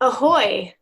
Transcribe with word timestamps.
Ahoy, 0.00 0.74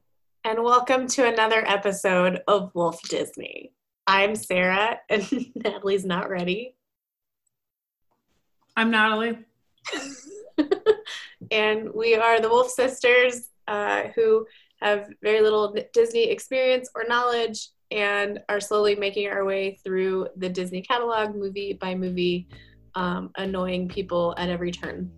and 0.44 0.62
welcome 0.62 1.06
to 1.06 1.26
another 1.26 1.66
episode 1.66 2.42
of 2.46 2.70
Wolf 2.74 3.00
Disney. 3.08 3.72
I'm 4.06 4.36
Sarah, 4.36 4.98
and 5.08 5.26
Natalie's 5.54 6.04
not 6.04 6.28
ready. 6.28 6.76
I'm 8.76 8.90
Natalie. 8.90 9.38
and 11.50 11.94
we 11.94 12.14
are 12.14 12.42
the 12.42 12.50
Wolf 12.50 12.68
Sisters 12.68 13.48
uh, 13.66 14.08
who 14.14 14.46
have 14.82 15.08
very 15.22 15.40
little 15.40 15.74
Disney 15.94 16.24
experience 16.24 16.90
or 16.94 17.04
knowledge 17.08 17.70
and 17.90 18.40
are 18.50 18.60
slowly 18.60 18.96
making 18.96 19.28
our 19.28 19.46
way 19.46 19.78
through 19.82 20.28
the 20.36 20.50
Disney 20.50 20.82
catalog, 20.82 21.34
movie 21.34 21.72
by 21.72 21.94
movie, 21.94 22.48
um, 22.94 23.30
annoying 23.38 23.88
people 23.88 24.34
at 24.36 24.50
every 24.50 24.72
turn. 24.72 25.10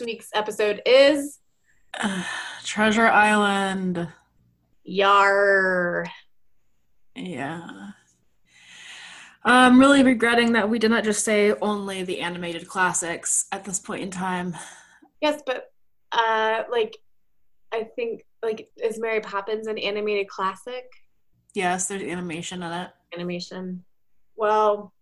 This 0.00 0.06
week's 0.06 0.30
episode 0.32 0.80
is 0.86 1.40
Treasure 2.64 3.06
Island. 3.06 4.08
Yar. 4.82 6.06
Yeah. 7.14 7.90
I'm 9.44 9.78
really 9.78 10.02
regretting 10.02 10.54
that 10.54 10.70
we 10.70 10.78
did 10.78 10.90
not 10.90 11.04
just 11.04 11.22
say 11.22 11.52
only 11.60 12.02
the 12.02 12.20
animated 12.20 12.66
classics 12.66 13.44
at 13.52 13.66
this 13.66 13.78
point 13.78 14.02
in 14.02 14.10
time. 14.10 14.56
Yes, 15.20 15.42
but 15.44 15.70
uh 16.12 16.62
like 16.70 16.96
I 17.70 17.84
think 17.94 18.24
like 18.42 18.70
is 18.82 18.98
Mary 18.98 19.20
Poppins 19.20 19.66
an 19.66 19.76
animated 19.76 20.28
classic? 20.28 20.84
Yes, 21.52 21.88
there's 21.88 22.02
animation 22.02 22.62
in 22.62 22.72
it. 22.72 22.90
Animation. 23.12 23.84
Well, 24.34 24.94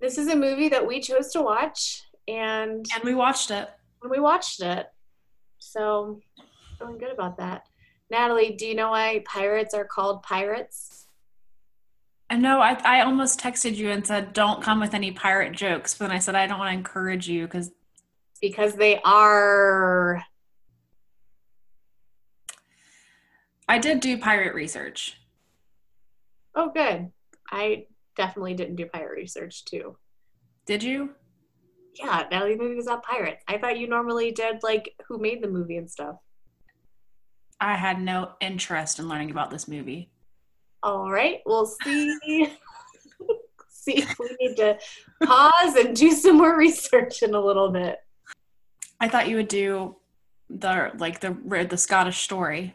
this 0.00 0.16
is 0.16 0.28
a 0.28 0.36
movie 0.36 0.68
that 0.68 0.86
we 0.86 1.00
chose 1.00 1.32
to 1.32 1.42
watch 1.42 2.04
and 2.28 2.86
And 2.94 3.04
we 3.04 3.14
watched 3.14 3.50
it. 3.50 3.68
and 4.02 4.10
we 4.10 4.20
watched 4.20 4.62
it. 4.62 4.86
So 5.58 6.20
feeling 6.78 6.98
good 6.98 7.10
about 7.12 7.38
that. 7.38 7.64
Natalie, 8.10 8.52
do 8.56 8.66
you 8.66 8.74
know 8.74 8.90
why 8.90 9.22
pirates 9.26 9.74
are 9.74 9.84
called 9.84 10.22
pirates? 10.22 11.06
I 12.30 12.36
know 12.36 12.60
I, 12.60 12.74
I 12.84 13.00
almost 13.02 13.40
texted 13.40 13.74
you 13.76 13.90
and 13.90 14.06
said, 14.06 14.32
don't 14.34 14.62
come 14.62 14.80
with 14.80 14.92
any 14.94 15.10
pirate 15.12 15.54
jokes. 15.54 15.94
But 15.94 16.08
then 16.08 16.16
I 16.16 16.18
said, 16.18 16.34
I 16.34 16.46
don't 16.46 16.58
want 16.58 16.70
to 16.70 16.74
encourage 16.78 17.26
you 17.28 17.46
because 17.46 17.70
Because 18.40 18.74
they 18.74 19.00
are 19.04 20.22
I 23.68 23.78
did 23.78 24.00
do 24.00 24.16
pirate 24.18 24.54
research. 24.54 25.16
oh 26.54 26.70
good. 26.70 27.10
I 27.50 27.86
definitely 28.16 28.54
didn't 28.54 28.76
do 28.76 28.86
pirate 28.86 29.16
research 29.16 29.64
too. 29.64 29.96
Did 30.66 30.82
you? 30.82 31.10
Yeah, 31.98 32.24
Natalie 32.30 32.54
the 32.54 32.62
movie 32.62 32.76
was 32.76 32.86
about 32.86 33.02
pirates. 33.02 33.42
I 33.48 33.58
thought 33.58 33.78
you 33.78 33.88
normally 33.88 34.30
did 34.30 34.62
like 34.62 34.94
who 35.06 35.18
made 35.18 35.42
the 35.42 35.48
movie 35.48 35.76
and 35.76 35.90
stuff. 35.90 36.16
I 37.60 37.74
had 37.74 38.00
no 38.00 38.32
interest 38.40 38.98
in 38.98 39.08
learning 39.08 39.30
about 39.30 39.50
this 39.50 39.66
movie. 39.66 40.10
All 40.82 41.10
right, 41.10 41.40
we'll 41.44 41.66
see. 41.66 42.52
see 43.68 43.98
if 43.98 44.18
we 44.18 44.36
need 44.40 44.56
to 44.56 44.78
pause 45.24 45.74
and 45.74 45.96
do 45.96 46.12
some 46.12 46.36
more 46.36 46.56
research 46.56 47.22
in 47.22 47.34
a 47.34 47.40
little 47.40 47.70
bit. 47.70 47.98
I 49.00 49.08
thought 49.08 49.28
you 49.28 49.36
would 49.36 49.48
do 49.48 49.96
the 50.50 50.92
like 50.98 51.20
the 51.20 51.36
the 51.68 51.76
Scottish 51.76 52.18
story. 52.18 52.74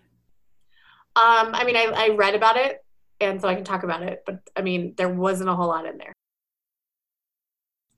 Um, 1.16 1.54
I 1.54 1.64
mean, 1.64 1.76
I, 1.76 1.92
I 1.96 2.10
read 2.10 2.36
about 2.36 2.58
it, 2.58 2.84
and 3.20 3.40
so 3.40 3.48
I 3.48 3.56
can 3.56 3.64
talk 3.64 3.84
about 3.84 4.02
it, 4.04 4.24
but 4.26 4.40
I 4.56 4.62
mean, 4.62 4.96
there 4.98 5.10
wasn't 5.10 5.50
a 5.50 5.56
whole 5.56 5.68
lot 5.68 5.86
in 5.86 5.98
there. 5.98 6.14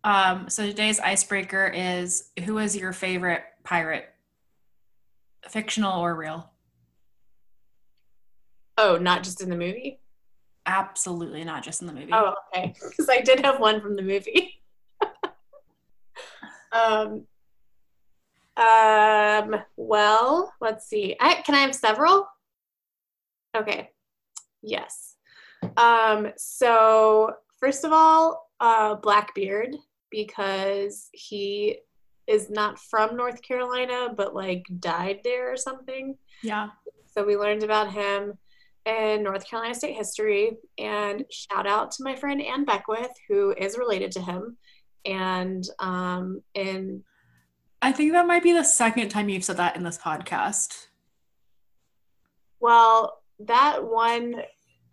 Um, 0.05 0.51
so 0.51 0.67
today's 0.67 0.99
icebreaker 0.99 1.65
is 1.73 2.29
who 2.45 2.59
is 2.59 2.77
your 2.77 2.93
favorite 2.93 3.43
pirate? 3.63 4.07
Fictional 5.49 5.99
or 5.99 6.15
real? 6.15 6.51
Oh, 8.77 8.97
not 8.97 9.23
just 9.23 9.41
in 9.41 9.49
the 9.49 9.55
movie? 9.55 9.99
Absolutely 10.67 11.43
not 11.43 11.63
just 11.63 11.81
in 11.81 11.87
the 11.87 11.93
movie. 11.93 12.13
Oh, 12.13 12.35
okay. 12.55 12.75
Because 12.89 13.09
I 13.09 13.21
did 13.21 13.43
have 13.43 13.59
one 13.59 13.81
from 13.81 13.95
the 13.95 14.03
movie. 14.03 14.61
um, 16.71 17.25
um, 18.57 19.55
well, 19.75 20.53
let's 20.61 20.85
see. 20.85 21.15
I, 21.19 21.41
can 21.41 21.55
I 21.55 21.61
have 21.61 21.73
several? 21.73 22.27
Okay. 23.57 23.89
Yes. 24.61 25.15
Um, 25.77 26.31
so 26.37 27.33
first 27.59 27.83
of 27.83 27.91
all, 27.91 28.51
uh, 28.59 28.95
Blackbeard, 28.95 29.75
because 30.15 31.09
he 31.11 31.77
is 32.25 32.49
not 32.49 32.79
from 32.79 33.17
North 33.17 33.41
Carolina, 33.41 34.13
but 34.15 34.33
like 34.33 34.65
died 34.79 35.19
there 35.25 35.51
or 35.51 35.57
something. 35.57 36.17
Yeah. 36.41 36.69
So 37.13 37.25
we 37.25 37.35
learned 37.35 37.63
about 37.63 37.91
him 37.91 38.33
in 38.85 39.23
North 39.23 39.45
Carolina 39.45 39.75
State 39.75 39.97
history. 39.97 40.53
And 40.77 41.25
shout 41.29 41.67
out 41.67 41.91
to 41.91 42.03
my 42.03 42.15
friend 42.15 42.41
Ann 42.41 42.63
Beckwith, 42.63 43.11
who 43.27 43.53
is 43.57 43.77
related 43.77 44.13
to 44.13 44.21
him. 44.21 44.55
And 45.03 45.67
um, 45.79 46.41
in 46.53 47.03
I 47.81 47.91
think 47.91 48.13
that 48.13 48.25
might 48.25 48.41
be 48.41 48.53
the 48.53 48.63
second 48.63 49.09
time 49.09 49.27
you've 49.27 49.43
said 49.43 49.57
that 49.57 49.75
in 49.75 49.83
this 49.83 49.97
podcast. 49.97 50.87
well, 52.61 53.21
that 53.39 53.83
one 53.83 54.41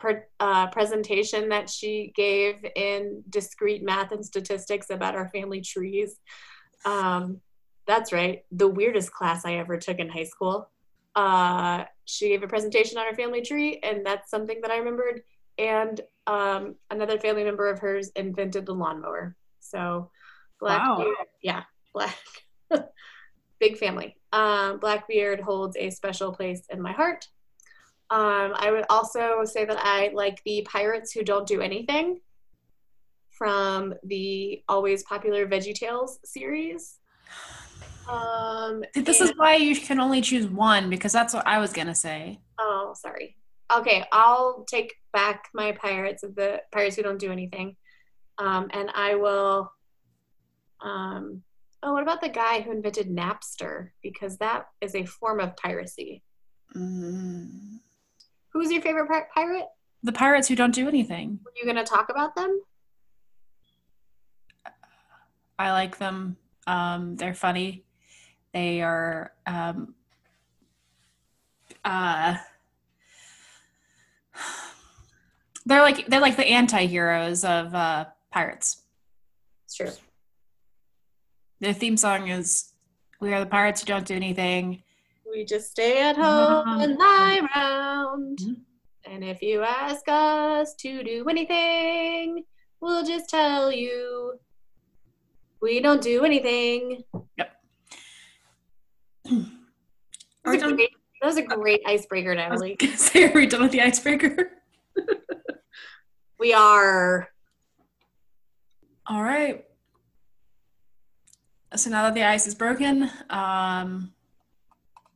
per, 0.03 0.27
uh, 0.41 0.67
presentation 0.67 1.49
that 1.51 1.71
she 1.71 2.13
gave 2.17 2.57
in 2.77 3.23
discrete 3.31 3.85
math 3.85 4.13
and 4.13 4.25
statistics 4.25 4.91
about 4.91 5.15
our 5.15 5.29
family 5.31 5.61
trees. 5.61 6.19
Um, 6.85 7.41
that's 7.87 8.13
right, 8.13 8.45
the 8.51 8.69
weirdest 8.69 9.13
class 9.13 9.45
I 9.45 9.55
ever 9.55 9.77
took 9.79 9.99
in 9.99 10.09
high 10.09 10.25
school. 10.25 10.69
Uh, 11.15 11.85
she 12.05 12.29
gave 12.31 12.43
a 12.43 12.49
presentation 12.49 12.99
on 12.99 13.07
her 13.07 13.15
family 13.15 13.43
tree, 13.43 13.79
and 13.83 14.05
that's 14.05 14.31
something 14.31 14.61
that 14.63 14.71
I 14.71 14.79
remembered. 14.79 15.23
And 15.57 16.01
um, 16.27 16.75
another 16.91 17.19
family 17.19 17.45
member 17.45 17.69
of 17.69 17.79
hers 17.79 18.11
invented 18.17 18.67
the 18.67 18.75
lawnmower. 18.75 19.37
So, 19.61 20.11
Wow. 20.61 20.95
Blackbeard, 20.95 21.27
yeah, 21.43 21.63
Black, 21.93 22.17
big 23.61 23.79
family. 23.79 24.17
Um, 24.33 24.79
Blackbeard 24.79 25.41
holds 25.41 25.77
a 25.77 25.91
special 25.91 26.33
place 26.33 26.63
in 26.71 26.81
my 26.81 26.93
heart. 26.93 27.27
Um, 28.13 28.53
I 28.57 28.71
would 28.71 28.85
also 28.91 29.43
say 29.45 29.65
that 29.65 29.79
I 29.81 30.11
like 30.13 30.43
the 30.45 30.67
pirates 30.71 31.13
who 31.13 31.23
don't 31.25 31.47
do 31.47 31.63
anything 31.63 32.21
from 33.31 33.95
the 34.05 34.63
always 34.69 35.03
popular 35.05 35.47
Veggie 35.47 35.75
Tales 35.75 36.19
series. 36.23 36.99
Um, 38.07 38.85
This 38.95 39.21
and- 39.21 39.31
is 39.31 39.37
why 39.37 39.55
you 39.57 39.75
can 39.75 39.99
only 39.99 40.21
choose 40.21 40.47
one 40.47 40.91
because 40.91 41.11
that's 41.13 41.33
what 41.33 41.47
I 41.47 41.59
was 41.59 41.73
gonna 41.73 41.95
say. 41.95 42.43
Oh, 42.59 42.93
sorry. 42.95 43.37
Okay, 43.73 44.05
I'll 44.13 44.67
take 44.69 44.93
back 45.15 45.49
my 45.55 45.73
pirates 45.73 46.23
of 46.23 46.35
the 46.35 46.61
pirates 46.71 46.97
who 46.97 47.03
don't 47.03 47.19
do 47.19 47.33
anything. 47.33 47.77
Um, 48.37 48.69
and 48.75 48.91
I 48.95 49.15
will 49.15 49.73
um 50.83 51.43
oh 51.83 51.93
what 51.95 52.03
about 52.03 52.21
the 52.21 52.29
guy 52.29 52.61
who 52.61 52.73
invented 52.73 53.09
Napster? 53.09 53.91
Because 54.03 54.37
that 54.39 54.67
is 54.83 54.95
a 54.95 55.07
form 55.07 55.41
of 55.41 55.57
piracy. 55.57 56.23
Mm. 56.77 57.79
Who's 58.53 58.71
your 58.71 58.83
favorite 58.83 59.09
pir- 59.09 59.29
pirate? 59.35 59.67
The 60.03 60.13
pirates 60.13 60.49
who 60.49 60.57
don't 60.57 60.75
do 60.75 60.89
anything. 60.89 61.41
Were 61.45 61.53
you 61.57 61.65
gonna 61.67 61.85
talk 61.85 62.09
about 62.09 62.35
them? 62.35 62.61
I 65.59 65.73
like 65.73 65.99
them. 65.99 66.37
Um, 66.67 67.17
they're 67.17 67.35
funny. 67.35 67.85
They 68.53 68.83
are 68.83 69.33
um, 69.47 69.95
uh, 71.85 72.37
they're 75.67 75.83
like 75.83 76.07
they're 76.07 76.21
like 76.21 76.37
the 76.37 76.47
anti-heroes 76.47 77.45
of 77.45 77.75
uh, 77.75 78.07
pirates. 78.31 78.83
It's 79.65 79.77
true. 79.77 79.91
Their 81.61 81.73
theme 81.73 81.97
song 81.97 82.29
is 82.29 82.73
"We 83.21 83.33
are 83.33 83.41
the 83.41 83.47
pirates 83.47 83.81
who 83.81 83.87
don't 83.87 84.07
do 84.07 84.15
anything." 84.15 84.82
We 85.33 85.45
just 85.45 85.71
stay 85.71 86.03
at 86.03 86.17
home 86.25 86.81
and 86.81 86.97
lie 86.99 87.41
around. 87.55 88.39
Mhm. 88.39 88.57
And 89.05 89.25
if 89.25 89.43
you 89.43 89.63
ask 89.63 90.03
us 90.09 90.75
to 90.77 91.03
do 91.03 91.29
anything, 91.29 92.45
we'll 92.81 93.05
just 93.05 93.29
tell 93.29 93.73
you 93.73 94.35
we 95.61 95.81
don't 95.81 96.01
do 96.03 96.25
anything. 96.25 97.03
Yep. 97.37 97.51
That 99.25 100.51
was, 100.51 100.63
a 100.63 100.65
Are 100.67 100.69
we 100.71 100.75
great, 100.75 100.91
that 101.21 101.27
was 101.27 101.37
a 101.37 101.43
great 101.43 101.81
icebreaker, 101.87 102.33
I 102.37 102.49
was 102.51 102.61
Natalie. 102.61 102.77
say, 102.97 103.25
are 103.25 103.33
we 103.33 103.47
done 103.47 103.63
with 103.63 103.73
the 103.73 103.81
icebreaker? 103.81 104.53
We 106.39 106.53
are. 106.53 107.29
All 109.07 109.23
right. 109.23 109.65
so 111.77 111.91
now 111.91 112.03
that 112.03 112.15
the 112.15 112.25
ice 112.25 112.47
is 112.49 112.55
broken, 112.57 113.09
um, 113.31 114.13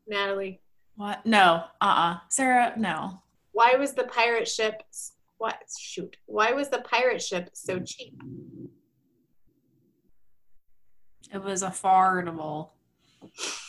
Natalie, 0.07 0.61
what? 0.97 1.25
No, 1.27 1.65
uh, 1.81 1.85
uh 1.85 2.19
Sarah, 2.29 2.73
no. 2.77 3.23
why 3.53 3.75
was 3.77 3.93
the 3.93 4.05
pirate 4.05 4.49
ship? 4.49 4.83
What? 5.39 5.57
Shoot. 5.79 6.17
Why 6.27 6.53
was 6.53 6.71
the 6.71 6.79
pirate 6.79 7.23
ship 7.23 7.51
so 7.53 7.79
cheap? 7.81 8.15
It 11.33 11.43
was 11.43 11.63
a 11.63 11.69
affordable. 11.69 12.71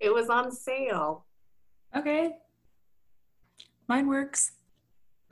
It 0.00 0.14
was 0.14 0.28
on 0.28 0.52
sale. 0.52 1.26
Okay. 1.96 2.36
Mine 3.88 4.06
works. 4.06 4.52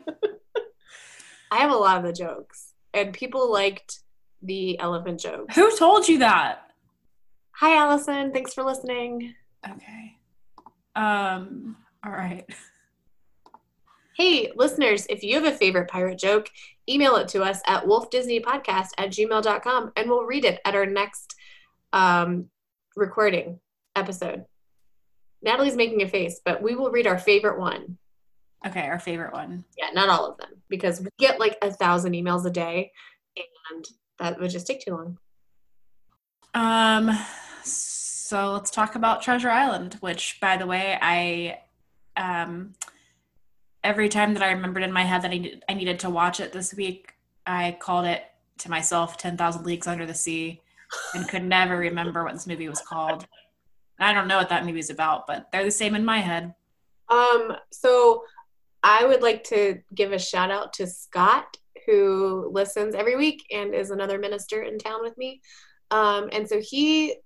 I 1.51 1.59
have 1.59 1.71
a 1.71 1.77
lot 1.77 1.99
of 1.99 2.05
the 2.05 2.13
jokes, 2.13 2.73
and 2.93 3.13
people 3.13 3.53
liked 3.53 4.01
the 4.43 4.79
elephant 4.81 5.21
joke. 5.21 5.53
Who 5.55 5.77
told 5.77 6.09
you 6.09 6.19
that? 6.19 6.66
Hi, 7.59 7.77
Allison. 7.77 8.33
Thanks 8.33 8.53
for 8.53 8.63
listening. 8.63 9.35
Okay. 9.67 10.19
Um, 10.95 11.77
all 12.05 12.13
right. 12.13 12.45
Hey, 14.15 14.53
listeners, 14.55 15.07
if 15.09 15.23
you 15.23 15.35
have 15.37 15.45
a 15.45 15.57
favorite 15.57 15.89
pirate 15.89 16.19
joke, 16.19 16.51
email 16.89 17.17
it 17.17 17.29
to 17.29 17.43
us 17.43 17.61
at 17.67 17.85
wolfdisneypodcast 17.85 18.91
at 18.99 19.11
gmail.com 19.11 19.93
and 19.97 20.09
we'll 20.11 20.25
read 20.25 20.45
it 20.45 20.61
at 20.67 20.75
our 20.75 20.85
next 20.85 21.35
um, 21.95 22.51
recording 22.95 23.59
episode. 23.95 24.45
Natalie's 25.43 25.77
making 25.77 26.03
a 26.03 26.09
face, 26.09 26.41
but 26.45 26.63
we 26.63 26.75
will 26.75 26.91
read 26.91 27.07
our 27.07 27.19
favorite 27.19 27.59
one. 27.59 27.97
Okay, 28.67 28.87
our 28.87 28.99
favorite 28.99 29.33
one. 29.33 29.65
Yeah, 29.79 29.91
not 29.95 30.11
all 30.11 30.31
of 30.31 30.37
them, 30.37 30.51
because 30.69 31.01
we 31.01 31.09
get 31.19 31.41
like 31.41 31.57
a 31.63 31.73
thousand 31.73 32.13
emails 32.13 32.45
a 32.45 32.51
day 32.51 32.93
and 33.37 33.85
that 34.19 34.39
would 34.41 34.51
just 34.51 34.67
take 34.67 34.81
too 34.81 34.93
long. 34.93 35.19
Um, 36.55 37.11
so 37.67 38.53
let's 38.53 38.71
talk 38.71 38.95
about 38.95 39.23
Treasure 39.23 39.51
Island, 39.51 39.95
which, 40.01 40.39
by 40.41 40.57
the 40.57 40.67
way, 40.67 40.99
I, 41.01 41.61
um, 42.17 42.75
every 43.85 44.09
time 44.09 44.35
that 44.35 44.43
I 44.43 44.53
remembered 44.53 44.83
in 44.83 44.93
my 44.93 45.03
head 45.03 45.23
that 45.23 45.31
I 45.31 45.39
needed, 45.39 45.65
I 45.69 45.75
needed 45.75 46.01
to 46.01 46.11
watch 46.11 46.41
it 46.41 46.53
this 46.53 46.75
week, 46.75 47.15
I 47.47 47.77
called 47.81 48.07
it 48.07 48.25
to 48.59 48.71
myself 48.71 49.17
10,000 49.17 49.65
Leagues 49.65 49.87
Under 49.87 50.07
the 50.07 50.15
Sea 50.15 50.61
and 51.15 51.29
could 51.29 51.45
never 51.45 51.77
remember 51.77 52.25
what 52.25 52.33
this 52.33 52.47
movie 52.47 52.69
was 52.69 52.81
called. 52.81 53.27
I 53.99 54.13
don't 54.13 54.29
know 54.29 54.39
what 54.39 54.49
that 54.49 54.67
movie 54.67 54.81
is 54.81 54.91
about, 54.91 55.27
but 55.27 55.51
they're 55.53 55.65
the 55.65 55.71
same 55.71 55.95
in 55.95 56.05
my 56.05 56.19
head. 56.19 56.55
Um, 57.09 57.57
so 57.71 58.25
I 58.83 59.05
would 59.07 59.23
like 59.23 59.45
to 59.45 59.81
give 59.95 60.13
a 60.13 60.19
shout 60.19 60.51
out 60.51 60.73
to 60.75 60.87
Scott, 60.87 61.57
who 61.87 62.51
listens 62.53 62.95
every 62.95 63.17
week 63.17 63.47
and 63.53 63.75
is 63.75 63.91
another 63.91 64.19
minister 64.19 64.63
in 64.63 64.79
town 64.79 65.03
with 65.03 65.17
me. 65.17 65.41
Um, 65.91 66.29
and 66.33 66.49
so 66.49 66.61
he 66.61 67.17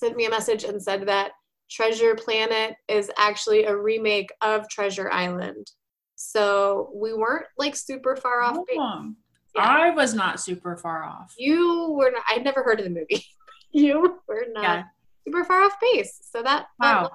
sent 0.00 0.16
me 0.16 0.24
a 0.26 0.30
message 0.30 0.64
and 0.64 0.82
said 0.82 1.06
that 1.06 1.32
Treasure 1.70 2.14
Planet 2.14 2.74
is 2.88 3.10
actually 3.18 3.64
a 3.64 3.76
remake 3.76 4.30
of 4.40 4.68
Treasure 4.68 5.10
Island. 5.12 5.70
So 6.16 6.90
we 6.94 7.14
weren't 7.14 7.46
like 7.58 7.76
super 7.76 8.16
far 8.16 8.42
off. 8.42 8.58
Yeah. 8.72 9.02
I 9.56 9.90
was 9.90 10.14
not 10.14 10.40
super 10.40 10.76
far 10.76 11.04
off. 11.04 11.34
You 11.38 11.90
were 11.98 12.10
not, 12.10 12.22
I'd 12.28 12.44
never 12.44 12.62
heard 12.62 12.80
of 12.80 12.84
the 12.84 12.90
movie. 12.90 13.24
you 13.72 14.18
were 14.26 14.46
not 14.52 14.62
Yeah. 14.62 14.82
super 15.26 15.44
far 15.44 15.62
off 15.62 15.78
base. 15.80 16.18
So 16.30 16.42
that, 16.42 16.66
that 16.80 16.94
Wow. 16.94 17.02
was 17.02 17.10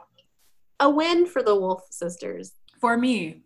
a 0.79 0.89
win 0.89 1.25
for 1.25 1.41
the 1.43 1.55
Wolf 1.55 1.83
sisters. 1.89 2.53
For 2.79 2.97
me. 2.97 3.41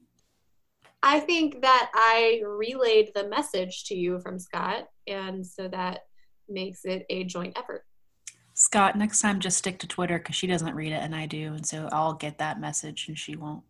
I 1.02 1.20
think 1.22 1.62
that 1.62 1.90
I 1.94 2.42
relayed 2.46 3.12
the 3.16 3.28
message 3.30 3.86
to 3.86 3.96
you 3.96 4.20
from 4.20 4.38
Scott, 4.38 4.88
and 5.08 5.46
so 5.48 5.70
that 5.70 6.02
makes 6.50 6.84
it 6.84 7.06
a 7.10 7.24
joint 7.24 7.58
effort. 7.58 7.86
Scott, 8.60 8.98
next 8.98 9.22
time 9.22 9.40
just 9.40 9.58
stick 9.58 9.80
to 9.80 9.88
Twitter 9.88 10.18
because 10.18 10.36
she 10.36 10.46
doesn't 10.46 10.76
read 10.76 10.92
it 10.92 11.02
and 11.02 11.16
I 11.16 11.28
do. 11.28 11.54
And 11.54 11.66
so 11.66 11.88
I'll 11.94 12.12
get 12.14 12.40
that 12.40 12.60
message 12.60 13.08
and 13.08 13.18
she 13.18 13.38
won't. 13.38 13.64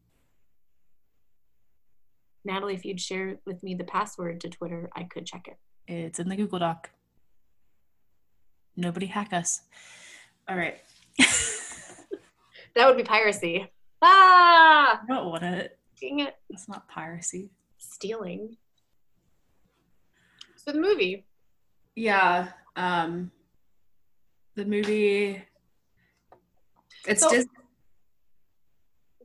Natalie, 2.44 2.74
if 2.74 2.83
you'd 2.83 3.00
share 3.00 3.38
with 3.45 3.62
me 3.62 3.75
the 3.75 3.83
password 3.83 4.41
to 4.41 4.50
Twitter, 4.50 4.89
I 4.95 5.03
could 5.03 5.27
check 5.27 5.47
it. 5.47 5.57
It's 5.88 6.18
in 6.18 6.27
the 6.27 6.36
Google 6.36 6.57
Doc. 6.57 6.89
Nobody 8.75 9.06
hack 9.06 9.31
us. 9.31 9.62
All 10.50 10.57
right. 10.57 10.80
That 12.75 12.88
would 12.88 12.97
be 12.97 13.03
piracy. 13.03 13.68
Ah, 14.01 15.01
I 15.03 15.06
don't 15.07 15.25
want 15.25 15.44
it. 15.44 15.77
dang 16.00 16.19
it, 16.21 16.36
That's 16.50 16.69
not 16.69 16.88
piracy. 16.88 17.50
stealing. 17.77 18.56
So 20.56 20.71
the 20.71 20.80
movie. 20.80 21.25
Yeah. 21.95 22.50
Um 22.75 23.31
the 24.59 24.65
movie 24.65 25.41
it's 27.07 27.21
So- 27.21 27.29
Dis- 27.29 27.47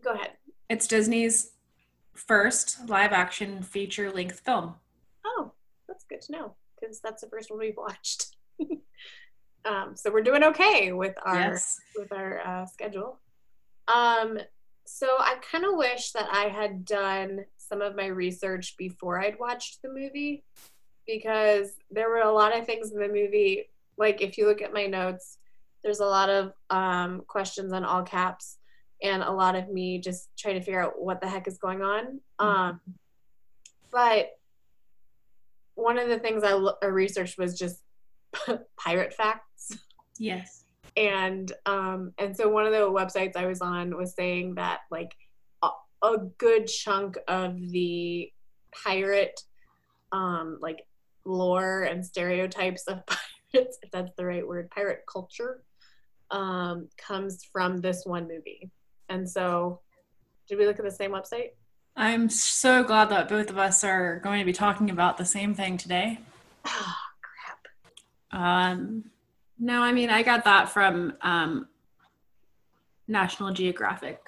Go 0.02 0.12
ahead. 0.12 0.32
it's 0.68 0.86
Disney's 0.86 1.52
first 2.14 2.88
live 2.88 3.12
action 3.12 3.62
feature 3.62 4.10
length 4.12 4.40
film. 4.40 4.76
Oh, 5.24 5.52
that's 5.88 6.04
good 6.04 6.20
to 6.22 6.32
know 6.32 6.54
because 6.80 7.00
that's 7.00 7.22
the 7.22 7.28
first 7.28 7.50
one 7.50 7.58
we've 7.58 7.76
watched. 7.76 8.36
um, 9.64 9.96
so 9.96 10.12
we're 10.12 10.22
doing 10.22 10.44
okay 10.44 10.92
with 10.92 11.16
our 11.24 11.34
Yes. 11.34 11.80
with 11.96 12.12
our 12.12 12.40
uh, 12.46 12.66
schedule. 12.66 13.18
Um, 13.88 14.38
so 14.86 15.06
I 15.18 15.36
kind 15.50 15.64
of 15.64 15.72
wish 15.76 16.12
that 16.12 16.28
I 16.30 16.44
had 16.48 16.84
done 16.84 17.44
some 17.56 17.80
of 17.82 17.96
my 17.96 18.06
research 18.06 18.76
before 18.76 19.18
I'd 19.20 19.38
watched 19.38 19.80
the 19.82 19.88
movie 19.88 20.44
because 21.06 21.72
there 21.90 22.08
were 22.08 22.20
a 22.20 22.32
lot 22.32 22.56
of 22.56 22.66
things 22.66 22.92
in 22.92 22.98
the 23.00 23.08
movie. 23.08 23.70
Like 23.98 24.20
if 24.20 24.38
you 24.38 24.46
look 24.46 24.62
at 24.62 24.72
my 24.72 24.86
notes, 24.86 25.38
there's 25.82 26.00
a 26.00 26.06
lot 26.06 26.30
of 26.30 26.52
um, 26.70 27.22
questions 27.26 27.72
on 27.72 27.84
all 27.84 28.02
caps 28.02 28.58
and 29.02 29.22
a 29.22 29.30
lot 29.30 29.54
of 29.54 29.68
me 29.68 29.98
just 29.98 30.30
trying 30.38 30.54
to 30.54 30.60
figure 30.60 30.80
out 30.82 31.00
what 31.00 31.20
the 31.20 31.28
heck 31.28 31.46
is 31.46 31.58
going 31.58 31.82
on. 31.82 32.20
Um, 32.38 32.80
but 33.90 34.30
one 35.74 35.98
of 35.98 36.08
the 36.08 36.18
things 36.18 36.42
I, 36.42 36.52
lo- 36.52 36.76
I 36.82 36.86
researched 36.86 37.38
was 37.38 37.58
just 37.58 37.80
pirate 38.78 39.12
facts 39.14 39.76
Yes. 40.18 40.64
and 40.96 41.50
um 41.66 42.12
and 42.18 42.36
so 42.36 42.48
one 42.48 42.66
of 42.66 42.72
the 42.72 42.78
websites 42.78 43.36
i 43.36 43.46
was 43.46 43.60
on 43.60 43.96
was 43.96 44.14
saying 44.14 44.54
that 44.56 44.80
like 44.90 45.12
a, 45.62 45.68
a 46.02 46.18
good 46.38 46.66
chunk 46.66 47.16
of 47.28 47.56
the 47.70 48.30
pirate 48.84 49.40
um 50.12 50.58
like 50.60 50.86
lore 51.24 51.82
and 51.82 52.04
stereotypes 52.04 52.84
of 52.88 53.02
pirates 53.54 53.78
if 53.82 53.90
that's 53.90 54.10
the 54.16 54.24
right 54.24 54.46
word 54.46 54.70
pirate 54.70 55.04
culture 55.10 55.62
um 56.30 56.88
comes 56.98 57.44
from 57.52 57.80
this 57.80 58.04
one 58.04 58.26
movie 58.28 58.70
and 59.08 59.28
so 59.28 59.80
did 60.48 60.58
we 60.58 60.66
look 60.66 60.78
at 60.78 60.84
the 60.84 60.90
same 60.90 61.10
website 61.10 61.50
I'm 61.96 62.28
so 62.28 62.82
glad 62.82 63.08
that 63.10 63.28
both 63.28 63.50
of 63.50 63.56
us 63.58 63.84
are 63.84 64.18
going 64.24 64.40
to 64.40 64.44
be 64.44 64.52
talking 64.52 64.90
about 64.90 65.16
the 65.16 65.24
same 65.24 65.54
thing 65.54 65.76
today. 65.78 66.18
Ah, 66.66 66.98
crap. 67.22 68.40
Um, 68.42 69.04
no, 69.60 69.80
I 69.80 69.92
mean, 69.92 70.10
I 70.10 70.24
got 70.24 70.42
that 70.42 70.68
from 70.68 71.12
um, 71.22 71.68
National 73.06 73.52
Geographic. 73.52 74.18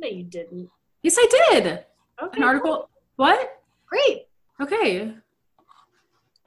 no 0.00 0.08
you 0.08 0.24
didn't 0.24 0.68
Yes, 1.04 1.14
I 1.16 1.26
did. 1.52 1.84
okay 2.20 2.36
An 2.38 2.42
article. 2.42 2.90
What? 3.14 3.60
great 3.86 4.26
Okay. 4.60 5.14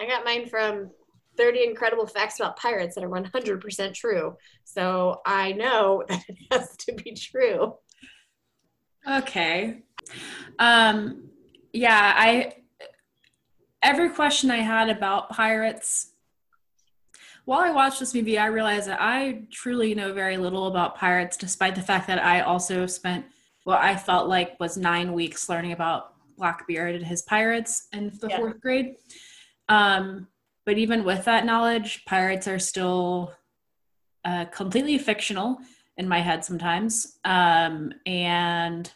I 0.02 0.06
got 0.06 0.26
mine 0.26 0.50
from 0.50 0.92
30 1.38 1.64
incredible 1.64 2.08
facts 2.08 2.40
about 2.40 2.58
pirates 2.58 2.96
that 2.96 3.04
are 3.04 3.10
100% 3.10 3.94
true. 3.94 4.36
So 4.64 5.22
I 5.26 5.54
know 5.54 6.04
that 6.10 6.24
it 6.28 6.38
has 6.52 6.76
to 6.78 6.94
be 6.94 7.14
true. 7.14 7.76
Okay. 9.10 9.84
Um, 10.60 11.30
yeah, 11.72 12.14
I 12.16 12.56
every 13.82 14.10
question 14.10 14.50
I 14.50 14.58
had 14.58 14.90
about 14.90 15.30
pirates 15.30 16.14
while 17.46 17.60
I 17.60 17.72
watched 17.72 18.00
this 18.00 18.14
movie, 18.14 18.38
I 18.38 18.46
realized 18.46 18.88
that 18.88 19.02
I 19.02 19.44
truly 19.52 19.94
know 19.94 20.14
very 20.14 20.38
little 20.38 20.68
about 20.68 20.96
pirates, 20.96 21.36
despite 21.36 21.76
the 21.76 21.82
fact 21.82 22.08
that 22.08 22.24
I 22.24 22.42
also 22.42 22.86
spent 22.86 23.26
what 23.66 23.80
I 23.80 23.96
felt 23.98 24.30
like 24.30 24.58
was 24.60 24.78
nine 24.78 25.12
weeks 25.14 25.50
learning 25.50 25.74
about 25.74 26.14
Blackbeard 26.38 26.96
and 26.96 27.06
his 27.06 27.22
pirates 27.24 27.88
in 27.92 28.18
the 28.22 28.30
Yeah. 28.30 28.38
fourth 28.38 28.62
grade. 28.62 28.96
Um, 29.68 30.28
but 30.66 30.78
even 30.78 31.04
with 31.04 31.26
that 31.26 31.46
knowledge, 31.46 32.06
pirates 32.06 32.48
are 32.48 32.60
still 32.60 33.34
uh, 34.26 34.46
completely 34.46 34.98
fictional 34.98 35.58
in 35.98 36.08
my 36.08 36.20
head 36.20 36.44
sometimes. 36.44 37.18
Um, 37.26 37.94
and 38.06 38.92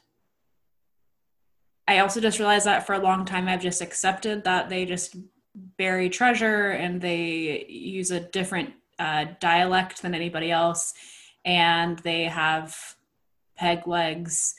I 1.88 2.00
also 2.00 2.19
just 2.19 2.39
realized 2.39 2.65
that 2.65 2.86
for 2.86 2.93
a 2.93 3.00
long 3.00 3.25
time 3.25 3.47
I've 3.47 3.62
just 3.62 3.81
accepted 3.81 4.43
that 4.43 4.69
they 4.69 4.86
just 4.86 5.15
bury 5.77 6.09
treasure 6.09 6.71
and 6.71 7.01
they 7.01 7.65
use 7.67 8.12
a 8.12 8.19
different 8.19 8.74
uh, 9.00 9.25
dialect 9.39 10.01
than 10.01 10.15
anybody 10.15 10.51
else, 10.51 10.93
and 11.45 12.00
they 12.00 12.24
have 12.24 12.75
peg 13.55 13.88
legs 13.88 14.55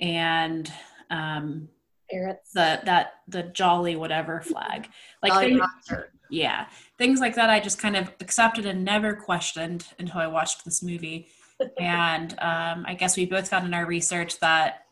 and 0.00 0.70
um, 1.10 1.68
the 2.10 2.80
that 2.84 3.14
the 3.28 3.42
jolly 3.42 3.96
whatever 3.96 4.40
flag. 4.40 4.88
Like 5.22 5.32
Jolly 5.32 5.54
they, 5.54 5.60
Roger. 5.60 6.12
Yeah, 6.34 6.66
things 6.98 7.20
like 7.20 7.36
that 7.36 7.48
I 7.48 7.60
just 7.60 7.78
kind 7.78 7.96
of 7.96 8.10
accepted 8.20 8.66
and 8.66 8.84
never 8.84 9.14
questioned 9.14 9.86
until 9.98 10.20
I 10.20 10.26
watched 10.26 10.64
this 10.64 10.82
movie. 10.82 11.28
and 11.78 12.32
um, 12.40 12.84
I 12.86 12.96
guess 12.98 13.16
we 13.16 13.26
both 13.26 13.48
found 13.48 13.66
in 13.66 13.74
our 13.74 13.86
research 13.86 14.40
that 14.40 14.86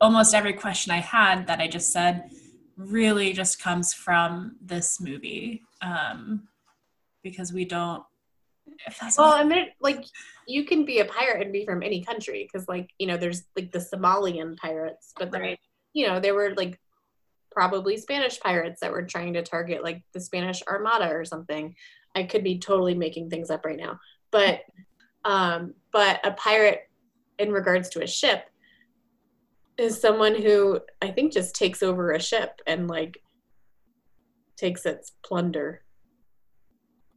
almost 0.00 0.34
every 0.34 0.54
question 0.54 0.92
I 0.92 1.00
had 1.00 1.46
that 1.46 1.60
I 1.60 1.68
just 1.68 1.92
said 1.92 2.30
really 2.76 3.34
just 3.34 3.62
comes 3.62 3.92
from 3.92 4.56
this 4.62 5.00
movie 5.00 5.62
um, 5.82 6.48
because 7.22 7.52
we 7.52 7.66
don't. 7.66 8.02
well, 9.18 9.32
I 9.32 9.44
mean, 9.44 9.66
like 9.80 10.06
you 10.46 10.64
can 10.64 10.86
be 10.86 11.00
a 11.00 11.04
pirate 11.04 11.42
and 11.42 11.52
be 11.52 11.66
from 11.66 11.82
any 11.82 12.02
country 12.02 12.48
because, 12.50 12.66
like, 12.66 12.88
you 12.98 13.06
know, 13.06 13.18
there's 13.18 13.42
like 13.54 13.70
the 13.70 13.78
Somalian 13.78 14.56
pirates, 14.56 15.12
but 15.18 15.30
right. 15.32 15.58
you 15.92 16.06
know, 16.06 16.18
there 16.18 16.34
were 16.34 16.54
like 16.54 16.80
probably 17.50 17.96
Spanish 17.96 18.38
pirates 18.40 18.80
that 18.80 18.92
were 18.92 19.02
trying 19.02 19.32
to 19.34 19.42
target 19.42 19.82
like 19.82 20.02
the 20.12 20.20
Spanish 20.20 20.62
Armada 20.68 21.10
or 21.10 21.24
something. 21.24 21.74
I 22.14 22.24
could 22.24 22.42
be 22.42 22.58
totally 22.58 22.94
making 22.94 23.30
things 23.30 23.50
up 23.50 23.64
right 23.64 23.78
now, 23.78 24.00
but 24.30 24.60
um, 25.24 25.74
but 25.92 26.24
a 26.24 26.32
pirate 26.32 26.88
in 27.38 27.52
regards 27.52 27.88
to 27.90 28.02
a 28.02 28.06
ship 28.06 28.44
is 29.80 30.00
someone 30.00 30.34
who 30.34 30.78
I 31.00 31.10
think 31.10 31.32
just 31.32 31.54
takes 31.54 31.82
over 31.82 32.12
a 32.12 32.20
ship 32.20 32.60
and 32.66 32.86
like 32.88 33.22
takes 34.56 34.84
its 34.84 35.12
plunder. 35.22 35.82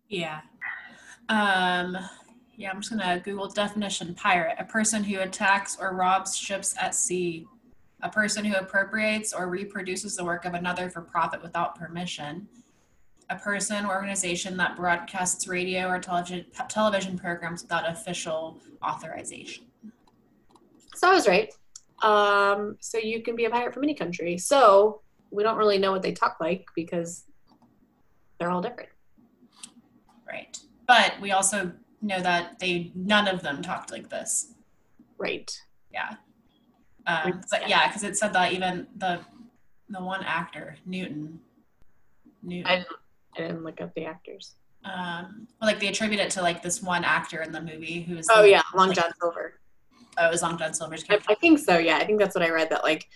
Yeah. 0.07 0.41
Um 1.27 1.97
yeah, 2.55 2.69
I'm 2.69 2.81
just 2.81 2.91
gonna 2.91 3.19
Google 3.19 3.49
definition 3.49 4.15
pirate. 4.15 4.55
A 4.59 4.63
person 4.63 5.03
who 5.03 5.19
attacks 5.19 5.77
or 5.79 5.93
robs 5.95 6.37
ships 6.37 6.75
at 6.79 6.95
sea. 6.95 7.45
A 8.03 8.09
person 8.09 8.45
who 8.45 8.55
appropriates 8.55 9.33
or 9.33 9.47
reproduces 9.47 10.15
the 10.15 10.23
work 10.23 10.45
of 10.45 10.53
another 10.53 10.89
for 10.89 11.01
profit 11.01 11.41
without 11.41 11.75
permission. 11.75 12.47
A 13.29 13.37
person 13.37 13.85
or 13.85 13.95
organization 13.95 14.57
that 14.57 14.75
broadcasts 14.75 15.47
radio 15.47 15.87
or 15.87 15.99
television 15.99 16.45
television 16.67 17.17
programs 17.17 17.63
without 17.63 17.89
official 17.89 18.59
authorization. 18.83 19.63
So 20.95 21.09
I 21.09 21.13
was 21.13 21.27
right. 21.27 21.51
Um, 22.03 22.75
so 22.81 22.97
you 22.97 23.23
can 23.23 23.35
be 23.35 23.45
a 23.45 23.49
pirate 23.49 23.73
from 23.73 23.83
any 23.83 23.95
country. 23.95 24.37
So 24.37 25.01
we 25.31 25.41
don't 25.41 25.57
really 25.57 25.77
know 25.77 25.91
what 25.91 26.01
they 26.01 26.11
talk 26.11 26.37
like 26.39 26.67
because 26.75 27.23
they're 28.37 28.51
all 28.51 28.61
different. 28.61 28.89
Right. 30.27 30.57
But 30.87 31.13
we 31.21 31.31
also 31.31 31.71
know 32.01 32.19
that 32.19 32.59
they 32.59 32.91
none 32.95 33.27
of 33.29 33.41
them 33.41 33.61
talked 33.61 33.91
like 33.91 34.09
this. 34.09 34.53
Right. 35.17 35.57
Yeah. 35.91 36.15
Um, 37.05 37.41
but 37.51 37.67
yeah, 37.67 37.87
because 37.87 38.03
it 38.03 38.17
said 38.17 38.33
that 38.33 38.53
even 38.53 38.87
the 38.97 39.19
the 39.89 40.01
one 40.01 40.23
actor 40.23 40.77
Newton. 40.85 41.39
Newton. 42.41 42.67
I 42.67 42.75
didn't, 42.77 42.87
I 43.37 43.41
didn't 43.41 43.63
look 43.63 43.81
up 43.81 43.93
the 43.95 44.05
actors. 44.05 44.55
Um, 44.85 45.47
well, 45.61 45.69
like 45.69 45.79
they 45.79 45.87
attribute 45.87 46.19
it 46.19 46.29
to 46.31 46.41
like 46.41 46.61
this 46.61 46.81
one 46.81 47.03
actor 47.03 47.41
in 47.41 47.51
the 47.51 47.61
movie 47.61 48.01
who 48.01 48.15
was. 48.15 48.27
Oh 48.29 48.41
the, 48.41 48.51
yeah, 48.51 48.61
Long 48.75 48.89
like, 48.89 48.97
John 48.97 49.11
Silver. 49.19 49.59
Oh, 50.17 50.27
it 50.27 50.31
was 50.31 50.41
Long 50.41 50.57
John 50.57 50.73
Silver's 50.73 51.03
character. 51.03 51.27
I, 51.29 51.33
I 51.33 51.35
think 51.35 51.59
so. 51.59 51.77
Yeah, 51.77 51.97
I 51.97 52.05
think 52.05 52.19
that's 52.19 52.35
what 52.35 52.43
I 52.43 52.49
read. 52.49 52.69
That 52.69 52.83
like 52.83 53.07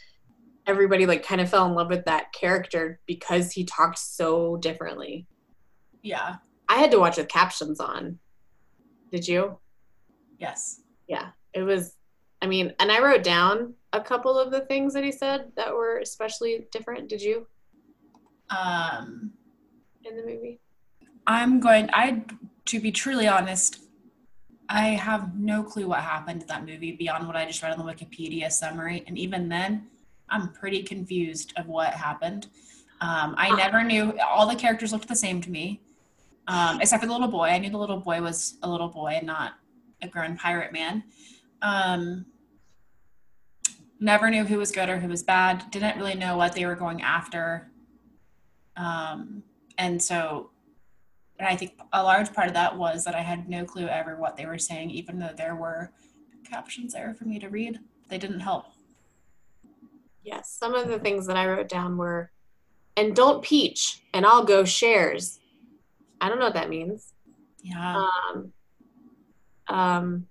everybody 0.68 1.06
like 1.06 1.24
kind 1.24 1.42
of 1.42 1.50
fell 1.50 1.66
in 1.66 1.74
love 1.74 1.90
with 1.90 2.06
that 2.06 2.34
character 2.34 3.00
because 3.08 3.52
he 3.52 3.64
talked 3.64 3.98
so 3.98 4.58
differently. 4.58 5.26
Yeah. 6.04 6.36
I 6.70 6.76
had 6.76 6.92
to 6.92 7.00
watch 7.00 7.18
with 7.18 7.30
captions 7.30 7.80
on. 7.80 8.20
Did 9.12 9.28
you? 9.28 9.58
Yes. 10.38 10.82
Yeah. 11.08 11.30
It 11.54 11.64
was 11.64 11.96
I 12.42 12.48
mean, 12.48 12.74
and 12.80 12.92
I 12.92 13.02
wrote 13.02 13.24
down 13.24 13.74
a 13.94 14.02
couple 14.02 14.38
of 14.38 14.52
the 14.52 14.62
things 14.62 14.94
that 14.94 15.04
he 15.04 15.12
said 15.12 15.52
that 15.56 15.74
were 15.74 15.98
especially 16.00 16.68
different. 16.72 17.10
Did 17.10 17.22
you? 17.22 17.48
Um 18.50 19.32
in 20.04 20.16
the 20.16 20.24
movie? 20.24 20.60
I'm 21.26 21.60
going 21.60 21.90
I 21.92 22.24
to 22.66 22.80
be 22.80 22.92
truly 22.92 23.28
honest, 23.28 23.82
I 24.70 24.90
have 24.90 25.38
no 25.38 25.64
clue 25.64 25.88
what 25.88 26.00
happened 26.00 26.42
in 26.42 26.48
that 26.48 26.66
movie 26.66 26.92
beyond 26.92 27.26
what 27.28 27.36
I 27.36 27.46
just 27.46 27.62
read 27.64 27.72
on 27.72 27.78
the 27.78 27.92
Wikipedia 27.92 28.52
summary. 28.52 29.04
And 29.08 29.18
even 29.18 29.48
then, 29.48 29.88
I'm 30.30 30.52
pretty 30.52 30.84
confused 30.84 31.54
of 31.58 31.68
what 31.68 31.94
happened. 31.94 32.48
Um, 33.00 33.36
I 33.38 33.56
never 33.56 33.84
knew, 33.84 34.18
all 34.20 34.48
the 34.48 34.56
characters 34.56 34.92
looked 34.92 35.08
the 35.08 35.16
same 35.16 35.42
to 35.42 35.50
me, 35.50 35.80
um, 36.48 36.82
except 36.82 37.02
for 37.02 37.08
the 37.08 37.14
little 37.14 37.28
boy. 37.28 37.48
I 37.50 37.58
knew 37.60 37.70
the 37.70 37.78
little 37.78 38.00
boy 38.00 38.22
was 38.22 38.58
a 38.64 38.70
little 38.70 38.90
boy 38.90 39.14
and 39.18 39.28
not 39.28 39.54
a 40.02 40.08
grown 40.08 40.36
pirate 40.36 40.74
man. 40.74 41.04
Um, 41.62 42.26
never 44.00 44.30
knew 44.30 44.46
who 44.46 44.58
was 44.58 44.72
good 44.72 44.90
or 44.90 45.00
who 45.00 45.08
was 45.08 45.24
bad. 45.24 45.70
Didn't 45.72 45.98
really 45.98 46.16
know 46.16 46.38
what 46.38 46.54
they 46.54 46.66
were 46.66 46.76
going 46.76 47.02
after. 47.02 47.70
Um, 48.76 49.44
and 49.78 50.02
so 50.02 50.52
and 51.40 51.48
I 51.48 51.56
think 51.56 51.80
a 51.94 52.02
large 52.02 52.34
part 52.34 52.48
of 52.48 52.54
that 52.56 52.78
was 52.78 53.04
that 53.06 53.16
I 53.16 53.22
had 53.22 53.48
no 53.48 53.64
clue 53.64 53.88
ever 53.88 54.16
what 54.16 54.38
they 54.38 54.46
were 54.46 54.58
saying, 54.58 54.90
even 54.92 55.20
though 55.20 55.34
there 55.36 55.56
were 55.56 55.92
captions 56.50 56.94
there 56.94 57.14
for 57.14 57.26
me 57.26 57.40
to 57.40 57.50
read. 57.50 57.80
They 58.10 58.18
didn't 58.18 58.40
help. 58.40 58.66
Yes, 60.24 60.50
some 60.50 60.74
of 60.74 60.88
the 60.88 61.00
things 61.00 61.28
that 61.28 61.38
I 61.38 61.48
wrote 61.48 61.70
down 61.70 61.98
were, 61.98 62.32
and 62.96 63.16
don't 63.16 63.44
peach, 63.44 64.02
and 64.14 64.26
I'll 64.26 64.44
go 64.44 64.66
shares. 64.66 65.40
I 66.20 66.28
don't 66.28 66.40
know 66.40 66.46
what 66.46 66.56
that 66.56 66.70
means. 66.70 67.14
Yeah. 67.62 68.08
Um, 68.34 68.54
um, 69.68 70.28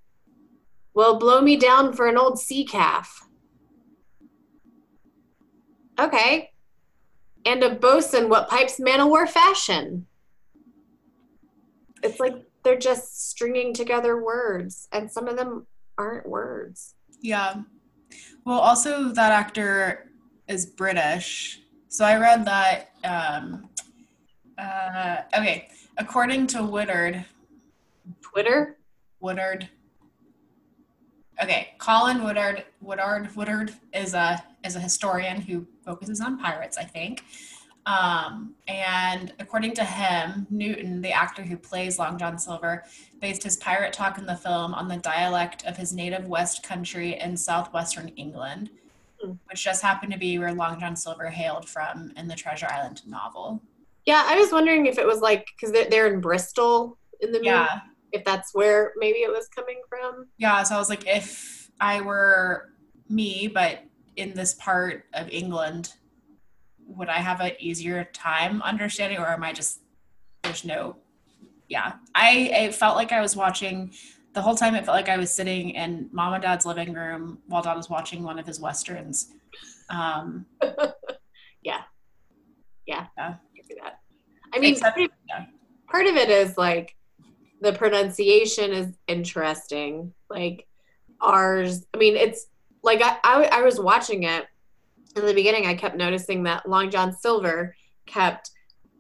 well, 0.97 1.17
blow 1.17 1.41
me 1.41 1.57
down 1.57 1.93
for 1.93 2.09
an 2.09 2.19
old 2.19 2.41
sea 2.41 2.65
calf. 2.65 3.29
Okay. 6.01 6.51
And 7.45 7.63
a 7.63 7.71
bosun, 7.71 8.29
what 8.29 8.49
pipes 8.49 8.81
man 8.81 9.01
o' 9.01 9.07
war 9.07 9.29
fashion? 9.29 10.07
it's 12.03 12.21
like 12.21 12.45
they're 12.63 12.79
just 12.79 13.31
stringing 13.31 13.73
together 13.73 14.23
words 14.23 14.89
and 14.93 15.11
some 15.11 15.29
of 15.29 15.37
them 15.37 15.67
aren't 15.99 16.29
words 16.29 16.95
yeah 17.21 17.63
well 18.45 18.59
also 18.59 19.09
that 19.09 19.33
actor 19.33 20.11
is 20.49 20.67
british 20.67 21.61
so 21.89 22.05
i 22.05 22.17
read 22.17 22.45
that 22.45 22.91
um 23.05 23.69
uh 24.59 25.19
okay 25.37 25.69
according 25.99 26.47
to 26.47 26.63
woodard 26.63 27.25
twitter 28.21 28.79
woodard 29.21 29.69
okay 31.43 31.75
colin 31.79 32.23
woodard 32.23 32.65
woodard 32.81 33.35
woodard 33.37 33.73
is 33.93 34.15
a 34.15 34.43
is 34.65 34.77
a 34.77 34.81
historian 34.81 35.41
who 35.41 35.67
focuses 35.85 36.21
on 36.21 36.39
pirates 36.39 36.77
i 36.77 36.85
think 36.85 37.23
um, 37.87 38.55
and 38.67 39.33
according 39.39 39.75
to 39.75 39.85
him, 39.85 40.47
Newton, 40.51 41.01
the 41.01 41.13
actor 41.13 41.43
who 41.43 41.57
plays 41.57 42.01
Long 42.01 42.19
John 42.19 42.37
Silver, 42.37 42.85
based 43.21 43.45
his 43.45 43.57
pirate 43.59 43.93
talk 43.93 44.19
in 44.19 44.27
the 44.27 44.35
film 44.35 44.75
on 44.75 44.89
the 44.89 44.97
dialect 44.97 45.65
of 45.65 45.77
his 45.77 45.93
native 45.93 46.27
West 46.27 46.65
Country 46.65 47.19
in 47.21 47.37
southwestern 47.37 48.09
England, 48.17 48.71
mm. 49.25 49.39
which 49.49 49.63
just 49.63 49.83
happened 49.83 50.13
to 50.13 50.19
be 50.19 50.37
where 50.39 50.53
Long 50.53 50.81
John 50.81 50.97
Silver 50.97 51.31
hailed 51.31 51.69
from 51.69 52.13
in 52.17 52.27
the 52.27 52.35
Treasure 52.35 52.67
Island 52.69 53.03
novel. 53.07 53.63
Yeah, 54.05 54.25
I 54.27 54.37
was 54.37 54.51
wondering 54.51 54.87
if 54.87 54.99
it 54.99 55.07
was 55.07 55.21
like 55.21 55.47
because 55.55 55.73
they're, 55.73 55.89
they're 55.89 56.13
in 56.13 56.21
Bristol 56.21 56.99
in 57.21 57.31
the 57.31 57.39
movie, 57.39 57.47
yeah. 57.51 57.81
If 58.17 58.25
that's 58.25 58.55
where 58.55 58.93
maybe 58.97 59.19
it 59.19 59.31
was 59.31 59.49
coming 59.49 59.81
from. 59.89 60.27
Yeah, 60.39 60.63
so 60.63 60.75
I 60.75 60.79
was 60.79 60.89
like, 60.89 61.07
if 61.07 61.71
I 61.81 62.01
were 62.01 62.71
me, 63.09 63.49
but 63.49 63.85
in 64.17 64.35
this 64.35 64.55
part 64.55 65.05
of 65.15 65.29
England, 65.31 65.93
would 66.87 67.09
I 67.09 67.19
have 67.19 67.41
an 67.41 67.53
easier 67.59 68.05
time 68.13 68.63
understanding, 68.63 69.19
or 69.19 69.29
am 69.29 69.45
I 69.45 69.53
just 69.53 69.81
there's 70.43 70.65
no? 70.65 70.97
Yeah, 71.69 71.95
I 72.15 72.31
it 72.31 72.75
felt 72.75 72.97
like 72.97 73.13
I 73.13 73.21
was 73.21 73.37
watching 73.37 73.93
the 74.33 74.41
whole 74.41 74.55
time. 74.55 74.75
It 74.75 74.85
felt 74.85 74.97
like 74.97 75.09
I 75.09 75.17
was 75.17 75.33
sitting 75.33 75.71
in 75.71 76.09
mom 76.13 76.33
and 76.35 76.43
dad's 76.43 76.65
living 76.65 76.95
room 76.95 77.39
while 77.47 77.63
dad 77.63 77.75
was 77.75 77.91
watching 77.91 78.23
one 78.23 78.39
of 78.39 78.47
his 78.47 78.61
westerns. 78.61 79.33
Um, 79.91 80.47
yeah, 81.63 81.83
yeah, 82.87 83.07
yeah. 83.17 83.35
that. 83.83 84.01
I 84.55 84.59
mean, 84.59 84.73
Except, 84.73 84.97
part, 84.97 85.11
of, 85.11 85.17
yeah. 85.29 85.45
part 85.91 86.07
of 86.07 86.17
it 86.17 86.31
is 86.31 86.57
like 86.57 86.96
the 87.61 87.73
pronunciation 87.73 88.73
is 88.73 88.95
interesting. 89.07 90.13
Like 90.29 90.67
ours, 91.21 91.85
I 91.95 91.99
mean, 91.99 92.17
it's 92.17 92.47
like 92.83 93.03
I, 93.03 93.17
I, 93.25 93.45
I 93.45 93.63
was 93.63 93.81
watching 93.81 94.25
it 94.25 94.47
in 95.17 95.27
the 95.27 95.35
beginning, 95.35 95.67
I 95.67 95.75
kept 95.75 95.97
noticing 95.97 96.43
that 96.43 96.69
Long 96.69 96.91
John 96.91 97.13
Silver 97.13 97.75
kept, 98.05 98.51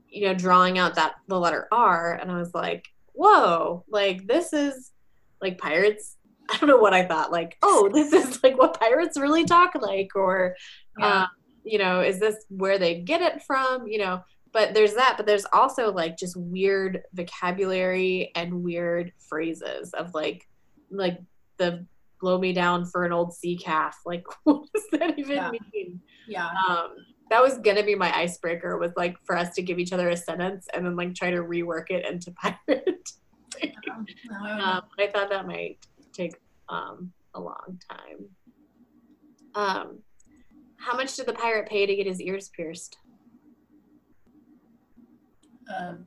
you 0.09 0.27
know, 0.27 0.35
drawing 0.35 0.79
out 0.79 0.95
that 0.95 1.15
the 1.29 1.39
letter 1.39 1.69
R, 1.71 2.15
and 2.15 2.31
I 2.31 2.39
was 2.39 2.55
like, 2.55 2.87
whoa, 3.13 3.85
like 3.89 4.27
this 4.27 4.53
is 4.53 4.93
like 5.41 5.59
pirates. 5.59 6.17
I 6.51 6.57
don't 6.59 6.69
know 6.69 6.79
what 6.79 6.95
I 6.95 7.05
thought. 7.05 7.33
Like, 7.33 7.57
oh, 7.63 7.91
this 7.93 8.13
is 8.13 8.43
like 8.43 8.57
what 8.57 8.79
pirates 8.81 9.19
really 9.19 9.45
talk 9.45 9.75
like, 9.75 10.15
or, 10.15 10.57
yeah. 10.99 11.07
uh, 11.07 11.27
you 11.65 11.79
know, 11.79 12.01
is 12.01 12.19
this 12.19 12.37
where 12.49 12.79
they 12.79 13.01
get 13.01 13.21
it 13.21 13.43
from? 13.43 13.87
You 13.87 13.99
know, 13.99 14.25
but 14.53 14.75
there's 14.75 14.95
that, 14.95 15.15
but 15.17 15.27
there's 15.27 15.47
also 15.53 15.93
like 15.93 16.17
just 16.17 16.37
weird 16.37 17.03
vocabulary 17.13 18.31
and 18.35 18.63
weird 18.63 19.13
phrases 19.19 19.93
of 19.93 20.15
like, 20.15 20.49
like 20.91 21.21
the 21.59 21.87
blow 22.21 22.39
me 22.39 22.53
down 22.53 22.85
for 22.85 23.05
an 23.05 23.13
old 23.13 23.35
sea 23.35 23.57
calf. 23.57 23.99
Like, 24.07 24.25
what 24.45 24.67
does 24.75 24.85
that 24.93 25.19
even 25.19 25.37
yeah. 25.37 25.51
mean? 25.51 26.01
Yeah. 26.27 26.51
Um, 26.69 26.97
that 27.31 27.43
was 27.43 27.59
gonna 27.59 27.83
be 27.83 27.95
my 27.95 28.17
icebreaker 28.17 28.79
was 28.79 28.93
like 28.97 29.17
for 29.25 29.37
us 29.37 29.55
to 29.55 29.63
give 29.63 29.79
each 29.79 29.93
other 29.93 30.09
a 30.11 30.17
sentence 30.17 30.69
and 30.73 30.87
then 30.87 30.97
like 30.97 31.15
try 31.15 31.31
to 31.31 31.39
rework 31.39 31.91
it 31.91 32.07
into 32.07 32.31
pirate. 32.33 33.11
Um, 33.63 34.07
um, 34.61 34.83
I 34.99 35.07
thought 35.09 35.31
that 35.31 35.47
might 35.47 35.79
take 36.13 36.37
um, 36.69 37.13
a 37.35 37.41
long 37.41 37.81
time. 37.91 38.29
Um, 39.55 39.99
how 40.79 40.97
much 40.97 41.17
did 41.17 41.27
the 41.27 41.33
pirate 41.33 41.69
pay 41.69 41.87
to 41.87 41.97
get 41.97 42.07
his 42.07 42.21
ears 42.21 42.51
pierced? 42.55 42.99
Um, 45.75 46.05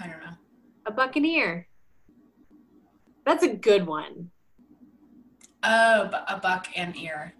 I 0.00 0.06
don't 0.06 0.20
know. 0.20 0.32
A 0.86 0.92
buccaneer. 0.92 1.68
That's 3.24 3.42
a 3.42 3.54
good 3.54 3.86
one. 3.86 4.30
Oh, 5.62 6.10
a 6.28 6.38
buck 6.40 6.68
and 6.76 6.96
ear. 6.96 7.34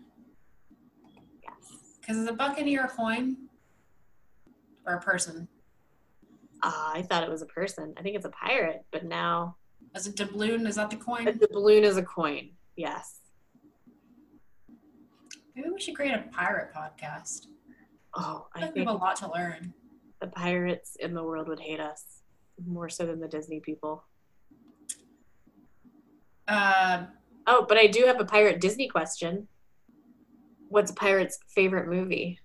Yes. 1.42 1.96
Because 2.00 2.16
is 2.16 2.28
a 2.28 2.32
buccaneer 2.32 2.84
a 2.84 2.88
coin? 2.88 3.36
Or 4.86 4.94
a 4.94 5.00
person? 5.00 5.46
Ah, 6.62 6.92
I 6.94 7.02
thought 7.02 7.22
it 7.22 7.30
was 7.30 7.42
a 7.42 7.46
person. 7.46 7.94
I 7.96 8.02
think 8.02 8.16
it's 8.16 8.24
a 8.24 8.30
pirate, 8.30 8.84
but 8.90 9.04
now 9.04 9.56
Is 9.94 10.06
it 10.06 10.16
doubloon? 10.16 10.66
Is 10.66 10.76
that 10.76 10.90
the 10.90 10.96
coin? 10.96 11.24
the 11.24 11.32
doubloon 11.32 11.84
is 11.84 11.96
a 11.96 12.02
coin. 12.02 12.50
Yes. 12.76 13.20
Maybe 15.54 15.68
we 15.70 15.80
should 15.80 15.94
create 15.94 16.12
a 16.14 16.24
pirate 16.32 16.70
podcast. 16.74 17.46
Oh, 18.14 18.46
I 18.54 18.58
I 18.58 18.62
think 18.62 18.74
we 18.74 18.80
have 18.80 18.88
a 18.90 18.92
lot 18.92 19.16
to 19.16 19.30
learn. 19.32 19.72
The 20.20 20.26
pirates 20.28 20.96
in 20.98 21.14
the 21.14 21.22
world 21.22 21.48
would 21.48 21.60
hate 21.60 21.80
us 21.80 22.22
more 22.66 22.88
so 22.88 23.06
than 23.06 23.20
the 23.20 23.28
Disney 23.28 23.60
people. 23.60 24.04
Uh, 26.48 27.04
Oh, 27.48 27.64
but 27.68 27.78
I 27.78 27.86
do 27.86 28.04
have 28.06 28.18
a 28.20 28.24
pirate 28.24 28.60
Disney 28.60 28.88
question. 28.88 29.46
What's 30.68 30.90
a 30.90 30.94
pirate's 30.94 31.38
favorite 31.54 31.88
movie? 31.88 32.40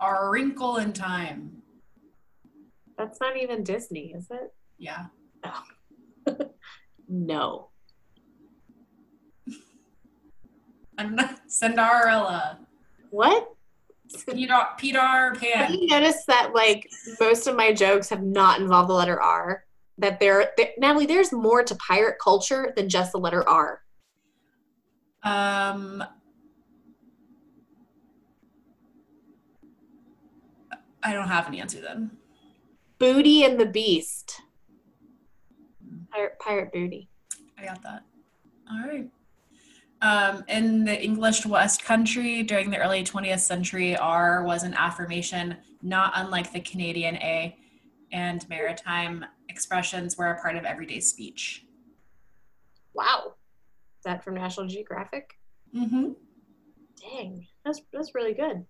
our 0.00 0.30
wrinkle 0.30 0.76
in 0.76 0.92
time. 0.92 1.60
That's 2.96 3.20
not 3.20 3.36
even 3.36 3.64
Disney, 3.64 4.12
is 4.16 4.28
it? 4.30 4.54
Yeah. 4.78 5.06
No. 7.08 7.70
And 10.98 11.18
Cinderella. 11.46 12.58
What? 13.10 13.48
Peter, 14.26 14.66
Peter 14.78 15.00
Have 15.00 15.40
Pan. 15.40 15.74
you 15.74 15.86
noticed 15.86 16.26
that 16.26 16.54
like 16.54 16.90
most 17.20 17.46
of 17.46 17.56
my 17.56 17.72
jokes 17.72 18.08
have 18.08 18.22
not 18.22 18.60
involved 18.60 18.88
the 18.88 18.94
letter 18.94 19.20
R? 19.20 19.64
That 19.98 20.20
there, 20.20 20.52
there 20.56 20.70
Natalie, 20.78 21.06
there's 21.06 21.32
more 21.32 21.62
to 21.62 21.74
pirate 21.76 22.16
culture 22.22 22.72
than 22.76 22.88
just 22.88 23.12
the 23.12 23.18
letter 23.18 23.46
R. 23.48 23.82
Um, 25.24 26.04
I 31.02 31.12
don't 31.12 31.28
have 31.28 31.48
an 31.48 31.54
answer 31.54 31.80
then. 31.80 32.10
Booty 32.98 33.44
and 33.44 33.58
the 33.58 33.66
Beast. 33.66 34.40
Pirate, 36.12 36.38
pirate 36.38 36.72
booty. 36.72 37.08
I 37.58 37.64
got 37.64 37.82
that. 37.82 38.02
All 38.70 38.86
right. 38.86 39.08
Um, 40.00 40.44
in 40.48 40.84
the 40.84 41.02
English 41.02 41.44
West 41.44 41.84
Country 41.84 42.44
during 42.44 42.70
the 42.70 42.78
early 42.78 43.02
20th 43.02 43.40
century, 43.40 43.96
R 43.96 44.44
was 44.44 44.62
an 44.62 44.74
affirmation, 44.74 45.56
not 45.82 46.12
unlike 46.14 46.52
the 46.52 46.60
Canadian 46.60 47.16
A, 47.16 47.56
and 48.12 48.48
maritime 48.48 49.24
expressions 49.48 50.16
were 50.16 50.30
a 50.30 50.40
part 50.40 50.56
of 50.56 50.64
everyday 50.64 51.00
speech. 51.00 51.64
Wow. 52.94 53.34
Is 53.98 54.04
that 54.04 54.22
from 54.22 54.34
National 54.34 54.68
Geographic? 54.68 55.36
Mm-hmm. 55.74 56.12
Dang, 57.00 57.46
that's 57.64 57.80
that's 57.92 58.14
really 58.14 58.34
good. 58.34 58.64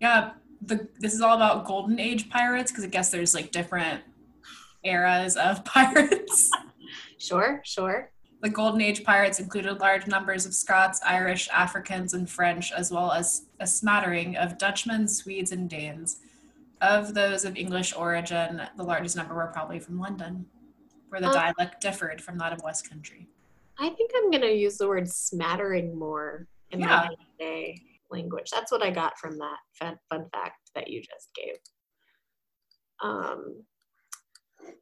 Yeah, 0.00 0.32
the 0.60 0.88
this 0.98 1.14
is 1.14 1.20
all 1.20 1.36
about 1.36 1.64
golden 1.64 1.98
age 1.98 2.30
pirates 2.30 2.70
because 2.70 2.84
I 2.84 2.88
guess 2.88 3.10
there's 3.10 3.34
like 3.34 3.50
different 3.50 4.02
eras 4.84 5.36
of 5.36 5.64
pirates. 5.64 6.50
Sure, 7.18 7.60
sure. 7.64 8.11
The 8.42 8.50
Golden 8.50 8.80
Age 8.80 9.04
pirates 9.04 9.38
included 9.38 9.78
large 9.78 10.08
numbers 10.08 10.46
of 10.46 10.52
Scots, 10.54 11.00
Irish, 11.06 11.48
Africans, 11.50 12.12
and 12.14 12.28
French, 12.28 12.72
as 12.72 12.90
well 12.90 13.12
as 13.12 13.46
a 13.60 13.66
smattering 13.68 14.36
of 14.36 14.58
Dutchmen, 14.58 15.06
Swedes, 15.06 15.52
and 15.52 15.70
Danes. 15.70 16.18
Of 16.80 17.14
those 17.14 17.44
of 17.44 17.56
English 17.56 17.94
origin, 17.94 18.60
the 18.76 18.82
largest 18.82 19.14
number 19.14 19.36
were 19.36 19.46
probably 19.46 19.78
from 19.78 20.00
London, 20.00 20.46
where 21.08 21.20
the 21.20 21.28
Oh. 21.30 21.32
dialect 21.32 21.80
differed 21.80 22.20
from 22.20 22.36
that 22.38 22.52
of 22.52 22.60
West 22.64 22.90
Country. 22.90 23.28
I 23.78 23.90
think 23.90 24.10
I'm 24.16 24.32
gonna 24.32 24.48
use 24.48 24.76
the 24.76 24.88
word 24.88 25.08
smattering 25.08 25.96
more 25.96 26.48
in 26.72 26.80
Yeah. 26.80 26.86
my 27.10 27.16
day 27.38 27.80
language. 28.10 28.50
That's 28.50 28.72
what 28.72 28.82
I 28.82 28.90
got 28.90 29.16
from 29.18 29.38
that 29.38 29.58
fun, 29.78 30.00
fun 30.10 30.28
fact 30.30 30.72
that 30.74 30.88
you 30.88 31.00
just 31.00 31.32
gave. 31.34 31.58
Um, 33.00 33.64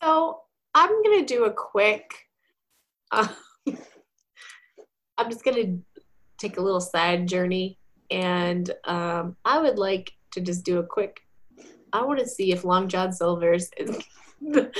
so 0.00 0.44
I'm 0.74 1.02
gonna 1.02 1.24
do 1.24 1.44
a 1.44 1.52
quick. 1.52 2.10
Uh, 3.10 3.28
I'm 5.18 5.30
just 5.30 5.44
gonna 5.44 5.78
take 6.38 6.56
a 6.56 6.60
little 6.60 6.80
side 6.80 7.28
journey, 7.28 7.78
and 8.10 8.70
um, 8.84 9.36
I 9.44 9.60
would 9.60 9.78
like 9.78 10.12
to 10.32 10.40
just 10.40 10.64
do 10.64 10.78
a 10.78 10.84
quick. 10.84 11.20
I 11.92 12.02
want 12.02 12.18
to 12.18 12.26
see 12.26 12.50
if 12.52 12.64
Long 12.64 12.88
John 12.88 13.12
Silver's 13.12 13.70
is 13.76 13.96
the, 14.40 14.72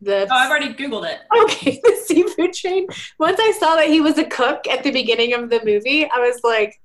the 0.00 0.26
Oh, 0.30 0.34
I've 0.34 0.50
already 0.50 0.72
Googled 0.72 1.06
it. 1.12 1.20
okay, 1.44 1.78
the 1.84 1.96
seafood 2.06 2.54
chain. 2.54 2.86
Once 3.18 3.38
I 3.38 3.52
saw 3.52 3.76
that 3.76 3.88
he 3.88 4.00
was 4.00 4.16
a 4.16 4.24
cook 4.24 4.66
at 4.66 4.82
the 4.82 4.90
beginning 4.90 5.34
of 5.34 5.50
the 5.50 5.62
movie, 5.64 6.08
I 6.10 6.18
was 6.18 6.40
like, 6.42 6.80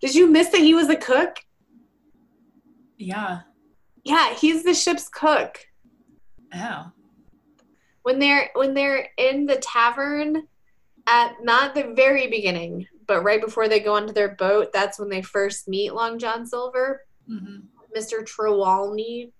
"Did 0.00 0.14
you 0.14 0.26
miss 0.28 0.48
that 0.48 0.60
he 0.60 0.74
was 0.74 0.88
a 0.88 0.96
cook?" 0.96 1.36
Yeah. 2.96 3.42
Yeah, 4.02 4.34
he's 4.34 4.64
the 4.64 4.74
ship's 4.74 5.08
cook. 5.08 5.58
Oh. 6.52 6.90
When 8.08 8.18
they're 8.18 8.48
when 8.54 8.72
they're 8.72 9.10
in 9.18 9.44
the 9.44 9.56
tavern 9.56 10.44
at 11.06 11.34
not 11.42 11.74
the 11.74 11.92
very 11.94 12.26
beginning, 12.26 12.86
but 13.06 13.22
right 13.22 13.38
before 13.38 13.68
they 13.68 13.80
go 13.80 13.94
onto 13.96 14.14
their 14.14 14.34
boat, 14.34 14.72
that's 14.72 14.98
when 14.98 15.10
they 15.10 15.20
first 15.20 15.68
meet 15.68 15.92
Long 15.92 16.18
John 16.18 16.46
Silver, 16.46 17.04
hmm 17.26 17.58
Mr. 17.94 18.24
Trelawney, 18.24 19.32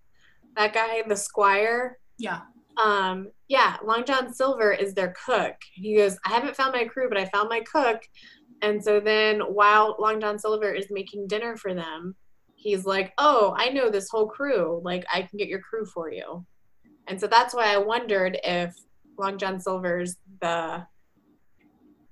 that 0.54 0.74
guy, 0.74 1.02
the 1.09 1.16
squire. 1.16 1.98
Yeah. 2.18 2.40
um 2.76 3.28
yeah 3.48 3.76
long 3.83 4.04
john 4.04 4.33
silver 4.35 4.70
is 4.72 4.92
their 4.92 5.14
cook 5.26 5.54
he 5.72 5.96
goes 5.96 6.18
i 6.26 6.31
haven't 6.31 6.54
found 6.57 6.72
my 6.74 6.85
crew 6.85 7.09
but 7.09 7.16
i 7.18 7.24
found 7.24 7.48
my 7.48 7.61
cook 7.61 8.02
and 8.61 8.83
so 8.85 9.00
then 9.00 9.40
while 9.40 9.96
long 9.98 10.20
john 10.20 10.38
silver 10.38 10.70
is 10.72 10.87
making 10.90 11.26
dinner 11.26 11.57
for 11.57 11.72
them 11.74 12.14
he's 12.54 12.85
like 12.85 13.12
oh 13.18 13.54
i 13.57 13.68
know 13.70 13.88
this 13.90 14.09
whole 14.11 14.26
crew 14.28 14.81
like 14.85 15.04
i 15.12 15.22
can 15.22 15.38
get 15.38 15.48
your 15.48 15.61
crew 15.61 15.87
for 15.87 16.12
you 16.12 16.44
and 17.09 17.21
so 17.21 17.27
that's 17.27 17.55
why 17.55 17.73
i 17.73 17.77
wondered 17.79 18.38
if 18.44 18.75
long 19.18 19.38
john 19.38 19.59
silver's 19.61 20.16
the 20.40 20.85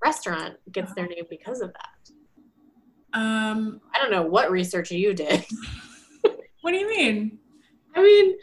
restaurant 0.05 0.55
gets 0.73 0.93
their 0.95 1.07
name 1.07 1.25
because 1.31 1.61
of 1.61 1.73
that 1.73 3.19
Um, 3.19 3.81
i 3.95 3.99
don't 3.99 4.11
know 4.11 4.23
what 4.23 4.51
research 4.51 4.91
you 4.91 5.15
did 5.15 5.45
what 6.63 6.71
do 6.73 6.77
you 6.77 6.89
mean? 6.89 7.39
i 7.95 8.03
mean 8.03 8.37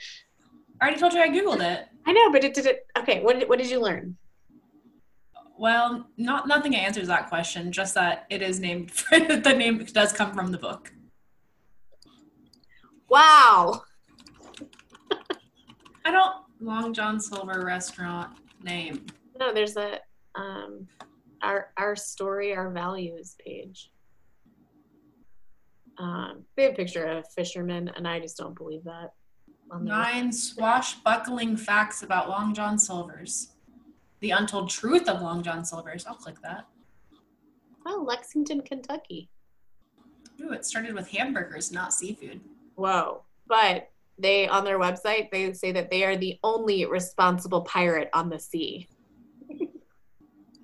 I 0.81 0.85
already 0.87 0.99
told 0.99 1.13
you 1.13 1.21
I 1.21 1.29
Googled 1.29 1.61
it. 1.63 1.87
i 2.05 2.11
know 2.11 2.31
but 2.31 2.43
it 2.43 2.53
did 2.53 2.65
it 2.65 2.85
okay 2.97 3.21
what 3.21 3.39
did, 3.39 3.49
what 3.49 3.59
did 3.59 3.69
you 3.69 3.79
learn 3.79 4.17
Well, 5.57 6.07
not 6.17 6.47
nothing 6.47 6.75
answers 6.75 7.07
that 7.07 7.29
question. 7.29 7.71
Just 7.71 7.93
that 7.93 8.25
it 8.29 8.41
is 8.41 8.59
named. 8.59 8.91
the 9.11 9.53
name 9.55 9.85
does 9.93 10.11
come 10.11 10.33
from 10.33 10.51
the 10.51 10.57
book. 10.57 10.91
wow 13.07 13.83
I 16.05 16.11
don't. 16.11 16.35
Long 16.63 16.93
John 16.93 17.19
Silver 17.19 17.65
restaurant 17.65 18.37
name. 18.63 19.05
No, 19.37 19.53
there's 19.53 19.75
a 19.77 19.99
um 20.35 20.87
our 21.41 21.71
our 21.77 21.95
story, 21.95 22.55
our 22.55 22.71
values 22.71 23.35
page. 23.45 23.91
Um, 25.97 26.45
they 26.55 26.63
have 26.63 26.73
a 26.73 26.75
picture 26.75 27.05
of 27.05 27.17
a 27.17 27.23
fisherman, 27.35 27.91
and 27.95 28.07
I 28.07 28.19
just 28.19 28.37
don't 28.37 28.55
believe 28.57 28.83
that. 28.85 29.13
Nine 29.79 30.31
swashbuckling 30.31 31.57
facts 31.57 32.03
about 32.03 32.29
Long 32.29 32.53
John 32.53 32.79
Silver's. 32.79 33.49
The 34.19 34.31
untold 34.31 34.69
truth 34.69 35.07
of 35.07 35.21
Long 35.21 35.43
John 35.43 35.65
Silver's. 35.65 36.05
I'll 36.05 36.15
click 36.15 36.41
that. 36.43 36.67
Oh, 37.85 38.03
Lexington, 38.07 38.61
Kentucky. 38.61 39.29
Ooh, 40.41 40.51
it 40.51 40.65
started 40.65 40.93
with 40.93 41.09
hamburgers, 41.09 41.71
not 41.71 41.93
seafood. 41.93 42.41
Whoa! 42.75 43.23
But 43.47 43.89
they 44.19 44.47
on 44.47 44.63
their 44.63 44.79
website 44.79 45.29
they 45.31 45.53
say 45.53 45.71
that 45.71 45.89
they 45.89 46.03
are 46.03 46.15
the 46.15 46.37
only 46.43 46.85
responsible 46.85 47.61
pirate 47.61 48.09
on 48.13 48.29
the 48.29 48.39
sea. 48.39 48.87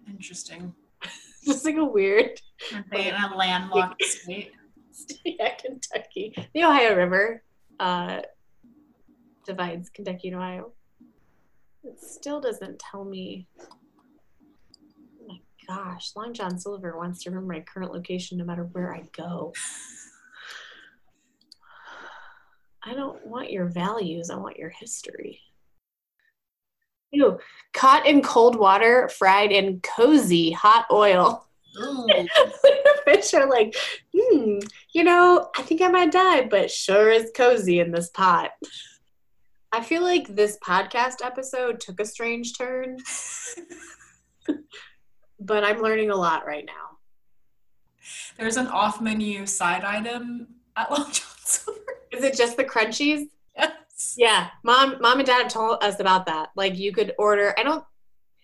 Interesting. 0.07 0.73
Just 1.45 1.65
like 1.65 1.77
a 1.77 1.85
weird, 1.85 2.39
Aren't 2.73 2.91
they 2.91 3.07
in 3.07 3.15
a 3.15 3.35
landlocked 3.35 4.03
state? 4.03 4.51
yeah, 5.23 5.55
Kentucky. 5.55 6.33
The 6.53 6.63
Ohio 6.63 6.95
River 6.95 7.41
uh, 7.79 8.21
divides 9.45 9.89
Kentucky 9.89 10.27
and 10.27 10.38
Ohio. 10.38 10.73
It 11.83 11.99
still 12.01 12.41
doesn't 12.41 12.77
tell 12.79 13.05
me. 13.05 13.47
Oh 15.21 15.27
my 15.27 15.39
gosh, 15.67 16.12
Long 16.15 16.33
John 16.33 16.59
Silver 16.59 16.97
wants 16.97 17.23
to 17.23 17.29
remember 17.29 17.53
my 17.53 17.62
current 17.62 17.93
location 17.93 18.38
no 18.38 18.43
matter 18.43 18.63
where 18.73 18.93
I 18.93 19.03
go. 19.15 19.53
I 22.83 22.93
don't 22.93 23.25
want 23.25 23.51
your 23.51 23.65
values, 23.65 24.29
I 24.29 24.35
want 24.35 24.57
your 24.57 24.69
history. 24.69 25.41
Ew, 27.11 27.39
caught 27.73 28.05
in 28.05 28.21
cold 28.21 28.55
water, 28.55 29.09
fried 29.09 29.51
in 29.51 29.81
cozy 29.81 30.51
hot 30.51 30.85
oil. 30.91 31.45
fish 33.05 33.33
are 33.33 33.49
like, 33.49 33.75
hmm, 34.15 34.59
you 34.93 35.03
know, 35.03 35.49
I 35.57 35.61
think 35.61 35.81
I 35.81 35.87
might 35.87 36.11
die, 36.11 36.45
but 36.45 36.71
sure 36.71 37.09
is 37.09 37.31
cozy 37.35 37.79
in 37.79 37.91
this 37.91 38.09
pot. 38.09 38.51
I 39.71 39.81
feel 39.81 40.01
like 40.01 40.27
this 40.27 40.57
podcast 40.63 41.23
episode 41.23 41.79
took 41.79 41.99
a 41.99 42.05
strange 42.05 42.57
turn, 42.57 42.97
but 45.39 45.63
I'm 45.63 45.81
learning 45.81 46.09
a 46.09 46.15
lot 46.15 46.45
right 46.45 46.65
now. 46.65 46.97
There's 48.37 48.57
an 48.57 48.67
off 48.67 48.99
menu 48.99 49.45
side 49.45 49.83
item 49.83 50.47
at 50.75 50.89
Long 50.91 51.11
John. 51.11 51.38
Is 52.12 52.23
it 52.23 52.35
just 52.35 52.57
the 52.57 52.63
crunchies? 52.63 53.27
Yes. 53.57 54.15
Yeah, 54.17 54.47
mom, 54.63 54.97
mom 55.01 55.19
and 55.19 55.27
dad 55.27 55.43
have 55.43 55.51
told 55.51 55.83
us 55.83 55.99
about 55.99 56.25
that. 56.27 56.49
Like 56.55 56.77
you 56.77 56.91
could 56.91 57.13
order. 57.17 57.53
I 57.57 57.63
don't. 57.63 57.83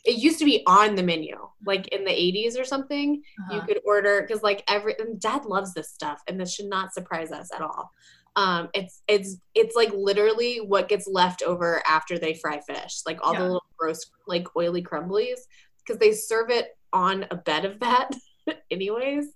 It 0.04 0.18
used 0.18 0.38
to 0.40 0.46
be 0.46 0.62
on 0.68 0.94
the 0.96 1.02
menu, 1.02 1.36
like 1.66 1.88
in 1.88 2.04
the 2.04 2.12
80s 2.12 2.60
or 2.60 2.64
something. 2.64 3.24
Uh-huh. 3.40 3.56
You 3.56 3.62
could 3.66 3.80
order 3.86 4.22
because 4.22 4.44
like 4.44 4.64
every 4.68 4.96
and 5.00 5.20
dad 5.20 5.46
loves 5.46 5.74
this 5.74 5.90
stuff, 5.92 6.22
and 6.28 6.40
this 6.40 6.54
should 6.54 6.68
not 6.68 6.94
surprise 6.94 7.32
us 7.32 7.50
at 7.56 7.62
all. 7.62 7.92
Um, 8.36 8.70
it's 8.74 9.02
it's 9.08 9.38
it's 9.56 9.76
like 9.76 9.92
literally 9.94 10.58
what 10.58 10.90
gets 10.90 11.08
left 11.08 11.42
over 11.42 11.82
after 11.88 12.20
they 12.20 12.34
fry 12.34 12.60
fish, 12.60 13.02
like 13.06 13.20
all 13.26 13.34
Yeah. 13.34 13.40
the 13.40 13.46
little 13.46 13.64
gross 13.78 14.06
like 14.28 14.48
oily 14.58 14.84
crumblies, 14.84 15.40
because 15.80 16.00
they 16.00 16.12
serve 16.12 16.50
it 16.50 16.78
on 16.92 17.26
a 17.32 17.36
bed 17.38 17.64
of 17.66 17.80
that, 17.80 18.12
anyways. 18.72 19.28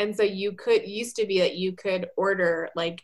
And 0.00 0.14
so 0.14 0.24
you 0.24 0.52
could 0.52 0.86
used 0.86 1.16
to 1.16 1.26
be 1.26 1.38
that 1.40 1.56
you 1.56 1.72
could 1.72 2.08
order 2.16 2.68
like 2.76 3.02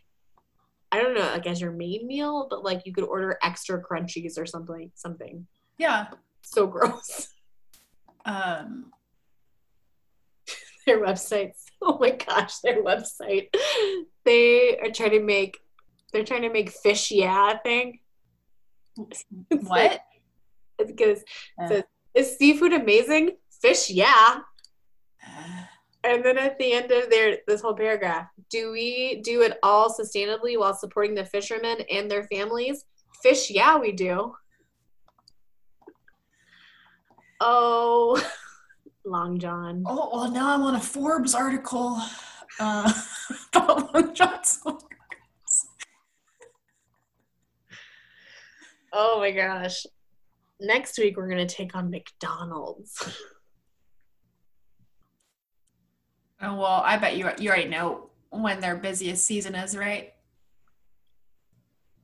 I 0.95 1.01
don't 1.01 1.13
know, 1.13 1.21
like 1.21 1.45
as 1.47 1.59
your 1.61 1.71
main 1.71 2.07
meal, 2.07 2.47
but 2.49 2.63
like 2.63 2.85
you 2.85 2.93
could 2.93 3.03
order 3.03 3.37
extra 3.43 3.81
crunchies 3.83 4.37
or 4.39 4.45
something 4.45 4.91
something. 4.95 5.45
Yeah. 5.77 6.07
So 6.41 6.67
gross. 6.67 7.27
Um, 8.25 8.91
Their 10.85 10.99
websites. 11.01 11.61
Oh 11.87 11.99
my 11.99 12.11
gosh, 12.11 12.59
their 12.63 12.81
website. 12.83 13.47
They 14.23 14.75
are 14.79 14.89
trying 14.91 15.11
to 15.11 15.19
make 15.21 15.59
they're 16.11 16.23
trying 16.23 16.41
to 16.43 16.49
make 16.49 16.71
fish 16.71 17.11
yeah 17.11 17.57
thing. 17.59 17.99
It's 19.11 19.23
what? 19.51 19.91
like- 19.91 20.01
It's 20.79 20.91
because 20.91 21.19
Uh, 21.61 21.67
says, 21.67 21.83
is 22.15 22.37
seafood 22.37 22.73
amazing? 22.73 23.31
Fish 23.61 23.89
yeah. 23.91 24.39
And 26.05 26.23
then 26.23 26.37
at 26.37 26.57
the 26.59 26.71
end 26.71 26.91
of 26.91 27.09
their 27.09 27.39
this 27.47 27.61
whole 27.61 27.73
paragraph, 27.73 28.27
do 28.51 28.71
we 28.71 29.21
do 29.23 29.41
it 29.41 29.57
all 29.63 29.89
sustainably 29.89 30.57
while 30.57 30.73
supporting 30.75 31.15
the 31.15 31.25
fishermen 31.25 31.77
and 31.91 32.09
their 32.09 32.23
families? 32.25 32.85
Fish, 33.23 33.49
yeah, 33.49 33.77
we 33.77 33.91
do. 33.91 34.35
Oh, 37.41 38.23
Long 39.05 39.39
John. 39.39 39.83
oh, 39.87 40.09
well, 40.13 40.31
now 40.31 40.53
I'm 40.53 40.61
on 40.61 40.75
a 40.75 40.79
Forbes 40.79 41.33
article 41.33 41.99
uh, 42.59 42.93
about 43.53 43.93
Long 43.93 44.13
John 44.13 44.43
Silver. 44.43 44.79
Oh 48.93 49.19
my 49.19 49.31
gosh. 49.31 49.85
Next 50.61 50.97
week 50.97 51.17
we're 51.17 51.27
gonna 51.27 51.47
take 51.47 51.75
on 51.75 51.89
McDonald's. 51.89 53.21
Oh, 56.41 56.55
well, 56.55 56.81
I 56.85 56.97
bet 56.97 57.17
you 57.17 57.29
you 57.39 57.49
already 57.49 57.69
know 57.69 58.09
when 58.29 58.59
their 58.59 58.75
busiest 58.75 59.25
season 59.25 59.55
is, 59.55 59.75
right? 59.75 60.13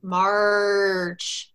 March. 0.01 1.53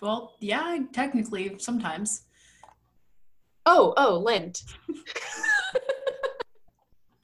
Well, 0.00 0.34
yeah, 0.40 0.78
technically, 0.92 1.56
sometimes. 1.58 2.24
Oh, 3.66 3.94
oh, 3.96 4.18
Lent. 4.18 4.62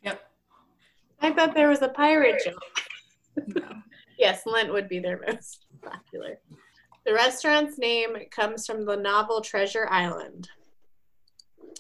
Yep. 0.03 0.21
I 1.21 1.31
thought 1.33 1.55
there 1.55 1.69
was 1.69 1.83
a 1.83 1.89
pirate 1.91 2.43
joke. 2.43 2.63
No. 3.55 3.69
Yes, 4.19 4.43
Lent 4.47 4.73
would 4.73 4.89
be 4.89 4.99
their 4.99 5.21
most 5.27 5.67
popular. 5.83 6.39
The 7.05 7.13
restaurant's 7.13 7.79
name 7.79 8.17
comes 8.31 8.67
from 8.67 8.85
the 8.85 8.97
novel 8.97 9.41
Treasure 9.41 9.87
Island. 9.91 10.49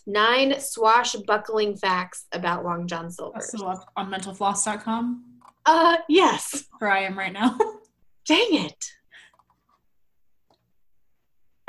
Nine 0.06 0.58
swashbuckling 0.60 1.76
facts 1.76 2.26
about 2.32 2.64
Long 2.64 2.86
John 2.86 3.10
Silver. 3.10 3.40
Still 3.40 3.68
up 3.68 3.86
on 3.96 4.10
mentalfloss.com, 4.10 5.24
Uh, 5.66 5.96
yes. 6.08 6.64
where 6.78 6.90
I 6.90 7.00
am 7.00 7.18
right 7.18 7.32
now. 7.32 7.56
Dang 8.26 8.48
it. 8.52 8.84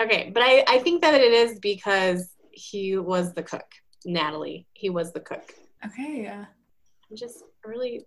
Okay, 0.01 0.31
but 0.33 0.41
I, 0.43 0.63
I 0.67 0.79
think 0.79 1.01
that 1.01 1.13
it 1.13 1.31
is 1.31 1.59
because 1.59 2.31
he 2.51 2.97
was 2.97 3.33
the 3.33 3.43
cook. 3.43 3.65
Natalie, 4.05 4.67
he 4.73 4.89
was 4.89 5.11
the 5.13 5.19
cook. 5.19 5.53
okay, 5.85 6.23
yeah. 6.23 6.45
I'm 7.09 7.15
just 7.17 7.43
really 7.63 8.05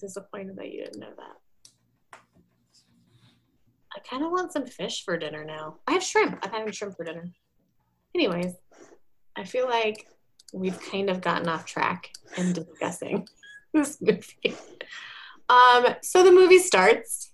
disappointed 0.00 0.56
that 0.56 0.72
you 0.72 0.84
didn't 0.84 0.98
know 1.00 1.12
that. 1.16 2.18
I 3.96 4.00
kind 4.10 4.24
of 4.24 4.32
want 4.32 4.52
some 4.52 4.66
fish 4.66 5.04
for 5.04 5.16
dinner 5.16 5.44
now. 5.44 5.76
I 5.86 5.92
have 5.92 6.02
shrimp. 6.02 6.38
I'm 6.42 6.50
having 6.50 6.72
shrimp 6.72 6.96
for 6.96 7.04
dinner. 7.04 7.30
Anyways, 8.14 8.54
I 9.36 9.44
feel 9.44 9.68
like 9.68 10.06
we've 10.52 10.80
kind 10.80 11.10
of 11.10 11.20
gotten 11.20 11.48
off 11.48 11.64
track 11.66 12.10
in 12.36 12.52
discussing 12.52 13.26
this 13.74 14.00
movie. 14.00 14.54
Um, 15.48 15.86
so 16.02 16.22
the 16.22 16.30
movie 16.32 16.58
starts. 16.58 17.32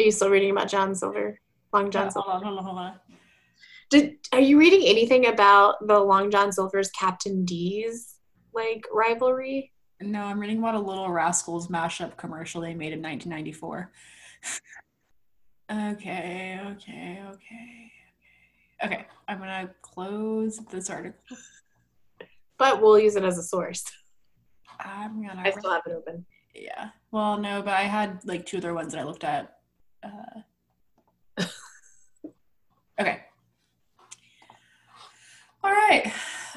Are 0.00 0.04
you 0.04 0.10
still 0.12 0.30
reading 0.30 0.50
about 0.50 0.68
John 0.68 0.94
Silver? 0.94 1.40
Long 1.72 1.90
John 1.90 2.08
Uh, 2.08 2.10
Silver. 2.10 2.30
hold 2.30 2.42
on, 2.42 2.46
hold 2.46 2.58
on, 2.58 2.64
hold 2.64 2.78
on. 2.78 2.94
Did 3.90 4.16
are 4.32 4.40
you 4.40 4.58
reading 4.58 4.82
anything 4.84 5.26
about 5.26 5.86
the 5.86 5.98
Long 5.98 6.30
John 6.30 6.52
Silver's 6.52 6.90
Captain 6.90 7.44
D's 7.44 8.16
like 8.52 8.84
rivalry? 8.92 9.72
No, 10.00 10.22
I'm 10.24 10.38
reading 10.38 10.58
about 10.58 10.74
a 10.74 10.78
Little 10.80 11.10
Rascals 11.10 11.68
mashup 11.68 12.16
commercial 12.16 12.60
they 12.60 12.74
made 12.74 12.92
in 12.92 13.02
1994. 13.02 13.90
okay, 15.70 16.60
okay, 16.72 17.22
okay. 17.32 17.92
Okay, 18.84 19.06
I'm 19.26 19.38
gonna 19.38 19.70
close 19.82 20.58
this 20.70 20.88
article. 20.88 21.18
But 22.58 22.80
we'll 22.80 22.98
use 22.98 23.16
it 23.16 23.24
as 23.24 23.38
a 23.38 23.42
source. 23.42 23.84
I'm 24.78 25.26
gonna. 25.26 25.42
I 25.44 25.50
still 25.50 25.70
have 25.70 25.82
it 25.86 25.92
open. 25.92 26.24
Yeah. 26.54 26.90
Well, 27.10 27.38
no, 27.38 27.62
but 27.62 27.74
I 27.74 27.82
had 27.82 28.20
like 28.24 28.46
two 28.46 28.58
other 28.58 28.74
ones 28.74 28.92
that 28.92 29.00
I 29.00 29.04
looked 29.04 29.24
at. 29.24 29.56
Uh... 30.02 30.40
okay. 33.00 33.20
All 35.64 35.72
right. 35.72 36.12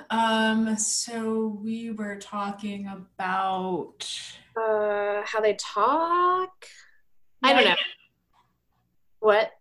Um. 0.10 0.78
So 0.78 1.60
we 1.64 1.92
were 1.92 2.18
talking 2.18 2.88
about. 2.88 4.08
Uh, 4.56 5.22
how 5.26 5.40
they 5.42 5.56
talk? 5.56 6.52
I 7.42 7.54
don't 7.54 7.66
know. 7.66 7.76
What? 9.20 9.52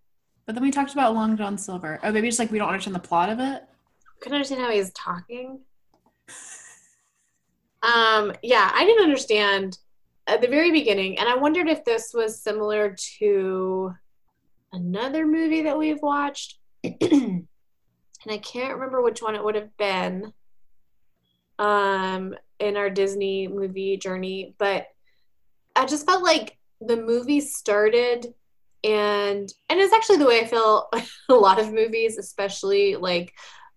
But 0.50 0.56
then 0.56 0.64
we 0.64 0.72
talked 0.72 0.94
about 0.94 1.14
Long 1.14 1.36
John 1.36 1.56
Silver. 1.56 2.00
Oh, 2.02 2.10
maybe 2.10 2.26
just 2.26 2.40
like 2.40 2.50
we 2.50 2.58
don't 2.58 2.66
understand 2.66 2.96
the 2.96 2.98
plot 2.98 3.28
of 3.28 3.38
it. 3.38 3.62
couldn't 4.18 4.34
understand 4.34 4.60
how 4.60 4.72
he's 4.72 4.92
talking. 4.92 5.60
Um, 7.82 8.34
yeah, 8.42 8.70
I 8.74 8.84
didn't 8.84 9.04
understand 9.04 9.78
at 10.26 10.42
the 10.42 10.48
very 10.48 10.70
beginning, 10.70 11.18
and 11.18 11.26
I 11.26 11.34
wondered 11.36 11.66
if 11.66 11.82
this 11.82 12.12
was 12.12 12.42
similar 12.42 12.94
to 13.20 13.94
another 14.70 15.24
movie 15.24 15.62
that 15.62 15.78
we've 15.78 16.02
watched, 16.02 16.58
and 16.84 17.46
I 18.28 18.36
can't 18.36 18.74
remember 18.74 19.00
which 19.00 19.22
one 19.22 19.34
it 19.34 19.42
would 19.42 19.54
have 19.54 19.74
been. 19.78 20.34
Um, 21.58 22.34
in 22.58 22.76
our 22.76 22.90
Disney 22.90 23.48
movie 23.48 23.96
journey, 23.96 24.54
but 24.58 24.88
I 25.74 25.86
just 25.86 26.04
felt 26.04 26.22
like 26.22 26.58
the 26.82 26.98
movie 26.98 27.40
started 27.40 28.34
and 28.85 29.53
and 29.69 29.81
it's 29.81 29.93
actually 29.93 30.19
the 30.19 30.27
way 30.27 30.40
I 30.40 30.47
feel 30.47 30.88
a 31.29 31.35
lot 31.35 31.61
of 31.61 31.73
movies, 31.73 32.19
especially 32.19 32.97
like 32.97 33.33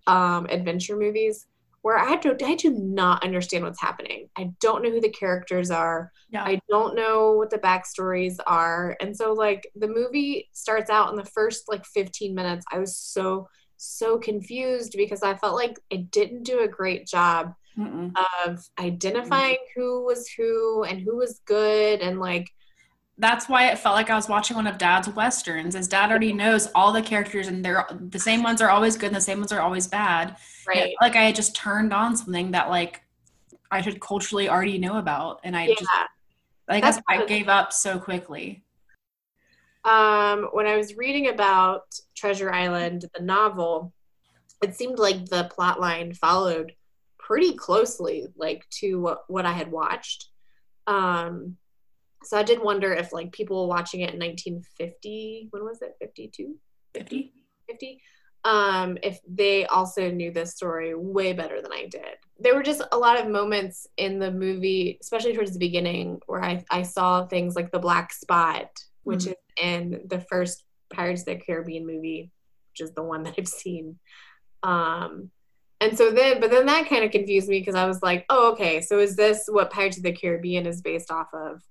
um, 0.08 0.48
adventure 0.50 0.98
movies, 0.98 1.46
where 1.82 1.98
I 1.98 2.16
do 2.18 2.36
I 2.44 2.56
do 2.56 2.72
not 2.72 3.24
understand 3.24 3.64
what's 3.64 3.82
happening. 3.82 4.30
I 4.38 4.52
don't 4.62 4.84
know 4.84 4.92
who 4.92 5.02
the 5.02 5.10
characters 5.10 5.72
are. 5.72 6.12
Yeah. 6.30 6.44
I 6.44 6.60
don't 6.70 6.96
know 6.96 7.34
what 7.34 7.50
the 7.50 7.60
backstories 7.60 8.38
are, 8.48 8.96
and 9.00 9.16
so 9.16 9.34
like 9.34 9.68
the 9.76 9.88
movie 9.88 10.50
starts 10.54 10.90
out 10.90 11.10
in 11.12 11.16
the 11.16 11.26
first 11.26 11.64
like 11.68 11.86
15 11.86 12.34
minutes, 12.34 12.66
I 12.72 12.80
was 12.80 12.98
so 12.98 13.48
so 13.78 14.18
confused 14.18 14.94
because 14.96 15.24
I 15.24 15.36
felt 15.36 15.56
like 15.56 15.78
it 15.90 16.10
didn't 16.10 16.44
do 16.44 16.62
a 16.62 16.68
great 16.70 17.06
job 17.06 17.54
Mm-mm. 17.78 18.14
of 18.46 18.64
identifying 18.80 19.58
who 19.76 20.06
was 20.06 20.28
who 20.30 20.84
and 20.84 21.02
who 21.02 21.18
was 21.18 21.42
good 21.46 22.00
and 22.00 22.20
like 22.20 22.50
that's 23.24 23.48
why 23.48 23.72
it 23.72 23.80
felt 23.80 23.96
like 23.96 24.10
I 24.10 24.16
was 24.16 24.28
watching 24.28 24.58
one 24.58 24.68
of 24.68 24.78
Dad's 24.78 25.08
westerns. 25.08 25.76
As 25.76 25.88
Dad 25.88 26.10
already 26.10 26.34
knows 26.34 26.68
all 26.76 26.92
the 26.92 27.02
characters, 27.02 27.48
and 27.48 27.64
they're 27.64 27.88
the 27.90 28.20
same 28.20 28.44
ones 28.44 28.62
are 28.62 28.70
always 28.70 28.98
good, 28.98 29.08
and 29.08 29.16
the 29.16 29.22
same 29.22 29.40
ones 29.40 29.54
are 29.54 29.62
always 29.62 29.88
bad. 29.88 30.36
Right. 30.68 30.94
Like 31.02 31.16
I 31.16 31.24
had 31.24 31.36
just 31.36 31.56
turned 31.56 31.94
on 31.94 32.18
something 32.18 32.52
that 32.52 32.70
like 32.70 33.02
I 33.72 33.82
should 33.82 34.02
culturally 34.02 34.50
already 34.50 34.78
know 34.78 34.98
about, 34.98 35.40
and 35.44 35.56
I 35.56 35.68
yeah. 35.68 35.76
just 35.80 35.90
I 36.68 36.82
guess 36.82 37.00
I 37.08 37.26
gave 37.26 37.48
up 37.48 37.72
so 37.72 37.98
quickly. 37.98 38.64
Um, 39.86 40.50
when 40.54 40.66
I 40.66 40.78
was 40.78 40.96
reading 40.96 41.28
about 41.28 41.84
Treasure 42.16 42.52
Island, 42.52 43.06
the 43.16 43.24
novel, 43.24 43.94
it 44.62 44.76
seemed 44.76 44.98
like 45.00 45.26
the 45.26 45.46
plot 45.46 45.80
line 45.80 46.14
followed 46.14 46.74
pretty 47.18 47.54
closely, 47.54 48.28
like 48.38 48.66
to 48.80 49.00
what, 49.00 49.24
what 49.28 49.46
I 49.46 49.52
had 49.52 49.72
watched. 49.72 50.30
Um, 50.88 51.58
so 52.24 52.38
I 52.38 52.44
did 52.44 52.62
wonder 52.62 52.94
if 52.94 53.14
like 53.14 53.32
people 53.32 53.68
watching 53.68 54.02
it 54.02 54.14
in 54.14 54.20
1950, 54.20 55.48
when 55.52 55.64
was 55.64 55.82
it? 55.82 55.96
52? 56.00 56.56
50? 56.94 57.34
50? 57.70 58.02
Um, 58.46 58.98
if 59.02 59.20
they 59.28 59.66
also 59.68 60.12
knew 60.12 60.32
this 60.32 60.54
story 60.54 60.94
way 60.96 61.32
better 61.34 61.62
than 61.62 61.72
I 61.72 61.88
did. 61.90 62.18
There 62.40 62.56
were 62.56 62.64
just 62.64 62.82
a 62.92 62.98
lot 62.98 63.20
of 63.20 63.30
moments 63.30 63.88
in 63.96 64.20
the 64.20 64.32
movie, 64.32 64.98
especially 65.02 65.34
towards 65.34 65.54
the 65.54 65.60
beginning, 65.60 66.20
where 66.26 66.44
I, 66.44 66.64
I 66.70 66.82
saw 66.82 67.26
things 67.26 67.56
like 67.56 67.72
the 67.72 67.80
black 67.80 68.12
spot, 68.12 68.70
which 69.04 69.22
mm-hmm. 69.22 69.30
is 69.30 69.36
in 69.62 70.02
the 70.08 70.20
first 70.20 70.66
Pirates 70.92 71.22
of 71.22 71.28
the 71.28 71.36
Caribbean 71.36 71.86
movie, 71.86 72.32
which 72.72 72.82
is 72.82 72.94
the 72.94 73.04
one 73.04 73.24
that 73.24 73.36
I've 73.38 73.48
seen. 73.48 73.98
Um, 74.62 75.32
and 75.80 75.98
so 75.98 76.12
then, 76.12 76.40
but 76.40 76.50
then 76.50 76.66
that 76.68 76.88
kind 76.88 77.04
of 77.04 77.12
confused 77.12 77.50
me 77.50 77.60
because 77.60 77.76
I 77.76 77.86
was 77.86 78.02
like, 78.02 78.26
oh, 78.30 78.54
okay, 78.54 78.82
so 78.82 79.00
is 79.00 79.16
this 79.16 79.46
what 79.50 79.70
Pirates 79.70 79.98
of 79.98 80.04
the 80.04 80.14
Caribbean 80.14 80.66
is 80.66 80.82
based 80.82 81.12
off 81.12 81.28
of? 81.34 81.62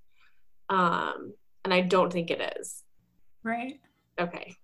Um, 0.73 1.35
and 1.65 1.75
I 1.75 1.83
don't 1.83 2.11
think 2.11 2.31
it 2.31 2.57
is. 2.59 2.83
Right. 3.45 3.79
Okay. 4.19 4.57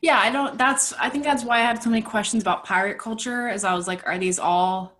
Yeah, 0.00 0.18
I 0.18 0.30
don't. 0.30 0.56
That's. 0.56 0.94
I 0.94 1.10
think 1.10 1.22
that's 1.22 1.44
why 1.44 1.58
I 1.58 1.60
had 1.60 1.82
so 1.82 1.90
many 1.90 2.02
questions 2.02 2.42
about 2.42 2.64
pirate 2.64 2.98
culture. 2.98 3.46
As 3.46 3.62
I 3.62 3.74
was 3.74 3.86
like, 3.86 4.06
are 4.06 4.18
these 4.18 4.38
all? 4.38 4.96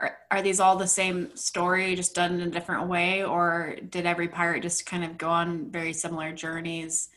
Are, 0.00 0.18
are 0.30 0.42
these 0.42 0.60
all 0.60 0.76
the 0.76 0.86
same 0.86 1.34
story, 1.36 1.94
just 1.94 2.14
done 2.14 2.34
in 2.34 2.40
a 2.40 2.50
different 2.50 2.88
way, 2.88 3.24
or 3.24 3.76
did 3.88 4.04
every 4.04 4.28
pirate 4.28 4.62
just 4.62 4.84
kind 4.84 5.04
of 5.04 5.16
go 5.16 5.28
on 5.28 5.70
very 5.70 5.92
similar 5.92 6.32
journeys? 6.32 7.08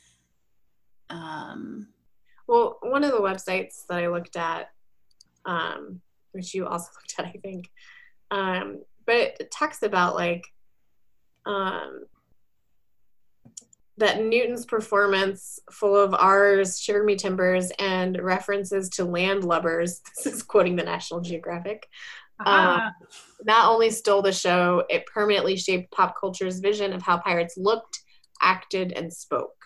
Um, 1.10 1.88
well, 2.48 2.78
one 2.82 3.04
of 3.04 3.12
the 3.12 3.20
websites 3.20 3.86
that 3.90 4.04
I 4.04 4.08
looked 4.08 4.36
at, 4.36 4.70
um, 5.46 6.02
which 6.32 6.54
you 6.54 6.68
also 6.68 6.90
looked 6.96 7.16
at, 7.18 7.26
I 7.26 7.40
think, 7.42 7.70
um, 8.32 8.82
but 9.12 9.36
it 9.42 9.52
talks 9.52 9.84
about 9.84 10.16
like 10.16 10.46
um, 11.46 12.06
that 13.98 14.24
Newton's 14.24 14.66
performance, 14.66 15.60
full 15.70 15.98
of 15.98 16.14
R's, 16.14 16.80
shiver 16.80 17.04
me 17.04 17.18
timbers, 17.18 17.72
and 17.78 18.18
references 18.22 18.90
to 18.92 19.06
landlubbers, 19.06 20.00
this 20.24 20.34
is 20.34 20.44
quoting 20.44 20.78
the 20.78 20.84
National 20.84 21.20
Geographic, 21.20 21.90
uh-huh. 22.40 22.80
um, 22.80 22.92
not 23.44 23.70
only 23.70 23.92
stole 23.92 24.22
the 24.22 24.32
show, 24.32 24.86
it 24.90 25.06
permanently 25.08 25.58
shaped 25.58 25.92
pop 25.92 26.16
culture's 26.18 26.60
vision 26.60 26.94
of 26.94 27.02
how 27.02 27.18
pirates 27.18 27.56
looked, 27.58 28.00
acted, 28.42 28.94
and 28.94 29.12
spoke. 29.12 29.58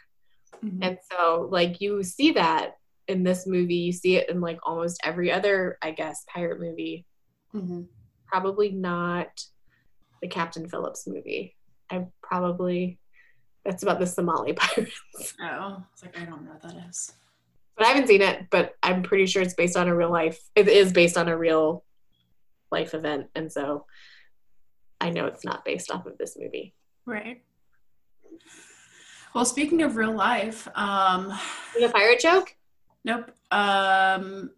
Mm-hmm. 0.63 0.81
And 0.81 0.97
so, 1.11 1.47
like, 1.51 1.81
you 1.81 2.01
see 2.01 2.31
that 2.31 2.77
in 3.07 3.21
this 3.21 3.45
movie, 3.45 3.75
you 3.75 3.91
see 3.91 4.15
it 4.15 4.27
in 4.27 4.41
like 4.41 4.57
almost 4.63 4.99
every 5.03 5.31
other, 5.31 5.77
I 5.83 5.91
guess, 5.91 6.25
pirate 6.33 6.59
movie. 6.59 7.05
Mm-hmm 7.53 7.83
probably 8.27 8.71
not 8.71 9.27
the 10.21 10.27
Captain 10.27 10.67
Phillips 10.67 11.07
movie. 11.07 11.55
I 11.89 12.05
probably 12.21 12.99
that's 13.63 13.83
about 13.83 13.99
the 13.99 14.07
Somali 14.07 14.53
pirates. 14.57 15.33
Oh, 15.41 15.83
it's 15.93 16.03
like 16.03 16.17
I 16.19 16.25
don't 16.25 16.43
know 16.45 16.51
what 16.51 16.61
that 16.61 16.87
is. 16.87 17.13
But 17.77 17.87
I 17.87 17.89
haven't 17.89 18.07
seen 18.07 18.21
it, 18.21 18.47
but 18.49 18.75
I'm 18.81 19.03
pretty 19.03 19.25
sure 19.25 19.41
it's 19.41 19.53
based 19.53 19.75
on 19.75 19.87
a 19.87 19.95
real 19.95 20.11
life. 20.11 20.39
It 20.55 20.69
is 20.69 20.93
based 20.93 21.17
on 21.17 21.27
a 21.27 21.37
real 21.37 21.83
life 22.71 22.93
event, 22.93 23.27
and 23.35 23.51
so 23.51 23.85
I 25.01 25.09
know 25.09 25.25
it's 25.25 25.43
not 25.43 25.65
based 25.65 25.91
off 25.91 26.05
of 26.05 26.17
this 26.17 26.37
movie. 26.39 26.73
Right. 27.05 27.41
Well, 29.33 29.45
speaking 29.45 29.81
of 29.81 29.97
real 29.97 30.13
life, 30.13 30.67
um, 30.75 31.37
a 31.81 31.89
pirate 31.89 32.21
joke? 32.21 32.55
Nope. 33.03 33.31
Um, 33.51 34.51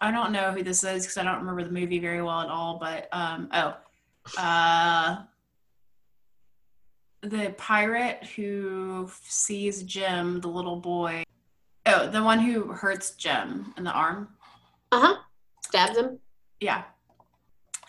I 0.00 0.10
don't 0.10 0.32
know 0.32 0.52
who 0.52 0.62
this 0.62 0.82
is 0.82 1.04
because 1.04 1.18
I 1.18 1.24
don't 1.24 1.40
remember 1.40 1.62
the 1.62 1.70
movie 1.70 1.98
very 1.98 2.22
well 2.22 2.40
at 2.40 2.48
all. 2.48 2.78
But 2.78 3.08
um, 3.12 3.48
oh, 3.52 3.76
uh, 4.38 5.18
the 7.22 7.54
pirate 7.58 8.24
who 8.36 9.10
sees 9.22 9.82
Jim, 9.82 10.40
the 10.40 10.48
little 10.48 10.76
boy. 10.76 11.24
Oh, 11.86 12.06
the 12.08 12.22
one 12.22 12.38
who 12.38 12.72
hurts 12.72 13.12
Jim 13.12 13.74
in 13.76 13.84
the 13.84 13.92
arm. 13.92 14.28
Uh 14.92 15.00
huh. 15.00 15.16
Stabs 15.64 15.96
him. 15.96 16.18
Yeah. 16.60 16.84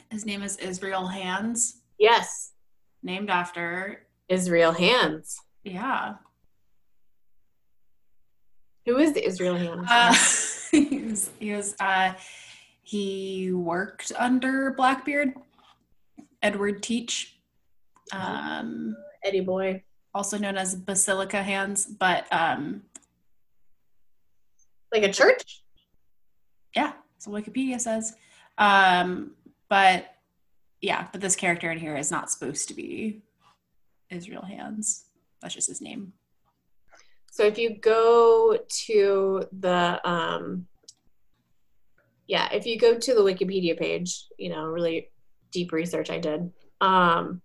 His 0.09 0.25
name 0.25 0.43
is 0.43 0.57
Israel 0.57 1.07
Hands. 1.07 1.81
Yes. 1.97 2.51
Named 3.03 3.29
after 3.29 4.05
Israel 4.27 4.73
Hands. 4.73 5.39
Yeah. 5.63 6.15
Who 8.85 8.97
is 8.97 9.13
the 9.13 9.25
Israel 9.25 9.55
Hands? 9.55 9.87
Uh, 9.89 10.13
was, 11.11 11.29
he 11.39 11.53
was 11.53 11.75
uh, 11.79 12.13
he 12.83 13.51
worked 13.51 14.11
under 14.17 14.71
Blackbeard, 14.71 15.33
Edward 16.41 16.81
Teach, 16.81 17.37
um, 18.11 18.95
Eddie 19.23 19.41
Boy, 19.41 19.83
also 20.13 20.37
known 20.37 20.57
as 20.57 20.75
Basilica 20.75 21.43
Hands, 21.43 21.85
but 21.85 22.25
um, 22.33 22.81
like 24.91 25.03
a 25.03 25.13
church. 25.13 25.63
Yeah, 26.75 26.93
so 27.19 27.31
Wikipedia 27.31 27.79
says. 27.79 28.15
Um, 28.57 29.31
but 29.69 30.15
yeah, 30.81 31.07
but 31.11 31.21
this 31.21 31.35
character 31.35 31.71
in 31.71 31.77
here 31.77 31.95
is 31.95 32.11
not 32.11 32.31
supposed 32.31 32.67
to 32.69 32.73
be 32.73 33.21
Israel 34.09 34.43
Hands. 34.43 35.05
That's 35.41 35.53
just 35.53 35.69
his 35.69 35.81
name. 35.81 36.13
So 37.31 37.43
if 37.43 37.57
you 37.57 37.77
go 37.77 38.57
to 38.87 39.47
the 39.57 40.01
um, 40.03 40.67
yeah, 42.31 42.47
if 42.53 42.65
you 42.65 42.79
go 42.79 42.97
to 42.97 43.13
the 43.13 43.19
Wikipedia 43.19 43.77
page, 43.77 44.25
you 44.37 44.47
know, 44.47 44.63
really 44.63 45.09
deep 45.51 45.73
research 45.73 46.09
I 46.09 46.17
did, 46.17 46.49
um, 46.79 47.41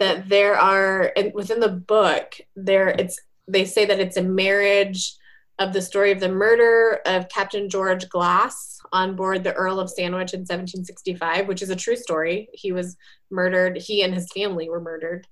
that 0.00 0.28
there 0.28 0.58
are 0.58 1.12
within 1.32 1.60
the 1.60 1.68
book 1.68 2.34
there 2.56 2.88
it's 2.88 3.20
they 3.46 3.64
say 3.64 3.84
that 3.84 4.00
it's 4.00 4.16
a 4.16 4.22
marriage 4.22 5.14
of 5.60 5.72
the 5.72 5.80
story 5.80 6.10
of 6.10 6.18
the 6.18 6.28
murder 6.28 6.98
of 7.06 7.28
Captain 7.28 7.70
George 7.70 8.08
Glas 8.08 8.80
on 8.92 9.14
board 9.14 9.44
the 9.44 9.52
Earl 9.52 9.78
of 9.78 9.88
Sandwich 9.88 10.34
in 10.34 10.40
1765, 10.40 11.46
which 11.46 11.62
is 11.62 11.70
a 11.70 11.76
true 11.76 11.94
story. 11.94 12.48
He 12.52 12.72
was 12.72 12.96
murdered. 13.30 13.76
He 13.76 14.02
and 14.02 14.12
his 14.12 14.28
family 14.32 14.68
were 14.68 14.80
murdered, 14.80 15.24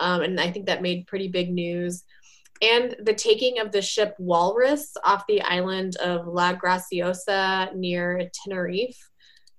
um, 0.00 0.22
and 0.22 0.40
I 0.40 0.50
think 0.50 0.66
that 0.66 0.82
made 0.82 1.06
pretty 1.06 1.28
big 1.28 1.52
news 1.52 2.02
and 2.62 2.94
the 3.02 3.14
taking 3.14 3.58
of 3.58 3.72
the 3.72 3.82
ship 3.82 4.14
Walrus 4.18 4.92
off 5.04 5.26
the 5.26 5.40
island 5.42 5.96
of 5.96 6.26
La 6.26 6.54
Graciosa 6.54 7.74
near 7.74 8.28
Tenerife. 8.34 8.98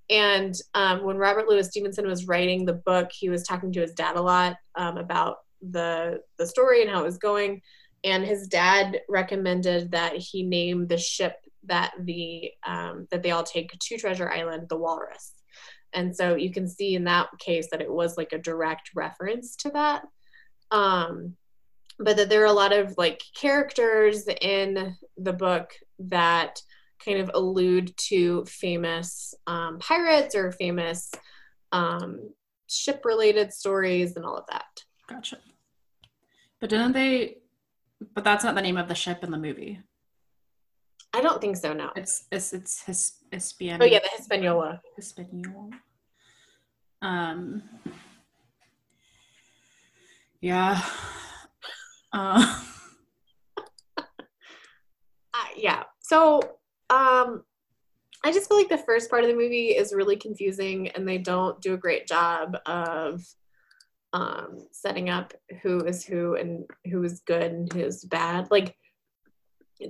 And 0.09 0.53
um, 0.73 1.03
when 1.03 1.17
Robert 1.17 1.47
Louis 1.47 1.67
Stevenson 1.67 2.05
was 2.05 2.27
writing 2.27 2.65
the 2.65 2.73
book, 2.73 3.09
he 3.11 3.29
was 3.29 3.43
talking 3.43 3.71
to 3.73 3.81
his 3.81 3.93
dad 3.93 4.17
a 4.17 4.21
lot 4.21 4.57
um, 4.75 4.97
about 4.97 5.37
the 5.61 6.21
the 6.37 6.45
story 6.45 6.81
and 6.81 6.91
how 6.91 6.99
it 6.99 7.05
was 7.05 7.17
going. 7.17 7.61
And 8.03 8.25
his 8.25 8.47
dad 8.47 9.01
recommended 9.07 9.91
that 9.91 10.17
he 10.17 10.43
name 10.43 10.87
the 10.87 10.97
ship 10.97 11.35
that 11.65 11.93
the 11.99 12.51
um, 12.65 13.07
that 13.11 13.23
they 13.23 13.31
all 13.31 13.43
take 13.43 13.71
to 13.71 13.97
Treasure 13.97 14.29
Island 14.29 14.67
the 14.69 14.77
Walrus. 14.77 15.33
And 15.93 16.15
so 16.15 16.35
you 16.35 16.51
can 16.51 16.67
see 16.67 16.95
in 16.95 17.05
that 17.05 17.27
case 17.39 17.67
that 17.71 17.81
it 17.81 17.91
was 17.91 18.17
like 18.17 18.31
a 18.33 18.37
direct 18.37 18.91
reference 18.95 19.55
to 19.57 19.71
that. 19.71 20.03
Um, 20.71 21.35
but 21.99 22.17
that 22.17 22.29
there 22.29 22.41
are 22.41 22.45
a 22.45 22.53
lot 22.53 22.73
of 22.73 22.93
like 22.97 23.21
characters 23.35 24.27
in 24.41 24.95
the 25.17 25.33
book 25.33 25.71
that 25.99 26.61
kind 27.03 27.19
of 27.19 27.31
allude 27.33 27.95
to 27.97 28.45
famous 28.45 29.33
um, 29.47 29.79
pirates 29.79 30.35
or 30.35 30.51
famous 30.51 31.11
um, 31.71 32.29
ship 32.67 33.01
related 33.05 33.53
stories 33.53 34.15
and 34.15 34.25
all 34.25 34.37
of 34.37 34.45
that. 34.51 34.65
Gotcha. 35.07 35.37
But 36.59 36.69
didn't 36.69 36.93
they? 36.93 37.37
But 38.13 38.23
that's 38.23 38.43
not 38.43 38.55
the 38.55 38.61
name 38.61 38.77
of 38.77 38.87
the 38.87 38.95
ship 38.95 39.23
in 39.23 39.31
the 39.31 39.37
movie. 39.37 39.79
I 41.13 41.21
don't 41.21 41.41
think 41.41 41.57
so. 41.57 41.73
No, 41.73 41.91
it's 41.95 42.25
it's 42.31 42.53
it's 42.53 42.83
his 42.83 43.13
Hispaniola. 43.31 43.83
Oh 43.83 43.91
yeah, 43.91 43.99
the 43.99 44.09
Hispaniola. 44.15 44.81
Hispaniola. 44.95 45.69
Um. 47.01 47.63
Yeah, 50.39 50.81
uh. 52.13 52.61
uh, 53.97 54.01
yeah. 55.55 55.83
So 55.99 56.41
um, 56.89 57.43
I 58.23 58.31
just 58.31 58.47
feel 58.47 58.57
like 58.57 58.69
the 58.69 58.77
first 58.77 59.09
part 59.09 59.23
of 59.23 59.29
the 59.29 59.35
movie 59.35 59.69
is 59.69 59.93
really 59.93 60.17
confusing 60.17 60.89
and 60.89 61.07
they 61.07 61.17
don't 61.17 61.61
do 61.61 61.73
a 61.73 61.77
great 61.77 62.07
job 62.07 62.57
of 62.65 63.23
um, 64.13 64.67
setting 64.71 65.09
up 65.09 65.33
who 65.61 65.79
is 65.85 66.03
who 66.03 66.35
and 66.35 66.65
who 66.91 67.03
is 67.03 67.21
good 67.25 67.51
and 67.51 67.71
who's 67.71 68.03
bad. 68.03 68.49
Like 68.51 68.75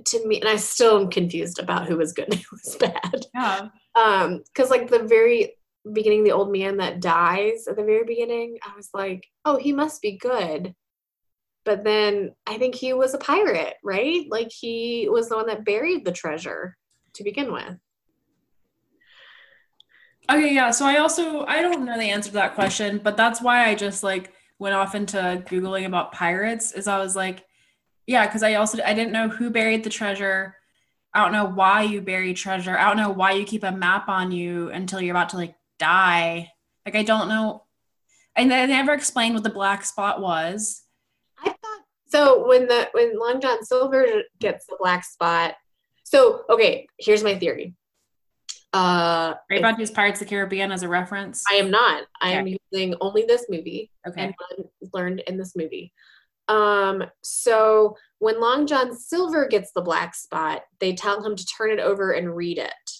to 0.04 0.26
me, 0.26 0.40
and 0.40 0.48
I 0.48 0.56
still 0.56 1.00
am 1.00 1.10
confused 1.10 1.58
about 1.58 1.86
who 1.86 1.96
was 1.96 2.12
good 2.12 2.32
and 2.32 2.34
who 2.50 2.56
was 2.64 2.76
bad. 2.76 3.26
Yeah. 3.34 3.68
Um, 3.94 4.42
because 4.46 4.70
like 4.70 4.88
the 4.88 5.02
very 5.02 5.56
beginning, 5.92 6.24
the 6.24 6.32
old 6.32 6.52
man 6.52 6.76
that 6.78 7.00
dies 7.00 7.66
at 7.68 7.76
the 7.76 7.84
very 7.84 8.04
beginning, 8.04 8.58
I 8.62 8.74
was 8.76 8.90
like, 8.94 9.26
oh, 9.44 9.56
he 9.56 9.72
must 9.72 10.00
be 10.00 10.16
good. 10.16 10.74
But 11.64 11.84
then 11.84 12.34
I 12.46 12.58
think 12.58 12.74
he 12.74 12.92
was 12.92 13.14
a 13.14 13.18
pirate, 13.18 13.74
right? 13.84 14.26
Like 14.28 14.50
he 14.50 15.08
was 15.08 15.28
the 15.28 15.36
one 15.36 15.46
that 15.46 15.64
buried 15.64 16.04
the 16.04 16.12
treasure 16.12 16.76
to 17.14 17.24
begin 17.24 17.52
with. 17.52 17.76
Okay, 20.30 20.54
yeah. 20.54 20.70
So 20.70 20.86
I 20.86 20.98
also 20.98 21.44
I 21.46 21.62
don't 21.62 21.84
know 21.84 21.98
the 21.98 22.10
answer 22.10 22.30
to 22.30 22.34
that 22.34 22.54
question, 22.54 23.00
but 23.02 23.16
that's 23.16 23.42
why 23.42 23.68
I 23.68 23.74
just 23.74 24.02
like 24.02 24.32
went 24.58 24.74
off 24.74 24.94
into 24.94 25.42
googling 25.46 25.86
about 25.86 26.12
pirates. 26.12 26.72
Is 26.72 26.88
I 26.88 26.98
was 26.98 27.16
like, 27.16 27.44
yeah, 28.06 28.26
because 28.26 28.42
I 28.42 28.54
also 28.54 28.82
I 28.82 28.94
didn't 28.94 29.12
know 29.12 29.28
who 29.28 29.50
buried 29.50 29.84
the 29.84 29.90
treasure. 29.90 30.56
I 31.14 31.22
don't 31.22 31.32
know 31.32 31.44
why 31.44 31.82
you 31.82 32.00
bury 32.00 32.34
treasure. 32.34 32.78
I 32.78 32.88
don't 32.88 32.96
know 32.96 33.10
why 33.10 33.32
you 33.32 33.44
keep 33.44 33.64
a 33.64 33.72
map 33.72 34.08
on 34.08 34.32
you 34.32 34.70
until 34.70 35.00
you're 35.00 35.14
about 35.14 35.30
to 35.30 35.36
like 35.36 35.54
die. 35.78 36.50
Like 36.86 36.96
I 36.96 37.02
don't 37.02 37.28
know. 37.28 37.64
And 38.34 38.50
they 38.50 38.66
never 38.66 38.94
explained 38.94 39.34
what 39.34 39.42
the 39.42 39.50
black 39.50 39.84
spot 39.84 40.20
was. 40.20 40.81
So 42.12 42.46
when 42.46 42.66
the 42.68 42.90
when 42.92 43.18
Long 43.18 43.40
John 43.40 43.64
Silver 43.64 44.06
gets 44.38 44.66
the 44.66 44.76
black 44.78 45.02
spot. 45.02 45.54
So 46.04 46.42
okay, 46.50 46.86
here's 46.98 47.24
my 47.24 47.38
theory. 47.38 47.74
Uh, 48.74 49.34
Are 49.34 49.38
you 49.50 49.58
about 49.58 49.76
to 49.76 49.80
use 49.80 49.90
Pirates 49.90 50.20
of 50.20 50.26
the 50.26 50.30
Caribbean 50.30 50.70
as 50.72 50.82
a 50.82 50.88
reference? 50.88 51.42
I 51.50 51.54
am 51.54 51.70
not. 51.70 52.04
I 52.20 52.32
am 52.32 52.46
using 52.46 52.94
only 53.00 53.24
this 53.26 53.46
movie 53.48 53.90
Okay. 54.06 54.24
and 54.24 54.34
learned 54.92 55.20
in 55.26 55.38
this 55.38 55.54
movie. 55.56 55.92
Um, 56.48 57.04
so 57.22 57.96
when 58.18 58.40
Long 58.40 58.66
John 58.66 58.94
Silver 58.94 59.46
gets 59.46 59.72
the 59.72 59.80
black 59.82 60.14
spot, 60.14 60.62
they 60.80 60.94
tell 60.94 61.24
him 61.24 61.34
to 61.34 61.46
turn 61.46 61.70
it 61.70 61.80
over 61.80 62.12
and 62.12 62.36
read 62.36 62.58
it. 62.58 62.90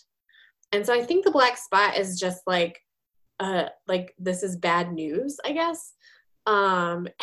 And 0.72 0.86
so 0.86 0.94
I 0.94 1.02
think 1.02 1.24
the 1.24 1.30
black 1.30 1.58
spot 1.58 1.98
is 1.98 2.18
just 2.18 2.40
like 2.46 2.80
uh 3.40 3.66
like 3.86 4.14
this 4.18 4.42
is 4.42 4.56
bad 4.56 4.90
news, 4.92 5.38
I 5.44 5.52
guess. 5.52 5.92
Um 6.46 7.08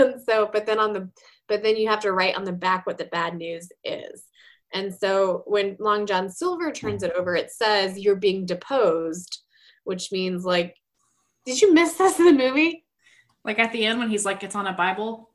and 0.00 0.20
so 0.28 0.48
but 0.52 0.66
then 0.66 0.78
on 0.78 0.92
the 0.92 1.08
but 1.48 1.62
then 1.62 1.76
you 1.76 1.88
have 1.88 2.00
to 2.00 2.12
write 2.12 2.36
on 2.36 2.44
the 2.44 2.52
back 2.52 2.86
what 2.86 2.98
the 2.98 3.06
bad 3.06 3.36
news 3.36 3.70
is. 3.84 4.24
And 4.72 4.94
so 4.94 5.42
when 5.46 5.76
Long 5.80 6.06
John 6.06 6.30
Silver 6.30 6.70
turns 6.70 7.02
it 7.02 7.12
over, 7.16 7.34
it 7.34 7.50
says 7.50 7.98
you're 7.98 8.14
being 8.14 8.46
deposed, 8.46 9.42
which 9.84 10.12
means 10.12 10.44
like 10.44 10.76
did 11.44 11.60
you 11.60 11.72
miss 11.72 11.94
this 11.94 12.18
in 12.18 12.26
the 12.26 12.32
movie? 12.32 12.84
Like 13.44 13.58
at 13.58 13.72
the 13.72 13.84
end 13.86 13.98
when 13.98 14.10
he's 14.10 14.24
like, 14.24 14.42
it's 14.42 14.54
on 14.54 14.66
a 14.66 14.72
Bible. 14.72 15.30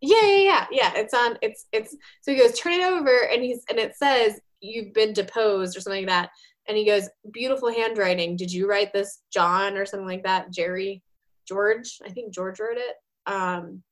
Yeah, 0.00 0.20
yeah, 0.22 0.36
yeah, 0.36 0.66
yeah. 0.70 0.92
It's 0.96 1.14
on. 1.14 1.38
It's 1.40 1.66
it's. 1.72 1.96
So 2.20 2.32
he 2.32 2.38
goes, 2.38 2.58
turn 2.58 2.74
it 2.74 2.82
over, 2.82 3.28
and 3.32 3.42
he's 3.42 3.62
and 3.70 3.78
it 3.78 3.96
says 3.96 4.40
you've 4.60 4.92
been 4.92 5.12
deposed 5.12 5.76
or 5.76 5.80
something 5.80 6.06
like 6.06 6.10
that. 6.10 6.30
And 6.68 6.76
he 6.76 6.84
goes, 6.84 7.08
beautiful 7.32 7.72
handwriting. 7.72 8.36
Did 8.36 8.52
you 8.52 8.68
write 8.68 8.92
this, 8.92 9.22
John, 9.32 9.76
or 9.76 9.86
something 9.86 10.08
like 10.08 10.24
that? 10.24 10.50
Jerry, 10.50 11.02
George. 11.46 11.98
I 12.04 12.10
think 12.10 12.34
George 12.34 12.58
wrote 12.58 12.76
it. 12.76 12.96
Um, 13.26 13.82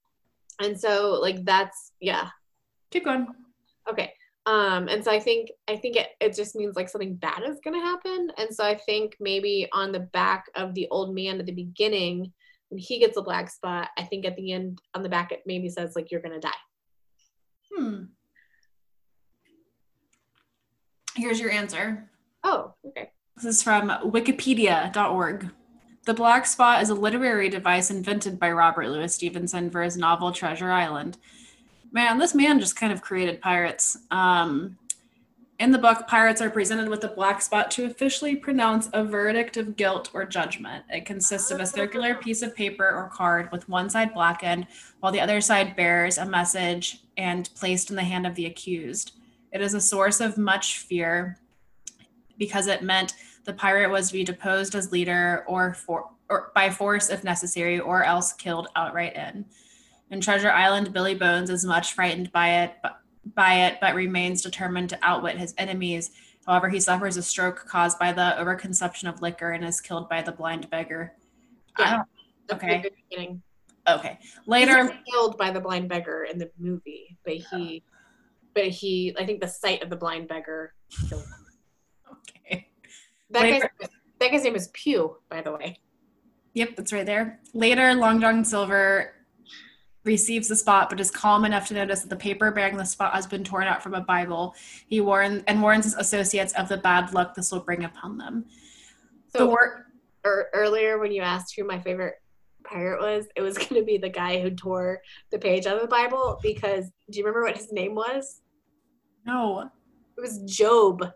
and 0.61 0.79
so 0.79 1.19
like 1.21 1.45
that's 1.45 1.93
yeah. 2.01 2.29
Keep 2.91 3.05
going. 3.05 3.27
Okay. 3.89 4.13
Um, 4.47 4.89
and 4.89 5.03
so 5.03 5.11
I 5.11 5.21
think 5.21 5.51
I 5.69 5.77
think 5.77 5.97
it, 5.97 6.09
it 6.21 6.35
just 6.35 6.55
means 6.55 6.77
like 6.77 6.89
something 6.89 7.15
bad 7.17 7.43
is 7.47 7.61
gonna 7.65 7.81
happen. 7.81 8.31
And 8.39 8.55
so 8.55 8.65
I 8.65 8.75
think 8.75 9.17
maybe 9.21 9.69
on 9.73 9.93
the 9.93 10.01
back 10.01 10.47
of 10.55 10.75
the 10.75 10.87
old 10.91 11.15
man 11.15 11.41
at 11.41 11.47
the 11.47 11.53
beginning, 11.53 12.33
when 12.69 12.79
he 12.79 12.99
gets 12.99 13.17
a 13.17 13.23
black 13.23 13.51
spot, 13.51 13.89
I 13.97 14.03
think 14.03 14.27
at 14.27 14.37
the 14.37 14.53
end 14.53 14.81
on 14.95 15.03
the 15.03 15.09
back 15.09 15.33
it 15.33 15.43
maybe 15.47 15.69
says 15.69 15.97
like 15.97 16.11
you're 16.11 16.21
gonna 16.21 16.41
die. 16.41 16.51
Hmm. 17.75 18.05
Here's 21.17 21.41
your 21.41 21.51
answer. 21.51 22.11
Oh, 22.43 22.75
okay. 22.87 23.11
This 23.37 23.45
is 23.47 23.63
from 23.63 23.89
wikipedia.org. 23.89 25.51
The 26.05 26.15
black 26.15 26.45
spot 26.47 26.83
is 26.83 26.91
a 26.91 26.95
literary 26.95 27.49
device 27.49 27.91
invented 27.91 28.39
by 28.39 28.51
Robert 28.53 28.89
Louis 28.89 29.15
Stevenson 29.15 29.71
for 29.71 29.83
his 29.83 29.97
novel 29.97 30.33
Treasure 30.33 30.71
Island. 30.71 31.17
Man, 31.93 32.19
this 32.19 32.35
man 32.35 32.61
just 32.61 32.77
kind 32.77 32.93
of 32.93 33.01
created 33.01 33.41
pirates. 33.41 33.97
Um, 34.11 34.77
in 35.61 35.71
the 35.71 35.79
book, 35.79 36.07
pirates 36.07 36.43
are 36.43 36.51
presented 36.51 36.89
with 36.89 37.05
a 37.05 37.09
black 37.09 37.41
spot 37.41 37.71
to 37.73 37.87
officially 37.87 38.37
pronounce 38.37 38.91
a 38.93 39.05
verdict 39.05 39.57
of 39.57 39.77
guilt 39.77 40.11
or 40.13 40.27
judgment. 40.27 40.85
It 40.91 41.07
consists 41.07 41.51
of 41.51 41.61
a 41.61 41.67
circular 41.67 42.17
piece 42.17 42.43
of 42.43 42.55
paper 42.55 42.87
or 42.87 43.09
card 43.09 43.51
with 43.53 43.69
one 43.69 43.89
side 43.89 44.13
blackened, 44.13 44.67
while 45.01 45.13
the 45.13 45.21
other 45.21 45.41
side 45.41 45.77
bears 45.77 46.19
a 46.19 46.27
message 46.27 47.03
and 47.17 47.49
placed 47.55 47.89
in 47.89 47.97
the 47.97 48.03
hand 48.03 48.27
of 48.27 48.35
the 48.35 48.47
accused. 48.47 49.13
It 49.53 49.63
is 49.63 49.73
a 49.73 49.81
source 49.81 50.21
of 50.21 50.37
much 50.37 50.79
fear 50.79 51.39
because 52.37 52.67
it 52.67 52.83
meant 52.83 53.15
the 53.45 53.53
pirate 53.53 53.91
was 53.91 54.09
to 54.09 54.15
be 54.15 54.25
deposed 54.25 54.75
as 54.75 54.93
leader 54.93 55.45
or 55.47 55.75
for 55.75 56.11
or 56.31 56.51
by 56.55 56.71
force 56.71 57.11
if 57.11 57.23
necessary, 57.23 57.79
or 57.79 58.03
else 58.03 58.33
killed 58.33 58.69
outright 58.77 59.15
in. 59.15 59.45
In 60.11 60.21
Treasure 60.21 60.51
Island, 60.51 60.93
Billy 60.93 61.15
Bones 61.15 61.51
is 61.51 61.65
much 61.67 61.93
frightened 61.93 62.33
by 62.33 62.63
it, 62.63 62.75
but, 62.83 62.99
by 63.35 63.67
it, 63.67 63.79
but 63.81 63.95
remains 63.95 64.41
determined 64.41 64.89
to 64.91 64.99
outwit 65.03 65.37
his 65.37 65.55
enemies. 65.59 66.13
However, 66.47 66.69
he 66.71 66.81
suffers 66.81 67.17
a 67.19 67.23
stroke 67.23 67.67
caused 67.69 67.99
by 67.99 68.13
the 68.13 68.35
overconsumption 68.39 69.07
of 69.09 69.21
liquor 69.21 69.51
and 69.51 69.65
is 69.65 69.81
killed 69.83 70.09
by 70.09 70.23
the 70.23 70.33
blind 70.33 70.71
beggar. 70.71 71.13
Yeah. 71.79 71.91
don't- 71.97 72.09
That's 72.49 72.61
the 72.63 72.91
Okay. 73.09 73.41
okay. 73.89 74.19
Later, 74.47 74.99
killed 75.11 75.37
by 75.37 75.51
the 75.51 75.61
blind 75.61 75.89
beggar 75.91 76.25
in 76.25 76.39
the 76.39 76.51
movie, 76.59 77.19
but 77.25 77.35
he, 77.35 77.83
but 78.55 78.69
he, 78.69 79.15
I 79.19 79.27
think 79.27 79.41
the 79.41 79.49
sight 79.49 79.83
of 79.83 79.91
the 79.91 79.97
blind 79.97 80.29
beggar 80.29 80.75
killed 81.09 81.23
him. 81.23 81.47
okay. 82.51 82.69
That 83.35 83.43
guy's, 83.43 83.61
name 83.61 83.71
is- 83.81 83.89
that 84.21 84.31
guy's 84.31 84.45
name 84.45 84.57
is 84.57 84.69
Pew, 84.69 85.17
by 85.29 85.43
the 85.43 85.53
way. 85.53 85.79
Yep, 86.55 86.77
that's 86.77 86.93
right 86.93 87.05
there. 87.05 87.41
Later, 87.53 87.95
Long 87.95 88.21
John 88.21 88.45
Silver 88.45 89.13
receives 90.05 90.49
the 90.49 90.57
spot, 90.57 90.89
but 90.91 91.01
is 91.01 91.11
calm 91.11 91.45
enough 91.45 91.67
to 91.69 91.75
notice 91.75 92.03
that 92.03 92.11
the 92.11 92.17
paper 92.17 92.51
bearing 92.51 92.77
the 92.77 92.85
spot 92.85 93.13
has 93.15 93.27
been 93.27 93.43
torn 93.43 93.67
out 93.67 93.83
from 93.83 93.95
a 93.95 94.01
Bible. 94.01 94.55
He 94.87 95.01
warns 95.01 95.43
and 95.49 95.61
warns 95.61 95.85
his 95.85 95.95
associates 95.95 96.53
of 96.55 96.69
the 96.69 96.77
bad 96.77 97.13
luck 97.13 97.35
this 97.35 97.51
will 97.51 97.61
bring 97.61 97.85
upon 97.85 98.19
them. 98.19 98.45
the 99.33 99.39
So 99.41 99.57
er, 100.25 100.49
earlier 100.55 100.99
when 100.99 101.11
you 101.11 101.23
asked 101.23 101.55
who 101.57 101.65
my 101.65 101.81
favorite 101.81 102.15
pirate 102.65 103.01
was, 103.01 103.27
it 103.35 103.41
was 103.41 103.57
going 103.59 103.75
to 103.75 103.83
be 103.83 103.99
the 103.99 104.09
guy 104.11 104.41
who 104.41 104.51
tore 104.51 105.01
the 105.33 105.39
page 105.39 105.67
out 105.67 105.77
of 105.77 105.83
the 105.83 105.89
Bible 105.89 106.39
because 106.43 106.85
do 107.11 107.19
you 107.19 107.25
remember 107.25 107.43
what 107.43 107.57
his 107.57 107.73
name 107.73 107.95
was? 107.95 108.43
no. 109.27 109.71
It 110.17 110.21
was 110.21 110.39
Job. 110.45 111.11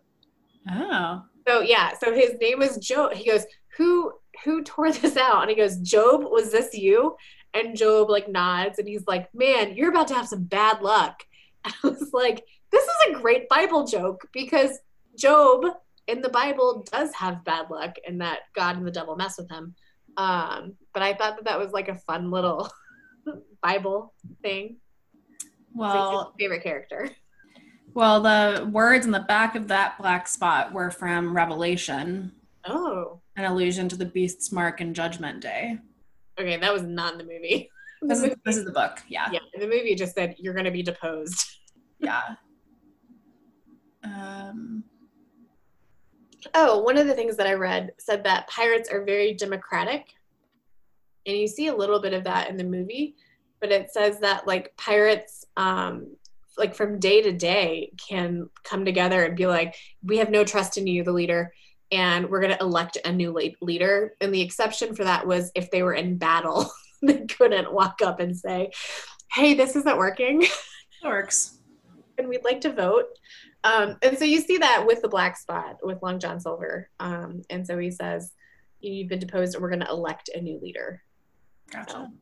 Oh. 0.69 1.23
So 1.49 1.61
yeah, 1.61 1.95
so 1.99 2.15
his 2.15 2.35
name 2.41 2.61
is 2.61 2.77
Job. 2.77 3.15
He 3.15 3.31
goes, 3.31 3.47
"Who 3.79 4.13
who 4.45 4.63
tore 4.63 4.93
this 4.93 5.17
out?" 5.17 5.41
And 5.41 5.51
he 5.51 5.57
goes, 5.57 5.79
"Job, 5.79 6.23
was 6.23 6.53
this 6.53 6.75
you?" 6.75 7.17
And 7.55 7.77
Job 7.77 8.11
like 8.11 8.29
nods, 8.29 8.79
and 8.79 8.87
he's 8.87 9.07
like, 9.07 9.33
"Man, 9.35 9.75
you're 9.75 9.89
about 9.89 10.09
to 10.09 10.15
have 10.15 10.29
some 10.29 10.45
bad 10.45 10.83
luck." 10.83 11.25
And 11.65 11.75
I 11.83 11.89
was 11.89 12.13
like, 12.13 12.45
"This 12.71 12.85
is 12.85 12.97
a 13.09 13.21
great 13.21 13.49
Bible 13.49 13.87
joke 13.87 14.29
because 14.33 14.79
Job 15.17 15.65
in 16.07 16.21
the 16.21 16.29
Bible 16.29 16.85
does 16.93 17.15
have 17.15 17.45
bad 17.45 17.71
luck, 17.71 17.97
and 18.07 18.21
that 18.21 18.41
God 18.55 18.77
and 18.77 18.87
the 18.87 18.91
devil 18.91 19.17
mess 19.17 19.39
with 19.39 19.51
him." 19.51 19.75
Um, 20.19 20.75
but 20.93 21.03
I 21.03 21.15
thought 21.15 21.37
that 21.37 21.45
that 21.47 21.59
was 21.59 21.73
like 21.73 21.89
a 21.89 21.95
fun 21.95 22.31
little 22.31 22.71
Bible 23.63 24.13
thing. 24.43 24.77
Like 25.75 25.95
Well, 25.95 26.35
his 26.37 26.43
favorite 26.45 26.63
character. 26.63 27.11
Well, 27.99 28.21
the 28.21 28.65
words 28.71 29.05
in 29.07 29.11
the 29.13 29.19
back 29.19 29.57
of 29.57 29.67
that 29.69 29.99
black 29.99 30.29
spot 30.29 30.73
were 30.73 30.89
from 30.91 31.35
Revelation, 31.37 32.31
Oh, 32.65 33.21
an 33.37 33.45
allusion 33.45 33.89
to 33.89 33.97
the 33.97 34.05
beast's 34.07 34.53
mark 34.53 34.81
and 34.81 34.95
Judgment 34.95 35.41
Day. 35.41 35.79
okay, 36.41 36.57
that 36.57 36.73
was 36.73 36.83
not 36.83 37.13
in 37.13 37.19
the 37.19 37.25
movie. 37.25 37.69
The 38.01 38.07
This 38.07 38.23
is, 38.23 38.35
this 38.45 38.57
is 38.57 38.65
the 38.65 38.71
book. 38.71 39.03
Yeah. 39.09 39.29
yeah, 39.33 39.41
the 39.59 39.67
movie 39.67 39.97
just 39.97 40.15
said 40.15 40.37
you're 40.39 40.55
going 40.55 40.67
to 40.67 40.71
be 40.71 40.83
deposed. 40.85 41.45
Yeah. 41.99 42.23
Um, 44.05 44.85
Oh, 46.55 46.79
one 46.83 46.97
of 46.97 47.09
the 47.09 47.15
things 47.15 47.37
that 47.39 47.49
I 47.49 47.55
read 47.55 47.91
said 47.99 48.23
that 48.23 48.47
pirates 48.49 48.89
are 48.89 49.05
very 49.05 49.35
democratic. 49.35 50.07
And 51.27 51.37
you 51.37 51.49
see 51.49 51.67
a 51.67 51.75
little 51.75 51.99
bit 52.01 52.13
of 52.15 52.23
that 52.23 52.49
in 52.49 52.57
the 52.57 52.63
movie, 52.63 53.17
but 53.61 53.73
it 53.73 53.91
says 53.91 54.21
that 54.21 54.47
like 54.47 54.73
pirates 54.77 55.45
um 55.57 56.15
like 56.59 56.75
from 56.75 56.99
day 56.99 57.23
to 57.23 57.33
day 57.33 57.93
can 58.09 58.49
come 58.65 58.85
together 58.85 59.25
and 59.25 59.37
be 59.37 59.47
like 59.47 59.77
we 60.03 60.19
have 60.19 60.31
no 60.31 60.45
trust 60.45 60.77
in 60.77 60.87
you 60.87 61.05
the 61.05 61.13
leader 61.13 61.53
and 61.91 62.29
we're 62.29 62.41
going 62.41 62.53
to 62.53 62.63
elect 62.63 62.99
a 63.05 63.13
new 63.13 63.35
leader 63.63 64.15
and 64.21 64.35
the 64.35 64.43
exception 64.43 64.95
for 64.95 65.05
that 65.05 65.27
was 65.27 65.51
if 65.55 65.71
they 65.71 65.83
were 65.83 65.95
in 65.95 66.19
battle 66.19 66.71
they 67.03 67.25
couldn't 67.27 67.73
walk 67.73 68.01
up 68.03 68.21
and 68.21 68.37
say 68.37 68.71
hey 69.33 69.55
this 69.55 69.77
isn't 69.77 69.97
working 69.97 70.43
it 71.03 71.07
works. 71.07 71.59
and 72.17 72.29
we'd 72.29 72.45
like 72.45 72.61
to 72.63 72.73
vote. 72.73 73.07
Um, 73.65 73.97
and 74.03 74.19
so 74.19 74.25
you 74.25 74.41
see 74.41 74.59
that 74.59 74.85
with 74.87 75.03
the 75.03 75.09
black 75.09 75.37
spot 75.37 75.79
with 75.83 76.03
Long 76.03 76.19
John 76.19 76.41
Silver. 76.41 76.91
Um, 77.01 77.43
and 77.51 77.67
so 77.67 77.79
he 77.79 77.91
says, 77.91 78.33
You've 78.81 79.09
been 79.09 79.19
deposed, 79.19 79.55
and 79.55 79.63
we're 79.63 79.71
going 79.71 79.81
to 79.81 79.91
elect 79.91 80.31
a 80.33 80.41
new 80.41 80.61
leader. 80.61 81.03
Gotcha. 81.73 82.13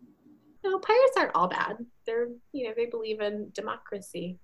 No, 0.67 0.79
pirates 0.79 1.17
aren't 1.17 1.35
all 1.35 1.49
bad. 1.49 1.77
They're, 2.07 2.29
you 2.53 2.69
know, 2.69 2.75
they 2.77 2.87
believe 2.87 3.21
in 3.21 3.51
democracy. 3.53 4.39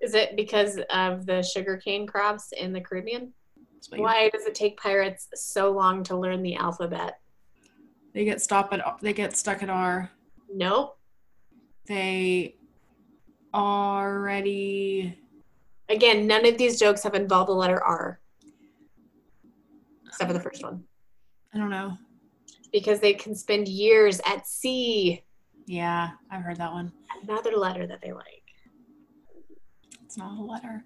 Is 0.00 0.14
it 0.14 0.36
because 0.36 0.78
of 0.90 1.26
the 1.26 1.42
sugarcane 1.42 2.06
crops 2.06 2.52
in 2.52 2.72
the 2.72 2.80
Caribbean? 2.80 3.32
Why 3.90 4.30
does 4.30 4.46
it 4.46 4.54
take 4.54 4.76
pirates 4.80 5.28
so 5.34 5.72
long 5.72 6.04
to 6.04 6.16
learn 6.16 6.42
the 6.42 6.54
alphabet? 6.54 7.18
They 8.12 8.24
get 8.24 8.40
stop 8.40 8.72
at 8.72 8.80
they 9.00 9.12
get 9.12 9.36
stuck 9.36 9.62
at 9.62 9.70
R. 9.70 10.10
Nope. 10.52 10.96
They 11.86 12.56
already 13.52 15.18
Again, 15.88 16.26
none 16.26 16.46
of 16.46 16.56
these 16.56 16.78
jokes 16.78 17.02
have 17.02 17.14
involved 17.14 17.48
the 17.48 17.54
letter 17.54 17.82
R. 17.82 18.20
Except 20.06 20.30
for 20.30 20.34
the 20.34 20.40
first 20.40 20.62
one. 20.62 20.84
I 21.52 21.58
don't 21.58 21.70
know. 21.70 21.98
Because 22.72 23.00
they 23.00 23.14
can 23.14 23.34
spend 23.34 23.68
years 23.68 24.20
at 24.26 24.46
sea. 24.46 25.22
Yeah, 25.66 26.10
I've 26.30 26.42
heard 26.42 26.56
that 26.56 26.72
one. 26.72 26.92
Another 27.22 27.52
letter 27.52 27.86
that 27.86 28.00
they 28.02 28.12
like. 28.12 28.26
It's 30.04 30.16
not 30.16 30.38
a 30.38 30.42
letter. 30.42 30.84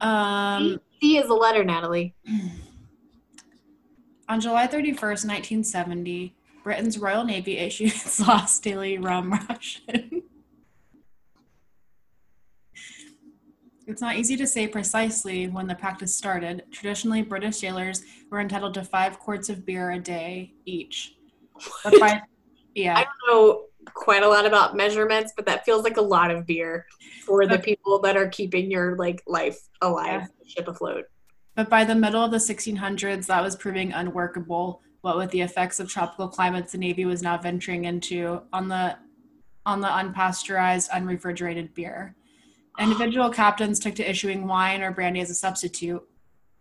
Um, 0.00 0.80
C 1.00 1.18
is 1.18 1.28
a 1.28 1.34
letter, 1.34 1.64
Natalie. 1.64 2.14
On 4.28 4.40
July 4.40 4.66
31st, 4.66 5.26
1970, 5.26 6.34
Britain's 6.62 6.98
Royal 6.98 7.24
Navy 7.24 7.58
issued 7.58 7.92
its 7.92 8.20
last 8.26 8.62
daily 8.62 8.98
rum 8.98 9.38
ration. 9.48 10.22
It's 13.86 14.00
not 14.00 14.16
easy 14.16 14.36
to 14.36 14.46
say 14.46 14.66
precisely 14.66 15.46
when 15.48 15.66
the 15.66 15.74
practice 15.74 16.16
started. 16.16 16.64
Traditionally, 16.70 17.22
British 17.22 17.58
sailors 17.58 18.02
were 18.30 18.40
entitled 18.40 18.74
to 18.74 18.84
five 18.84 19.18
quarts 19.18 19.48
of 19.48 19.66
beer 19.66 19.90
a 19.90 19.98
day 19.98 20.54
each. 20.64 21.16
But 21.82 22.00
by, 22.00 22.22
yeah. 22.74 22.96
I 22.96 23.04
don't 23.04 23.28
know 23.28 23.64
quite 23.92 24.22
a 24.22 24.28
lot 24.28 24.46
about 24.46 24.74
measurements, 24.74 25.32
but 25.36 25.44
that 25.46 25.64
feels 25.64 25.84
like 25.84 25.98
a 25.98 26.02
lot 26.02 26.30
of 26.30 26.46
beer 26.46 26.86
for 27.26 27.46
the 27.46 27.58
people 27.58 28.00
that 28.00 28.16
are 28.16 28.28
keeping 28.28 28.70
your 28.70 28.96
like 28.96 29.22
life 29.26 29.60
alive, 29.82 30.22
yeah. 30.22 30.26
ship 30.46 30.68
afloat. 30.68 31.04
But 31.54 31.68
by 31.68 31.84
the 31.84 31.94
middle 31.94 32.24
of 32.24 32.30
the 32.30 32.38
1600s, 32.38 33.26
that 33.26 33.42
was 33.42 33.54
proving 33.56 33.92
unworkable. 33.92 34.80
What 35.02 35.18
with 35.18 35.30
the 35.30 35.42
effects 35.42 35.78
of 35.78 35.88
tropical 35.90 36.28
climates 36.28 36.72
the 36.72 36.78
Navy 36.78 37.04
was 37.04 37.22
now 37.22 37.36
venturing 37.36 37.84
into 37.84 38.40
on 38.52 38.68
the 38.68 38.96
on 39.66 39.80
the 39.80 39.88
unpasteurized, 39.88 40.88
unrefrigerated 40.92 41.74
beer. 41.74 42.14
Individual 42.78 43.30
captains 43.30 43.78
took 43.78 43.94
to 43.94 44.08
issuing 44.08 44.46
wine 44.46 44.82
or 44.82 44.90
brandy 44.90 45.20
as 45.20 45.30
a 45.30 45.34
substitute. 45.34 46.02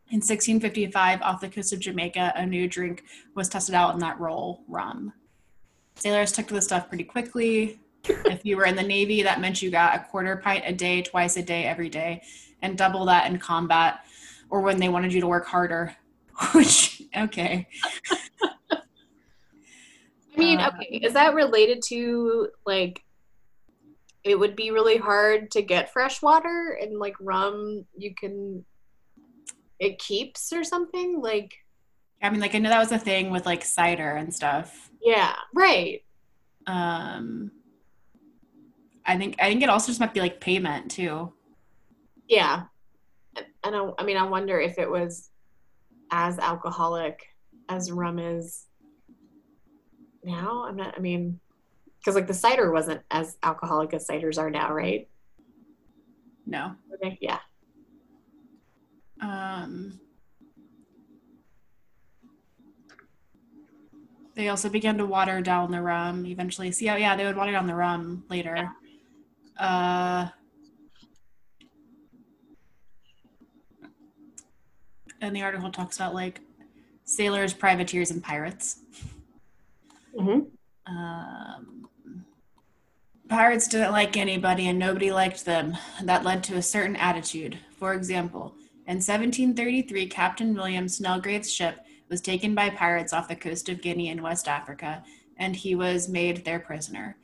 In 0.09 0.17
1655, 0.17 1.21
off 1.21 1.41
the 1.41 1.49
coast 1.49 1.73
of 1.73 1.79
Jamaica, 1.79 2.33
a 2.35 2.45
new 2.45 2.67
drink 2.67 3.03
was 3.35 3.49
tested 3.49 3.73
out 3.73 3.93
in 3.93 3.99
that 4.01 4.19
role 4.19 4.63
rum. 4.67 5.13
Sailors 5.95 6.31
took 6.31 6.47
to 6.47 6.53
the 6.53 6.61
stuff 6.61 6.87
pretty 6.87 7.03
quickly. 7.03 7.79
if 8.03 8.45
you 8.45 8.57
were 8.57 8.65
in 8.65 8.75
the 8.75 8.83
Navy, 8.83 9.23
that 9.23 9.41
meant 9.41 9.61
you 9.61 9.71
got 9.71 9.95
a 9.95 10.03
quarter 10.03 10.37
pint 10.37 10.63
a 10.67 10.73
day, 10.73 11.01
twice 11.01 11.37
a 11.37 11.41
day, 11.41 11.63
every 11.63 11.89
day, 11.89 12.21
and 12.61 12.77
double 12.77 13.05
that 13.05 13.31
in 13.31 13.39
combat 13.39 14.05
or 14.49 14.61
when 14.61 14.77
they 14.79 14.89
wanted 14.89 15.13
you 15.13 15.21
to 15.21 15.27
work 15.27 15.47
harder. 15.47 15.95
Which, 16.53 17.01
okay. 17.17 17.67
I 18.71 20.37
mean, 20.37 20.59
okay, 20.59 20.99
is 21.01 21.13
that 21.13 21.33
related 21.33 21.81
to 21.89 22.49
like 22.65 23.02
it 24.23 24.39
would 24.39 24.55
be 24.55 24.71
really 24.71 24.97
hard 24.97 25.51
to 25.51 25.61
get 25.61 25.91
fresh 25.91 26.21
water 26.21 26.77
and 26.81 26.97
like 26.97 27.15
rum 27.19 27.85
you 27.97 28.13
can 28.15 28.63
it 29.79 29.99
keeps 29.99 30.53
or 30.53 30.63
something 30.63 31.21
like 31.21 31.53
i 32.21 32.29
mean 32.29 32.39
like 32.39 32.55
i 32.55 32.57
know 32.57 32.69
that 32.69 32.79
was 32.79 32.91
a 32.91 32.99
thing 32.99 33.31
with 33.31 33.45
like 33.45 33.63
cider 33.63 34.11
and 34.11 34.33
stuff. 34.33 34.89
Yeah 35.01 35.35
right. 35.53 36.03
Um 36.67 37.51
i 39.05 39.17
think 39.17 39.35
i 39.39 39.49
think 39.49 39.61
it 39.61 39.69
also 39.69 39.87
just 39.87 39.99
might 39.99 40.13
be 40.13 40.21
like 40.21 40.39
payment 40.39 40.89
too. 40.89 41.33
Yeah. 42.29 42.63
And 43.63 43.75
I, 43.75 43.89
I 43.97 44.03
mean 44.03 44.17
i 44.17 44.23
wonder 44.23 44.59
if 44.59 44.77
it 44.77 44.89
was 44.89 45.29
as 46.11 46.39
alcoholic 46.39 47.27
as 47.67 47.91
rum 47.91 48.19
is 48.19 48.67
now. 50.23 50.65
I'm 50.65 50.77
not 50.77 50.93
i 50.95 51.01
mean 51.01 51.39
because 52.03 52.15
like 52.15 52.27
the 52.27 52.33
cider 52.33 52.69
wasn't 52.69 53.01
as 53.11 53.37
alcoholic 53.43 53.93
as 53.93 54.05
ciders 54.05 54.37
are 54.37 54.49
now, 54.49 54.73
right? 54.73 55.07
No. 56.45 56.75
Okay, 56.95 57.17
yeah. 57.21 57.39
Um, 59.21 60.01
they 64.35 64.49
also 64.49 64.67
began 64.67 64.97
to 64.97 65.05
water 65.05 65.39
down 65.39 65.71
the 65.71 65.81
rum 65.81 66.25
eventually. 66.25 66.73
See, 66.73 66.89
oh 66.89 66.97
yeah, 66.97 67.15
they 67.15 67.23
would 67.23 67.37
water 67.37 67.53
down 67.53 67.67
the 67.67 67.75
rum 67.75 68.25
later. 68.29 68.69
Yeah. 69.57 69.65
Uh, 69.65 70.29
and 75.21 75.33
the 75.33 75.41
article 75.41 75.71
talks 75.71 75.95
about 75.95 76.13
like 76.13 76.41
sailors, 77.05 77.53
privateers, 77.53 78.11
and 78.11 78.21
pirates. 78.21 78.79
Mm-hmm. 80.19 80.93
Um, 80.93 81.87
Pirates 83.33 83.67
didn't 83.67 83.93
like 83.93 84.15
anybody 84.15 84.67
and 84.67 84.77
nobody 84.77 85.11
liked 85.11 85.43
them. 85.43 85.75
That 86.03 86.23
led 86.23 86.43
to 86.43 86.57
a 86.57 86.61
certain 86.61 86.95
attitude. 86.95 87.57
For 87.79 87.95
example, 87.95 88.53
in 88.85 88.97
1733, 88.97 90.05
Captain 90.05 90.53
William 90.53 90.87
Snelgrave's 90.87 91.51
ship 91.51 91.79
was 92.09 92.21
taken 92.21 92.53
by 92.53 92.69
pirates 92.69 93.11
off 93.11 93.27
the 93.27 93.35
coast 93.35 93.69
of 93.69 93.81
Guinea 93.81 94.09
in 94.09 94.21
West 94.21 94.47
Africa, 94.47 95.03
and 95.35 95.55
he 95.55 95.73
was 95.73 96.07
made 96.07 96.45
their 96.45 96.59
prisoner. 96.59 97.17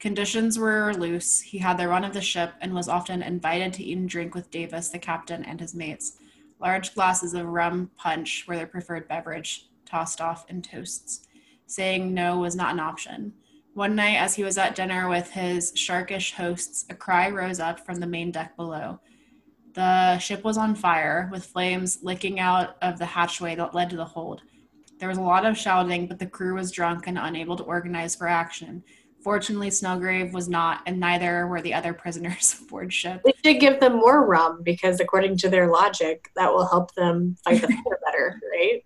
Conditions 0.00 0.58
were 0.58 0.94
loose. 0.94 1.40
He 1.40 1.58
had 1.58 1.78
the 1.78 1.86
run 1.86 2.02
of 2.02 2.12
the 2.12 2.20
ship 2.20 2.54
and 2.60 2.74
was 2.74 2.88
often 2.88 3.22
invited 3.22 3.72
to 3.74 3.84
eat 3.84 3.96
and 3.96 4.08
drink 4.08 4.34
with 4.34 4.50
Davis, 4.50 4.88
the 4.88 4.98
captain, 4.98 5.44
and 5.44 5.60
his 5.60 5.76
mates. 5.76 6.16
Large 6.58 6.92
glasses 6.92 7.34
of 7.34 7.46
rum 7.46 7.92
punch 7.96 8.46
were 8.48 8.56
their 8.56 8.66
preferred 8.66 9.06
beverage, 9.06 9.68
tossed 9.86 10.20
off 10.20 10.44
in 10.50 10.60
toasts. 10.60 11.28
Saying 11.68 12.12
no 12.12 12.40
was 12.40 12.56
not 12.56 12.72
an 12.72 12.80
option. 12.80 13.34
One 13.74 13.94
night, 13.94 14.16
as 14.16 14.34
he 14.34 14.44
was 14.44 14.58
at 14.58 14.74
dinner 14.74 15.08
with 15.08 15.30
his 15.30 15.72
sharkish 15.72 16.32
hosts, 16.32 16.84
a 16.90 16.94
cry 16.94 17.30
rose 17.30 17.58
up 17.58 17.80
from 17.80 18.00
the 18.00 18.06
main 18.06 18.30
deck 18.30 18.54
below. 18.54 19.00
The 19.72 20.18
ship 20.18 20.44
was 20.44 20.58
on 20.58 20.74
fire, 20.74 21.30
with 21.32 21.46
flames 21.46 22.00
licking 22.02 22.38
out 22.38 22.76
of 22.82 22.98
the 22.98 23.06
hatchway 23.06 23.54
that 23.54 23.74
led 23.74 23.88
to 23.90 23.96
the 23.96 24.04
hold. 24.04 24.42
There 24.98 25.08
was 25.08 25.16
a 25.16 25.22
lot 25.22 25.46
of 25.46 25.56
shouting, 25.56 26.06
but 26.06 26.18
the 26.18 26.26
crew 26.26 26.54
was 26.54 26.70
drunk 26.70 27.06
and 27.06 27.16
unable 27.18 27.56
to 27.56 27.62
organize 27.62 28.14
for 28.14 28.28
action. 28.28 28.84
Fortunately, 29.24 29.70
Snelgrave 29.70 30.32
was 30.32 30.50
not, 30.50 30.82
and 30.84 31.00
neither 31.00 31.46
were 31.46 31.62
the 31.62 31.72
other 31.72 31.94
prisoners 31.94 32.54
aboard 32.62 32.92
ship. 32.92 33.22
We 33.24 33.32
should 33.42 33.58
give 33.60 33.80
them 33.80 33.96
more 33.96 34.26
rum 34.26 34.62
because, 34.62 35.00
according 35.00 35.38
to 35.38 35.48
their 35.48 35.70
logic, 35.70 36.28
that 36.36 36.52
will 36.52 36.66
help 36.66 36.94
them 36.94 37.36
fight 37.42 37.62
the 37.62 37.68
fire 37.68 37.98
better, 38.04 38.40
right? 38.52 38.84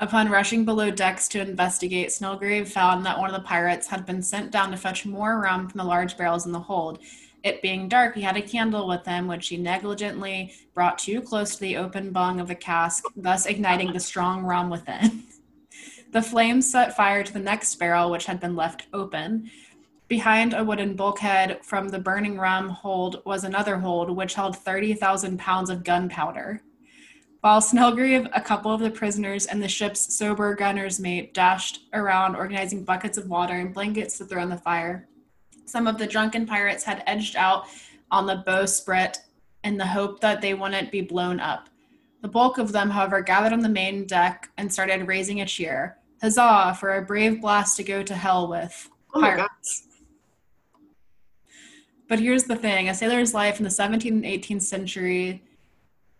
Upon 0.00 0.28
rushing 0.28 0.64
below 0.64 0.90
decks 0.90 1.28
to 1.28 1.40
investigate, 1.40 2.08
Snelgrave 2.08 2.66
found 2.66 3.06
that 3.06 3.18
one 3.18 3.30
of 3.30 3.36
the 3.36 3.46
pirates 3.46 3.86
had 3.86 4.04
been 4.04 4.22
sent 4.22 4.50
down 4.50 4.72
to 4.72 4.76
fetch 4.76 5.06
more 5.06 5.38
rum 5.38 5.68
from 5.68 5.78
the 5.78 5.84
large 5.84 6.16
barrels 6.16 6.46
in 6.46 6.52
the 6.52 6.58
hold. 6.58 6.98
It 7.44 7.62
being 7.62 7.88
dark, 7.88 8.16
he 8.16 8.22
had 8.22 8.36
a 8.36 8.42
candle 8.42 8.88
with 8.88 9.06
him, 9.06 9.28
which 9.28 9.48
he 9.48 9.56
negligently 9.56 10.52
brought 10.74 10.98
too 10.98 11.20
close 11.20 11.54
to 11.54 11.60
the 11.60 11.76
open 11.76 12.10
bung 12.10 12.40
of 12.40 12.48
the 12.48 12.56
cask, 12.56 13.04
thus 13.14 13.46
igniting 13.46 13.92
the 13.92 14.00
strong 14.00 14.42
rum 14.42 14.68
within. 14.68 15.22
the 16.10 16.22
flames 16.22 16.68
set 16.68 16.96
fire 16.96 17.22
to 17.22 17.32
the 17.32 17.38
next 17.38 17.76
barrel, 17.76 18.10
which 18.10 18.26
had 18.26 18.40
been 18.40 18.56
left 18.56 18.88
open. 18.92 19.48
Behind 20.08 20.54
a 20.54 20.64
wooden 20.64 20.96
bulkhead 20.96 21.64
from 21.64 21.88
the 21.88 22.00
burning 22.00 22.36
rum 22.36 22.68
hold 22.68 23.22
was 23.24 23.44
another 23.44 23.78
hold, 23.78 24.10
which 24.10 24.34
held 24.34 24.56
30,000 24.56 25.38
pounds 25.38 25.70
of 25.70 25.84
gunpowder. 25.84 26.62
While 27.44 27.60
Snelgrave, 27.60 28.30
a 28.32 28.40
couple 28.40 28.72
of 28.72 28.80
the 28.80 28.90
prisoners, 28.90 29.44
and 29.44 29.62
the 29.62 29.68
ship's 29.68 30.16
sober 30.16 30.54
gunner's 30.54 30.98
mate 30.98 31.34
dashed 31.34 31.82
around 31.92 32.36
organizing 32.36 32.84
buckets 32.84 33.18
of 33.18 33.28
water 33.28 33.52
and 33.52 33.74
blankets 33.74 34.16
to 34.16 34.24
throw 34.24 34.40
on 34.40 34.48
the 34.48 34.56
fire. 34.56 35.06
Some 35.66 35.86
of 35.86 35.98
the 35.98 36.06
drunken 36.06 36.46
pirates 36.46 36.84
had 36.84 37.02
edged 37.06 37.36
out 37.36 37.66
on 38.10 38.24
the 38.24 38.42
bowsprit 38.46 39.18
in 39.62 39.76
the 39.76 39.86
hope 39.86 40.20
that 40.20 40.40
they 40.40 40.54
wouldn't 40.54 40.90
be 40.90 41.02
blown 41.02 41.38
up. 41.38 41.68
The 42.22 42.28
bulk 42.28 42.56
of 42.56 42.72
them, 42.72 42.88
however, 42.88 43.20
gathered 43.20 43.52
on 43.52 43.60
the 43.60 43.68
main 43.68 44.06
deck 44.06 44.48
and 44.56 44.72
started 44.72 45.06
raising 45.06 45.42
a 45.42 45.44
cheer. 45.44 45.98
Huzzah 46.22 46.78
for 46.80 46.96
a 46.96 47.02
brave 47.02 47.42
blast 47.42 47.76
to 47.76 47.84
go 47.84 48.02
to 48.02 48.14
hell 48.14 48.48
with. 48.48 48.88
Oh 49.14 49.20
pirates. 49.20 49.86
But 52.08 52.20
here's 52.20 52.44
the 52.44 52.56
thing 52.56 52.88
a 52.88 52.94
sailor's 52.94 53.34
life 53.34 53.58
in 53.58 53.64
the 53.64 53.68
17th 53.68 54.06
and 54.06 54.24
18th 54.24 54.62
century 54.62 55.42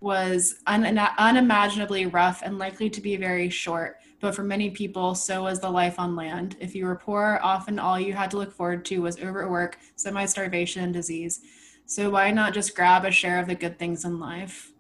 was 0.05 0.57
un- 0.67 0.99
unimaginably 1.19 2.05
rough 2.05 2.43
and 2.43 2.59
likely 2.59 2.91
to 2.91 3.01
be 3.01 3.17
very 3.17 3.49
short. 3.49 3.97
But 4.21 4.35
for 4.35 4.45
many 4.45 4.69
people, 4.71 5.15
so 5.15 5.45
was 5.45 5.61
the 5.61 5.71
life 5.71 5.99
on 5.99 6.15
land. 6.15 6.57
If 6.61 6.75
you 6.75 6.85
were 6.85 6.97
poor, 6.97 7.41
often 7.43 7.79
all 7.79 7.99
you 7.99 8.13
had 8.13 8.31
to 8.33 8.37
look 8.37 8.53
forward 8.53 8.85
to 8.87 8.99
was 8.99 9.19
overwork, 9.19 9.79
semi 9.97 10.27
starvation, 10.27 10.85
and 10.85 10.93
disease. 10.93 11.41
So 11.87 12.11
why 12.11 12.31
not 12.31 12.53
just 12.53 12.77
grab 12.77 13.07
a 13.07 13.11
share 13.11 13.41
of 13.41 13.47
the 13.47 13.55
good 13.55 13.79
things 13.79 14.05
in 14.05 14.21
life? 14.21 14.73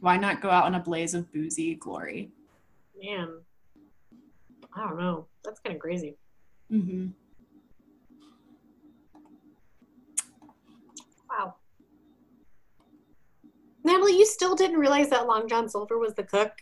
Why 0.00 0.16
not 0.16 0.42
go 0.42 0.50
out 0.50 0.66
in 0.66 0.74
a 0.74 0.80
blaze 0.80 1.14
of 1.14 1.32
boozy 1.32 1.76
glory? 1.76 2.32
Man, 3.00 3.28
I 4.74 4.88
don't 4.88 4.98
know. 4.98 5.26
That's 5.44 5.60
kind 5.60 5.76
of 5.76 5.80
crazy. 5.80 6.16
Mm-hmm. 6.72 7.08
Wow. 11.30 11.54
Natalie, 13.88 14.18
you 14.18 14.26
still 14.26 14.54
didn't 14.54 14.78
realize 14.78 15.08
that 15.10 15.26
Long 15.26 15.48
John 15.48 15.68
Silver 15.68 15.98
was 15.98 16.14
the 16.14 16.22
cook? 16.22 16.52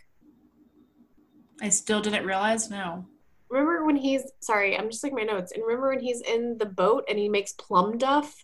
I 1.60 1.68
still 1.70 2.00
didn't 2.00 2.24
realize. 2.24 2.70
No. 2.70 3.06
Remember 3.48 3.84
when 3.84 3.96
he's 3.96 4.22
sorry, 4.40 4.76
I'm 4.78 4.90
just 4.90 5.02
like 5.02 5.12
my 5.12 5.22
notes. 5.22 5.52
And 5.52 5.62
remember 5.64 5.88
when 5.90 6.00
he's 6.00 6.20
in 6.20 6.56
the 6.58 6.66
boat 6.66 7.04
and 7.08 7.18
he 7.18 7.28
makes 7.28 7.52
plum 7.52 7.98
duff 7.98 8.34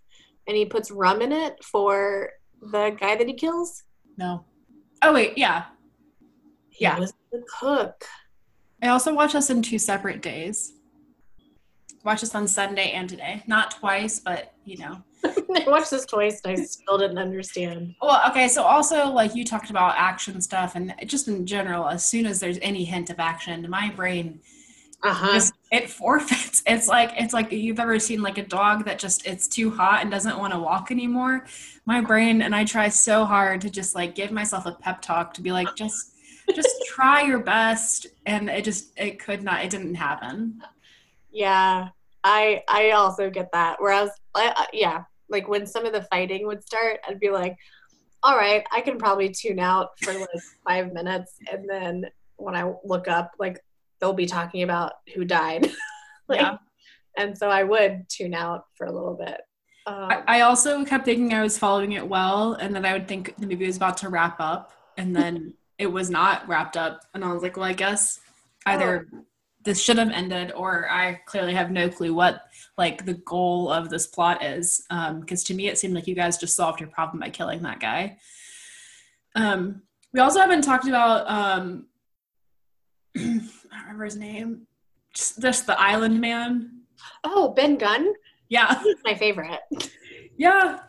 and 0.47 0.57
he 0.57 0.65
puts 0.65 0.91
rum 0.91 1.23
in 1.23 1.33
it 1.33 1.63
for 1.63 2.31
the 2.61 2.97
guy 2.99 3.17
that 3.17 3.27
he 3.27 3.35
kills? 3.35 3.83
No. 4.17 4.45
Oh 5.03 5.13
wait, 5.13 5.37
yeah. 5.39 5.65
He 6.71 6.85
Yeah. 6.85 6.99
was 6.99 7.13
the 7.31 7.43
cook. 7.61 8.05
I 8.83 8.89
also 8.89 9.15
watched 9.15 9.35
this 9.35 9.51
in 9.51 9.63
two 9.63 9.79
separate 9.79 10.23
days. 10.23 10.73
Watched 12.05 12.23
this 12.23 12.35
on 12.35 12.49
Sunday 12.49 12.91
and 12.93 13.09
today. 13.09 13.43
Not 13.47 13.71
twice, 13.73 14.19
but 14.21 14.53
you 14.65 14.79
know. 14.79 15.03
I 15.25 15.65
watched 15.69 15.91
this 15.93 16.05
twice 16.05 16.41
and 16.45 16.59
I 16.59 16.63
still 16.65 16.99
didn't 16.99 17.19
understand. 17.19 17.95
Well, 18.03 18.21
okay, 18.31 18.49
so 18.49 18.63
also 18.65 19.09
like 19.09 19.35
you 19.37 19.45
talked 19.45 19.71
about 19.71 19.95
action 19.97 20.41
stuff 20.41 20.75
and 20.75 20.95
just 21.07 21.29
in 21.29 21.47
general, 21.47 21.89
as 21.89 22.05
soon 22.05 22.27
as 22.27 22.41
there's 22.41 22.59
any 22.61 22.85
hint 22.85 23.09
of 23.11 23.21
action, 23.21 23.65
my 23.71 23.91
brain 23.91 24.41
Uh-huh. 25.05 25.33
just 25.33 25.53
it 25.71 25.89
forfeits. 25.89 26.63
It's 26.67 26.89
like 26.89 27.11
it's 27.17 27.33
like 27.33 27.53
you've 27.53 27.79
ever 27.81 27.99
seen 27.99 28.21
like 28.23 28.39
a 28.39 28.47
dog 28.47 28.85
that 28.87 28.99
just 28.99 29.27
it's 29.27 29.47
too 29.47 29.71
hot 29.71 30.03
and 30.03 30.11
doesn't 30.11 30.39
want 30.39 30.53
to 30.55 30.59
walk 30.59 30.91
anymore. 30.91 31.47
My 31.87 32.01
brain 32.01 32.43
and 32.43 32.55
I 32.55 32.65
try 32.65 32.89
so 32.89 33.25
hard 33.25 33.61
to 33.63 33.71
just 33.71 33.95
like 33.95 34.15
give 34.17 34.31
myself 34.33 34.67
a 34.67 34.73
pep 34.73 35.03
talk 35.03 35.35
to 35.35 35.41
be 35.43 35.53
like 35.53 35.75
just 35.77 36.15
just 36.55 36.75
try 36.87 37.23
your 37.23 37.39
best 37.41 38.07
and 38.27 38.51
it 38.51 38.65
just 38.65 38.93
it 38.97 39.19
could 39.21 39.43
not 39.45 39.65
it 39.65 39.71
didn't 39.71 39.95
happen. 39.95 40.61
Yeah, 41.33 41.89
I 42.23 42.63
I 42.69 42.91
also 42.91 43.31
get 43.31 43.51
that. 43.53 43.77
Whereas, 43.81 44.11
I, 44.35 44.53
I- 44.57 44.67
yeah, 44.73 45.05
like 45.29 45.49
when 45.49 45.67
some 45.67 45.87
of 45.87 45.93
the 45.93 46.03
fighting 46.03 46.47
would 46.47 46.63
start, 46.63 47.01
I'd 47.09 47.19
be 47.21 47.31
like, 47.31 47.57
"All 48.23 48.37
right, 48.37 48.65
I 48.73 48.81
can 48.83 48.99
probably 48.99 49.31
tune 49.31 49.59
out 49.59 49.91
for 50.03 50.13
like 50.13 50.29
five 50.69 50.93
minutes," 50.93 51.35
and 51.51 51.69
then 51.69 52.05
when 52.37 52.55
I 52.55 52.73
look 52.85 53.09
up, 53.09 53.33
like 53.39 53.61
they'll 54.01 54.13
be 54.13 54.27
talking 54.27 54.63
about 54.63 54.93
who 55.15 55.25
died, 55.25 55.71
like, 56.29 56.41
Yeah. 56.41 56.57
and 57.17 57.37
so 57.39 57.49
I 57.49 57.63
would 57.63 58.09
tune 58.09 58.35
out 58.35 58.65
for 58.77 58.87
a 58.87 58.93
little 58.93 59.15
bit. 59.15 59.41
Um, 59.87 59.95
I, 60.11 60.23
I 60.27 60.41
also 60.43 60.85
kept 60.85 61.05
thinking 61.05 61.33
I 61.35 61.43
was 61.43 61.57
following 61.59 61.93
it 61.93 62.07
well, 62.09 62.55
and 62.55 62.75
then 62.75 62.85
I 62.85 62.93
would 62.93 63.09
think 63.09 63.35
the 63.39 63.47
movie 63.47 63.67
was 63.67 63.77
about 63.77 63.97
to 63.99 64.09
wrap 64.09 64.37
up, 64.41 64.73
and 64.97 65.15
then 65.17 65.55
it 65.79 65.87
was 65.87 66.11
not 66.11 66.47
wrapped 66.49 66.77
up, 66.77 67.03
and 67.15 67.25
I 67.25 67.33
was 67.33 67.43
like, 67.43 67.57
well, 67.57 67.67
I 67.67 67.73
guess 67.73 68.21
either 68.67 69.09
this 69.65 69.81
should 69.81 69.99
have 69.99 70.11
ended, 70.11 70.53
or 70.53 70.89
I 70.91 71.21
clearly 71.27 71.55
have 71.55 71.71
no 71.71 71.89
clue 71.89 72.15
what 72.15 72.43
like 72.79 73.05
the 73.05 73.15
goal 73.15 73.71
of 73.71 73.89
this 73.91 74.07
plot 74.07 74.43
is, 74.43 74.85
because 75.21 75.45
to 75.45 75.55
me 75.55 75.69
it 75.69 75.79
seemed 75.79 75.95
like 75.95 76.07
you 76.07 76.15
guys 76.15 76.39
just 76.39 76.57
solved 76.57 76.81
your 76.81 76.89
problem 76.89 77.21
by 77.21 77.31
killing 77.31 77.63
that 77.63 77.81
guy. 77.81 78.19
Um, 79.35 79.83
we 80.13 80.21
also 80.21 80.41
haven't 80.41 80.63
talked 80.63 80.87
about 80.89 81.29
um, 81.31 81.87
I 83.17 83.21
don't 83.21 83.51
remember 83.83 84.05
his 84.05 84.17
name, 84.17 84.67
just, 85.15 85.41
just 85.41 85.67
the 85.67 85.81
island 85.81 86.21
man. 86.21 86.81
oh, 87.25 87.51
Ben 87.55 87.77
Gunn, 87.79 88.13
Yeah, 88.49 88.81
he's 88.83 88.97
my 89.05 89.15
favorite. 89.15 89.61
yeah, 90.37 90.81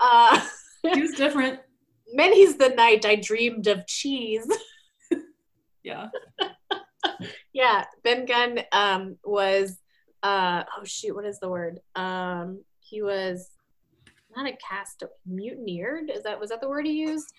Uh, 0.00 0.40
he 0.94 1.00
was 1.02 1.12
different. 1.12 1.60
Many's 2.12 2.56
the 2.56 2.70
night 2.70 3.04
I 3.06 3.16
dreamed 3.16 3.66
of 3.66 3.86
cheese. 3.86 4.46
Yeah. 5.82 6.08
yeah 7.52 7.84
ben 8.04 8.24
gunn 8.26 8.60
um 8.72 9.16
was 9.24 9.78
uh 10.22 10.62
oh 10.78 10.84
shoot 10.84 11.14
what 11.14 11.24
is 11.24 11.38
the 11.40 11.48
word? 11.48 11.80
Um 11.96 12.62
he 12.80 13.02
was 13.02 13.50
not 14.36 14.46
a 14.48 14.56
cast 14.56 15.02
mutineered 15.26 16.10
is 16.10 16.22
that 16.22 16.38
was 16.38 16.50
that 16.50 16.60
the 16.60 16.68
word 16.68 16.86
he 16.86 16.92
used? 16.92 17.32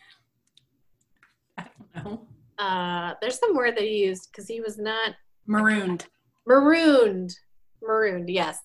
I 1.58 1.66
don't 1.96 2.06
know. 2.06 2.28
uh 2.58 3.14
there's 3.22 3.40
some 3.40 3.56
word 3.56 3.76
that 3.76 3.84
he 3.84 4.04
used 4.06 4.30
because 4.32 4.48
he 4.48 4.62
was 4.62 4.78
not 4.78 5.16
Marooned. 5.48 6.06
marooned. 6.48 7.36
Marooned 7.82 8.30
yes. 8.30 8.60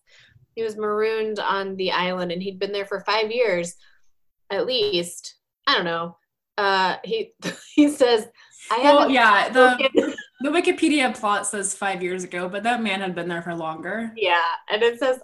He 0.54 0.62
was 0.62 0.76
marooned 0.76 1.38
on 1.38 1.76
the 1.76 1.92
island 1.92 2.32
and 2.32 2.42
he'd 2.42 2.58
been 2.58 2.72
there 2.72 2.86
for 2.86 3.00
five 3.00 3.30
years 3.30 3.74
at 4.50 4.66
least. 4.66 5.36
I 5.66 5.74
don't 5.74 5.84
know. 5.84 6.16
Uh 6.58 6.96
he 7.04 7.32
he 7.74 7.88
says 7.90 8.26
i 8.70 8.78
Well, 8.82 8.98
haven't 9.00 9.14
yeah, 9.14 9.48
the 9.50 10.16
the 10.40 10.50
Wikipedia 10.50 11.14
plot 11.18 11.46
says 11.46 11.74
five 11.74 12.02
years 12.02 12.24
ago, 12.24 12.48
but 12.48 12.62
that 12.64 12.82
man 12.82 13.00
had 13.00 13.14
been 13.14 13.28
there 13.28 13.42
for 13.42 13.54
longer. 13.54 14.12
Yeah, 14.16 14.42
and 14.70 14.82
it 14.82 14.98
says 14.98 15.20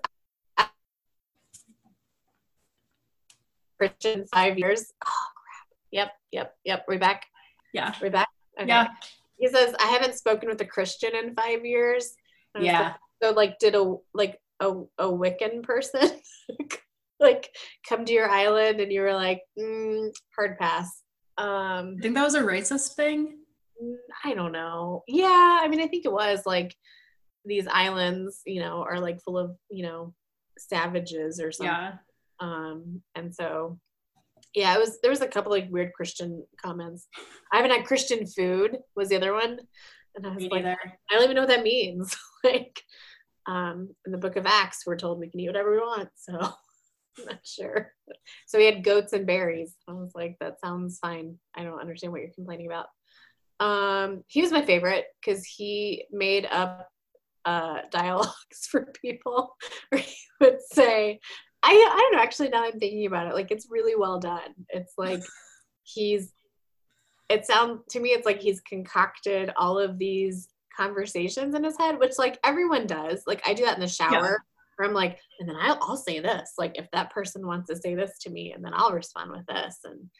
Christian 3.78 4.26
five 4.32 4.58
years. 4.58 4.92
Oh 5.04 5.26
crap. 5.34 5.66
Yep, 5.90 6.12
yep, 6.32 6.54
yep. 6.64 6.84
We're 6.88 6.98
back. 6.98 7.24
Yeah. 7.74 7.94
We're 8.00 8.10
back. 8.10 8.28
Okay. 8.58 8.68
Yeah. 8.68 8.88
He 9.38 9.48
says, 9.48 9.74
I 9.80 9.86
haven't 9.86 10.14
spoken 10.14 10.48
with 10.48 10.60
a 10.60 10.64
Christian 10.66 11.14
in 11.16 11.34
five 11.34 11.64
years. 11.64 12.14
And 12.54 12.64
Yeah. 12.64 12.80
like- 12.80 12.96
So 13.22 13.30
like 13.30 13.58
did 13.58 13.74
a 13.74 13.96
like 14.14 14.38
a, 14.60 14.70
a 14.98 15.06
Wiccan 15.06 15.62
person 15.62 16.10
like 17.20 17.48
come 17.88 18.04
to 18.04 18.12
your 18.12 18.28
island 18.30 18.80
and 18.80 18.92
you 18.92 19.00
were 19.00 19.14
like, 19.14 19.42
mm, 19.58 20.10
hard 20.36 20.58
pass. 20.58 21.02
Um 21.38 21.96
I 21.98 22.02
think 22.02 22.14
that 22.14 22.24
was 22.24 22.34
a 22.34 22.42
racist 22.42 22.94
thing. 22.94 23.38
I 24.24 24.34
don't 24.34 24.52
know. 24.52 25.02
Yeah, 25.06 25.60
I 25.62 25.68
mean, 25.68 25.80
I 25.80 25.86
think 25.86 26.04
it 26.04 26.12
was 26.12 26.42
like 26.46 26.74
these 27.44 27.66
islands, 27.66 28.40
you 28.46 28.60
know, 28.60 28.82
are 28.82 29.00
like 29.00 29.20
full 29.20 29.38
of, 29.38 29.56
you 29.70 29.82
know, 29.82 30.14
savages 30.58 31.40
or 31.40 31.52
something. 31.52 31.74
Yeah. 31.74 31.92
Um, 32.40 33.02
and 33.14 33.34
so, 33.34 33.78
yeah, 34.54 34.74
it 34.74 34.80
was. 34.80 35.00
There 35.00 35.10
was 35.10 35.20
a 35.22 35.28
couple 35.28 35.52
like 35.52 35.70
weird 35.70 35.92
Christian 35.94 36.44
comments. 36.60 37.06
I 37.52 37.56
haven't 37.56 37.70
had 37.70 37.86
Christian 37.86 38.26
food 38.26 38.78
was 38.94 39.08
the 39.08 39.16
other 39.16 39.32
one, 39.32 39.58
and 40.14 40.26
I 40.26 40.30
was 40.30 40.44
Me 40.44 40.48
like, 40.50 40.64
neither. 40.64 40.78
I 41.10 41.14
don't 41.14 41.24
even 41.24 41.36
know 41.36 41.42
what 41.42 41.50
that 41.50 41.62
means. 41.62 42.14
like, 42.44 42.82
um, 43.46 43.94
in 44.04 44.12
the 44.12 44.18
Book 44.18 44.36
of 44.36 44.46
Acts, 44.46 44.82
we're 44.86 44.98
told 44.98 45.18
we 45.18 45.30
can 45.30 45.40
eat 45.40 45.48
whatever 45.48 45.70
we 45.70 45.78
want, 45.78 46.10
so 46.16 46.34
I'm 47.18 47.24
not 47.26 47.40
sure. 47.44 47.92
So 48.46 48.58
we 48.58 48.66
had 48.66 48.84
goats 48.84 49.12
and 49.12 49.26
berries. 49.26 49.74
I 49.88 49.92
was 49.92 50.12
like, 50.14 50.36
that 50.40 50.60
sounds 50.60 50.98
fine. 50.98 51.38
I 51.54 51.64
don't 51.64 51.80
understand 51.80 52.12
what 52.12 52.20
you're 52.20 52.30
complaining 52.34 52.66
about. 52.66 52.86
Um, 53.62 54.24
he 54.26 54.42
was 54.42 54.50
my 54.50 54.62
favorite 54.62 55.04
because 55.20 55.44
he 55.44 56.04
made 56.10 56.46
up 56.50 56.88
uh, 57.44 57.78
dialogues 57.92 58.66
for 58.70 58.92
people 59.00 59.54
where 59.90 60.00
he 60.00 60.16
would 60.40 60.58
say, 60.72 61.20
I, 61.62 61.70
I 61.70 62.00
don't 62.00 62.16
know, 62.16 62.22
actually, 62.22 62.48
now 62.48 62.64
I'm 62.64 62.80
thinking 62.80 63.06
about 63.06 63.28
it, 63.28 63.34
like 63.34 63.52
it's 63.52 63.68
really 63.70 63.94
well 63.94 64.18
done. 64.18 64.54
It's 64.70 64.94
like 64.98 65.22
he's, 65.84 66.32
it 67.28 67.46
sounds 67.46 67.82
to 67.90 68.00
me, 68.00 68.10
it's 68.10 68.26
like 68.26 68.40
he's 68.40 68.60
concocted 68.62 69.52
all 69.56 69.78
of 69.78 69.96
these 69.96 70.48
conversations 70.76 71.54
in 71.54 71.62
his 71.62 71.78
head, 71.78 72.00
which 72.00 72.18
like 72.18 72.40
everyone 72.42 72.88
does. 72.88 73.22
Like 73.28 73.46
I 73.46 73.54
do 73.54 73.64
that 73.64 73.76
in 73.76 73.80
the 73.80 73.88
shower. 73.88 74.42
Where 74.76 74.88
I'm 74.88 74.94
like, 74.94 75.20
and 75.38 75.48
then 75.48 75.56
I'll, 75.60 75.78
I'll 75.82 75.96
say 75.96 76.18
this, 76.18 76.54
like 76.58 76.72
if 76.76 76.90
that 76.92 77.12
person 77.12 77.46
wants 77.46 77.68
to 77.68 77.76
say 77.76 77.94
this 77.94 78.18
to 78.22 78.30
me, 78.30 78.52
and 78.52 78.64
then 78.64 78.72
I'll 78.74 78.90
respond 78.90 79.30
with 79.30 79.46
this, 79.46 79.78
and 79.84 80.10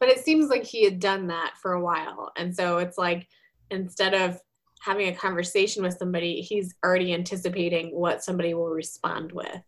but 0.00 0.08
it 0.08 0.24
seems 0.24 0.48
like 0.50 0.64
he 0.64 0.84
had 0.84 1.00
done 1.00 1.28
that 1.28 1.54
for 1.60 1.72
a 1.72 1.80
while. 1.82 2.32
And 2.36 2.54
so 2.54 2.78
it's 2.78 2.98
like 2.98 3.26
instead 3.70 4.14
of 4.14 4.38
having 4.82 5.08
a 5.08 5.14
conversation 5.16 5.82
with 5.82 5.96
somebody 5.96 6.42
he's 6.42 6.74
already 6.84 7.14
anticipating 7.14 7.88
what 7.88 8.22
somebody 8.22 8.52
will 8.54 8.68
respond 8.68 9.32
with. 9.32 9.62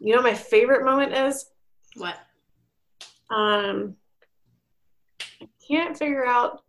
You 0.00 0.14
know 0.14 0.22
what 0.22 0.32
my 0.32 0.34
favorite 0.34 0.84
moment 0.84 1.14
is 1.14 1.46
What? 1.96 2.16
um 3.30 3.94
i 5.40 5.46
can't 5.66 5.96
figure 5.96 6.26
out 6.26 6.62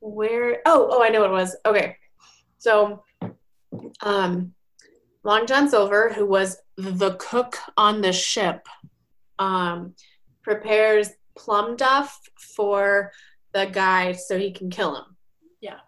where 0.00 0.60
oh 0.66 0.88
oh 0.90 1.02
i 1.02 1.08
know 1.08 1.20
what 1.20 1.30
it 1.30 1.32
was. 1.32 1.56
Okay. 1.64 1.96
So 2.58 3.02
um 4.02 4.52
long 5.24 5.46
john 5.46 5.68
silver 5.68 6.12
who 6.12 6.26
was 6.26 6.58
the 6.76 7.14
cook 7.14 7.56
on 7.76 8.00
the 8.02 8.12
ship 8.12 8.66
um 9.38 9.94
prepares 10.42 11.10
plum 11.36 11.76
duff 11.76 12.18
for 12.56 13.12
the 13.52 13.66
guy 13.66 14.12
so 14.12 14.38
he 14.38 14.52
can 14.52 14.70
kill 14.70 14.96
him. 14.96 15.04
Yeah. 15.60 15.78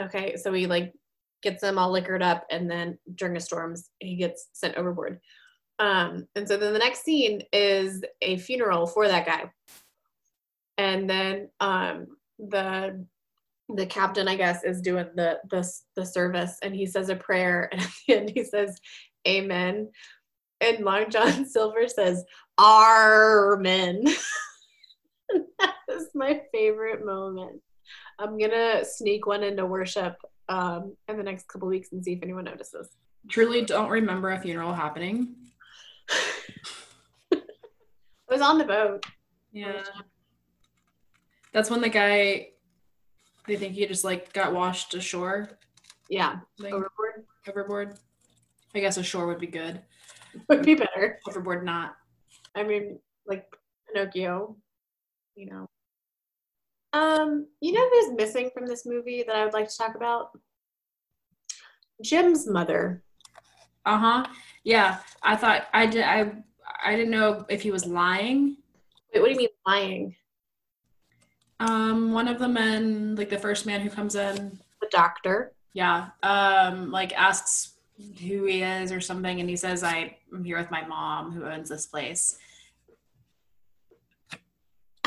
okay 0.00 0.36
so 0.36 0.52
he 0.52 0.66
like 0.66 0.92
gets 1.42 1.60
them 1.60 1.78
all 1.78 1.90
liquored 1.90 2.22
up 2.22 2.46
and 2.50 2.70
then 2.70 2.98
during 3.14 3.36
a 3.36 3.40
storm 3.40 3.74
he 3.98 4.16
gets 4.16 4.48
sent 4.52 4.76
overboard. 4.76 5.20
Um 5.78 6.26
and 6.34 6.46
so 6.46 6.56
then 6.56 6.72
the 6.72 6.78
next 6.78 7.04
scene 7.04 7.42
is 7.52 8.02
a 8.22 8.36
funeral 8.38 8.86
for 8.86 9.08
that 9.08 9.26
guy. 9.26 9.50
And 10.78 11.08
then 11.08 11.48
um 11.60 12.06
the 12.38 13.04
the 13.76 13.86
captain 13.86 14.26
i 14.26 14.34
guess 14.34 14.64
is 14.64 14.80
doing 14.80 15.06
the 15.14 15.38
the, 15.50 15.68
the 15.94 16.04
service 16.04 16.56
and 16.62 16.74
he 16.74 16.86
says 16.86 17.08
a 17.08 17.16
prayer 17.16 17.68
and 17.72 17.80
at 17.80 17.88
the 18.06 18.14
end 18.16 18.32
he 18.34 18.44
says 18.44 18.80
amen. 19.26 19.90
And 20.60 20.84
long 20.84 21.10
john 21.10 21.46
silver 21.46 21.88
says 21.88 22.24
amen 22.58 24.04
that 25.58 25.74
is 25.88 26.08
my 26.14 26.40
favorite 26.52 27.04
moment 27.04 27.60
i'm 28.18 28.38
gonna 28.38 28.84
sneak 28.84 29.26
one 29.26 29.42
into 29.42 29.66
worship 29.66 30.16
um 30.48 30.96
in 31.08 31.16
the 31.16 31.22
next 31.22 31.48
couple 31.48 31.68
weeks 31.68 31.92
and 31.92 32.04
see 32.04 32.12
if 32.12 32.22
anyone 32.22 32.44
notices 32.44 32.88
Truly 33.28 33.64
don't 33.64 33.90
remember 33.90 34.30
a 34.30 34.40
funeral 34.40 34.72
happening. 34.72 35.34
I 37.32 37.38
was 38.28 38.40
on 38.40 38.58
the 38.58 38.64
boat. 38.64 39.04
Yeah. 39.52 39.82
That's 41.52 41.70
when 41.70 41.80
the 41.80 41.88
guy, 41.88 42.48
they 43.46 43.56
think 43.56 43.74
he 43.74 43.86
just 43.86 44.04
like 44.04 44.32
got 44.32 44.54
washed 44.54 44.94
ashore. 44.94 45.50
Yeah. 46.08 46.38
Like, 46.58 46.72
Overboard 46.72 47.26
overboard. 47.48 47.98
I 48.74 48.80
guess 48.80 48.96
ashore 48.96 49.26
would 49.26 49.40
be 49.40 49.46
good. 49.46 49.82
would 50.48 50.64
be 50.64 50.74
better. 50.74 51.20
Overboard 51.28 51.64
not. 51.64 51.96
I 52.54 52.62
mean, 52.62 52.98
like 53.26 53.46
Pinocchio, 53.92 54.56
you 55.40 55.46
know. 55.46 55.68
Um, 56.92 57.46
you 57.60 57.72
know 57.72 57.88
who's 57.88 58.16
missing 58.16 58.50
from 58.52 58.66
this 58.66 58.84
movie 58.84 59.22
that 59.26 59.34
I 59.34 59.44
would 59.44 59.54
like 59.54 59.68
to 59.68 59.76
talk 59.76 59.94
about? 59.94 60.30
Jim's 62.02 62.46
mother. 62.48 63.02
Uh 63.86 63.98
huh. 63.98 64.26
Yeah. 64.64 64.98
I 65.22 65.36
thought 65.36 65.66
I 65.72 65.86
did. 65.86 66.04
I 66.04 66.32
I 66.84 66.96
didn't 66.96 67.10
know 67.10 67.46
if 67.48 67.62
he 67.62 67.70
was 67.70 67.86
lying. 67.86 68.56
Wait, 69.14 69.20
what 69.20 69.26
do 69.28 69.32
you 69.32 69.38
mean 69.38 69.48
lying? 69.66 70.14
Um, 71.58 72.12
one 72.12 72.28
of 72.28 72.38
the 72.38 72.48
men, 72.48 73.16
like 73.16 73.28
the 73.28 73.38
first 73.38 73.66
man 73.66 73.80
who 73.80 73.90
comes 73.90 74.14
in, 74.14 74.58
The 74.80 74.88
doctor. 74.90 75.52
yeah, 75.74 76.08
um, 76.22 76.90
like 76.90 77.12
asks 77.12 77.74
who 78.20 78.44
he 78.44 78.62
is 78.62 78.92
or 78.92 79.00
something, 79.00 79.40
and 79.40 79.48
he 79.50 79.56
says, 79.56 79.82
"I'm 79.82 80.10
here 80.42 80.56
with 80.56 80.70
my 80.70 80.86
mom, 80.86 81.32
who 81.32 81.44
owns 81.44 81.68
this 81.68 81.84
place." 81.86 82.38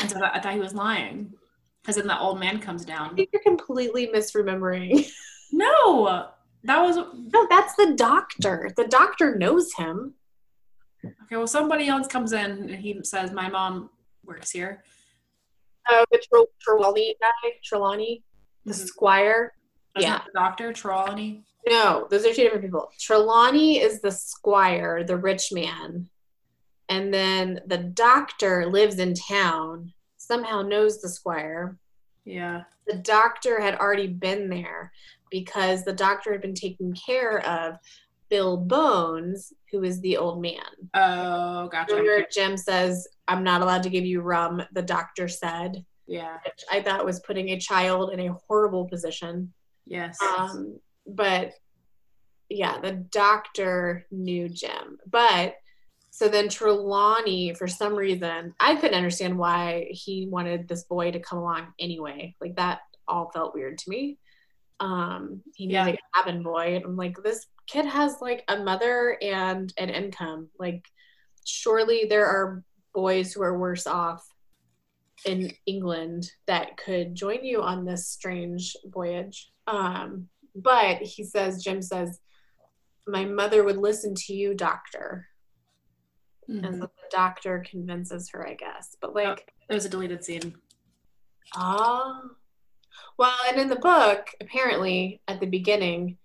And 0.04 0.12
so 0.12 0.20
I 0.24 0.40
thought 0.40 0.54
he 0.54 0.60
was 0.60 0.74
lying, 0.74 1.34
because 1.82 1.96
then 1.96 2.08
the 2.08 2.20
old 2.20 2.40
man 2.40 2.60
comes 2.60 2.84
I 2.86 2.90
down. 2.90 3.16
think 3.16 3.30
you're 3.34 3.42
completely 3.42 4.08
misremembering. 4.08 5.10
No, 5.52 6.30
that 6.64 6.82
was 6.82 6.96
no, 6.98 7.48
that's 7.50 7.76
the 7.76 7.94
doctor. 7.96 8.72
The 8.76 8.86
doctor 8.88 9.36
knows 9.36 9.72
him. 9.74 10.16
okay. 11.06 11.38
Well, 11.38 11.46
somebody 11.48 11.88
else 11.88 12.08
comes 12.08 12.34
in, 12.34 12.52
and 12.52 12.70
he 12.76 13.00
says, 13.04 13.32
"My 13.32 13.50
mom 13.50 13.90
works 14.26 14.50
here." 14.52 14.84
Oh, 15.90 16.06
the 16.12 16.18
Tre- 16.18 16.46
Trelawney 16.60 17.16
guy, 17.22 17.52
Trelawney, 17.64 18.24
the 18.66 18.74
Mhm. 18.74 18.88
squire. 18.88 19.54
Yeah. 20.00 20.22
the 20.26 20.32
doctor 20.34 20.74
Trelawney. 20.74 21.44
No, 21.68 22.08
those 22.10 22.26
are 22.26 22.30
two 22.34 22.42
different 22.44 22.64
people. 22.64 22.90
Trelawney 23.00 23.80
is 23.80 24.02
the 24.02 24.10
squire, 24.10 25.04
the 25.04 25.18
rich 25.18 25.52
man. 25.52 26.10
And 26.90 27.14
then 27.14 27.62
the 27.68 27.78
doctor 27.78 28.66
lives 28.68 29.00
in 29.00 29.14
town, 29.14 29.94
somehow 30.18 30.62
knows 30.62 31.02
the 31.02 31.10
squire. 31.10 31.78
Yeah. 32.26 32.64
The 32.88 32.98
doctor 32.98 33.62
had 33.62 33.76
already 33.76 34.08
been 34.08 34.50
there 34.50 34.92
because 35.32 35.84
the 35.84 35.94
doctor 35.94 36.32
had 36.32 36.42
been 36.42 36.54
taking 36.54 36.94
care 36.94 37.46
of 37.46 37.76
Bill 38.30 38.58
Bones, 38.58 39.54
who 39.72 39.84
is 39.84 40.00
the 40.02 40.18
old 40.18 40.42
man. 40.42 40.58
Oh, 40.94 41.68
gotcha. 41.68 41.96
Remember, 41.96 42.26
Jim 42.32 42.58
says, 42.58 43.08
I'm 43.28 43.44
not 43.44 43.62
allowed 43.62 43.84
to 43.84 43.90
give 43.90 44.06
you 44.06 44.22
rum, 44.22 44.62
the 44.74 44.82
doctor 44.82 45.28
said, 45.28 45.86
Yeah. 46.08 46.38
which 46.46 46.64
I 46.72 46.82
thought 46.82 47.06
was 47.06 47.20
putting 47.22 47.50
a 47.50 47.60
child 47.60 48.12
in 48.12 48.20
a 48.20 48.36
horrible 48.48 48.86
position. 48.86 49.54
Yes. 49.86 50.18
Um, 50.38 50.80
but 51.06 51.54
yeah, 52.50 52.80
the 52.80 52.92
doctor 52.92 54.06
knew 54.12 54.50
Jim. 54.50 54.98
But 55.10 55.56
so 56.16 56.30
then 56.30 56.48
Trelawney, 56.48 57.56
for 57.56 57.68
some 57.68 57.96
reason, 57.96 58.54
I 58.60 58.76
couldn't 58.76 58.96
understand 58.96 59.36
why 59.36 59.88
he 59.90 60.28
wanted 60.30 60.68
this 60.68 60.84
boy 60.84 61.10
to 61.10 61.20
come 61.20 61.40
along 61.40 61.74
anyway. 61.80 62.36
Like 62.40 62.56
that 62.58 62.82
all 63.08 63.32
felt 63.34 63.56
weird 63.56 63.80
to 63.80 63.90
me. 63.90 64.20
Um, 64.80 65.42
he 65.56 65.66
knew 65.66 65.74
Yeah. 65.74 65.88
a 65.88 65.98
cabin 66.14 66.44
boy, 66.44 66.76
and 66.76 66.86
I'm 66.86 66.96
like, 66.96 67.16
this 67.24 67.48
kid 67.66 67.88
has 67.88 68.18
like 68.22 68.44
a 68.48 68.58
mother 68.64 69.18
and 69.24 69.74
an 69.80 69.90
income. 69.90 70.50
Like, 70.60 70.86
surely 71.46 72.06
there 72.08 72.28
are 72.28 72.64
boys 72.94 73.34
who 73.34 73.42
are 73.42 73.58
worse 73.58 73.88
off 73.88 74.24
in 75.26 75.52
England 75.66 76.30
that 76.46 76.78
could 76.78 77.16
join 77.16 77.44
you 77.44 77.64
on 77.64 77.86
this 77.86 78.08
strange 78.08 78.76
voyage. 78.86 79.50
Um, 79.66 80.28
but 80.56 80.98
he 80.98 81.24
says, 81.24 81.64
Jim 81.64 81.82
says, 81.82 82.20
my 83.08 83.26
mother 83.26 83.64
would 83.64 83.78
listen 83.78 84.14
to 84.14 84.34
you, 84.36 84.54
doctor. 84.54 85.28
Mhm. 86.50 86.66
And 86.66 86.76
so 86.76 86.82
the 86.82 86.90
doctor 87.10 87.64
convinces 87.70 88.30
her, 88.32 88.48
I 88.48 88.54
guess. 88.56 88.96
But 89.02 89.16
like, 89.16 89.52
There's 89.70 89.86
a 89.86 89.90
deleted 89.90 90.24
scene. 90.24 90.56
ah, 91.56 92.22
well, 93.18 93.36
and 93.50 93.60
in 93.60 93.70
the 93.70 93.76
book, 93.76 94.28
apparently 94.42 95.22
at 95.28 95.40
the 95.40 95.46
beginning, 95.48 96.18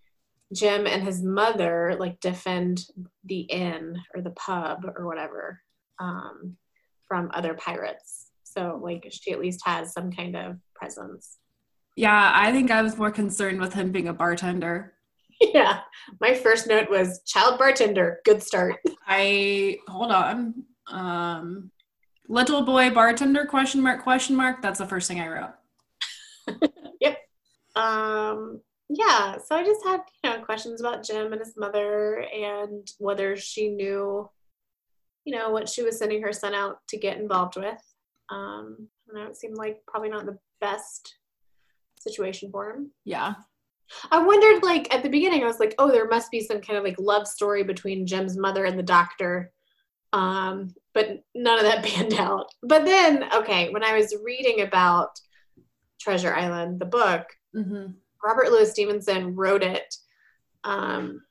Jim 0.53 0.87
and 0.87 1.03
his 1.03 1.23
mother 1.23 1.97
like 1.99 2.21
defend 2.21 2.85
the 3.25 3.41
inn 3.41 3.99
or 4.15 4.23
the 4.23 4.31
pub 4.31 4.85
or 4.97 5.07
whatever 5.07 5.61
um, 5.99 6.57
from 7.07 7.31
other 7.35 7.55
pirates. 7.55 8.31
So 8.45 8.81
like, 8.83 9.07
she 9.11 9.33
at 9.33 9.41
least 9.41 9.61
has 9.67 9.93
some 9.93 10.11
kind 10.11 10.37
of 10.37 10.57
presence. 10.75 11.39
Yeah, 11.97 12.33
I 12.35 12.53
think 12.53 12.71
I 12.71 12.81
was 12.83 12.97
more 12.97 13.11
concerned 13.11 13.61
with 13.61 13.75
him 13.75 13.93
being 13.93 14.09
a 14.09 14.13
bartender. 14.15 14.95
yeah, 15.55 15.81
my 16.21 16.35
first 16.35 16.67
note 16.67 16.91
was 16.91 17.23
child 17.27 17.59
bartender. 17.59 18.21
Good 18.25 18.43
start. 18.43 18.77
I 19.07 19.79
hold 19.89 20.11
on. 20.11 20.65
Um 20.91 21.71
little 22.29 22.63
boy 22.63 22.91
bartender 22.91 23.47
question 23.47 23.83
mark 23.83 24.03
question 24.03 24.37
mark. 24.37 24.63
That's 24.63 24.79
the 24.79 24.87
first 24.87 25.09
thing 25.09 25.21
I 25.21 25.29
wrote. 25.29 25.55
Yep. 27.01 27.19
Um 27.77 28.61
yeah 28.89 29.37
so 29.37 29.55
i 29.55 29.63
just 29.63 29.85
had 29.85 30.01
you 30.25 30.31
know 30.31 30.43
questions 30.43 30.81
about 30.81 31.05
jim 31.05 31.33
and 31.33 31.41
his 31.41 31.55
mother 31.57 32.25
and 32.35 32.91
whether 32.99 33.37
she 33.37 33.69
knew 33.69 34.29
you 35.25 35.37
know 35.37 35.51
what 35.51 35.69
she 35.69 35.83
was 35.83 35.99
sending 35.99 36.23
her 36.23 36.33
son 36.33 36.55
out 36.55 36.79
to 36.89 36.97
get 36.97 37.19
involved 37.19 37.57
with 37.57 37.83
um 38.31 38.89
I 39.11 39.19
know 39.19 39.27
it 39.27 39.37
seemed 39.37 39.57
like 39.57 39.83
probably 39.87 40.09
not 40.09 40.27
the 40.27 40.39
best 40.61 41.17
situation 42.01 42.51
for 42.51 42.71
him 42.71 42.91
Yeah. 43.05 43.35
I 44.11 44.19
wondered 44.23 44.63
like 44.63 44.93
at 44.95 45.03
the 45.03 45.09
beginning 45.09 45.43
i 45.43 45.47
was 45.47 45.61
like 45.61 45.75
oh 45.79 45.91
there 45.91 46.09
must 46.09 46.31
be 46.31 46.41
some 46.41 46.61
kind 46.61 46.79
of 46.79 46.85
like 46.85 46.97
love 46.99 47.27
story 47.27 47.63
between 47.63 48.07
jim's 48.07 48.37
mother 48.37 48.65
and 48.65 48.79
the 48.79 48.83
doctor 48.83 49.51
um 50.13 50.75
but 50.95 51.23
none 51.35 51.59
of 51.59 51.65
that 51.65 51.85
panned 51.89 52.15
out 52.15 52.47
but 52.63 52.85
then 52.85 53.25
okay 53.35 53.69
when 53.71 53.85
i 53.85 53.97
was 53.97 54.15
reading 54.25 54.61
about 54.63 55.11
treasure 56.01 56.35
island 56.35 56.81
the 56.81 56.87
book 56.87 57.27
Mm-hmm. 57.57 57.93
Robert 58.23 58.51
Louis 58.53 58.71
Stevenson 58.71 59.35
wrote 59.35 59.63
it 59.63 59.95
um, 60.65 61.23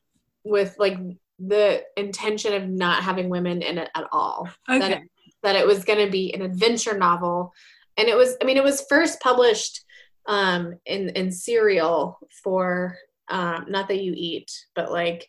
with 0.43 0.75
like 0.79 0.97
the 1.37 1.83
intention 1.95 2.53
of 2.53 2.67
not 2.67 3.03
having 3.03 3.29
women 3.29 3.61
in 3.61 3.77
it 3.77 3.89
at 3.95 4.07
all. 4.11 4.49
That 4.67 4.81
Okay. 4.81 4.93
it, 4.93 5.01
that 5.43 5.55
it 5.55 5.67
was 5.67 5.85
going 5.85 6.03
to 6.03 6.11
be 6.11 6.33
an 6.33 6.41
adventure 6.41 6.97
novel, 6.97 7.53
and 7.97 8.07
it 8.07 8.17
was. 8.17 8.35
I 8.41 8.45
mean, 8.45 8.57
it 8.57 8.63
was 8.63 8.85
first 8.89 9.21
published 9.21 9.85
um, 10.27 10.75
in 10.85 11.09
in 11.09 11.31
cereal 11.31 12.19
for 12.43 12.97
um, 13.29 13.65
not 13.67 13.87
that 13.87 14.01
you 14.03 14.13
eat, 14.15 14.51
but 14.75 14.91
like. 14.91 15.27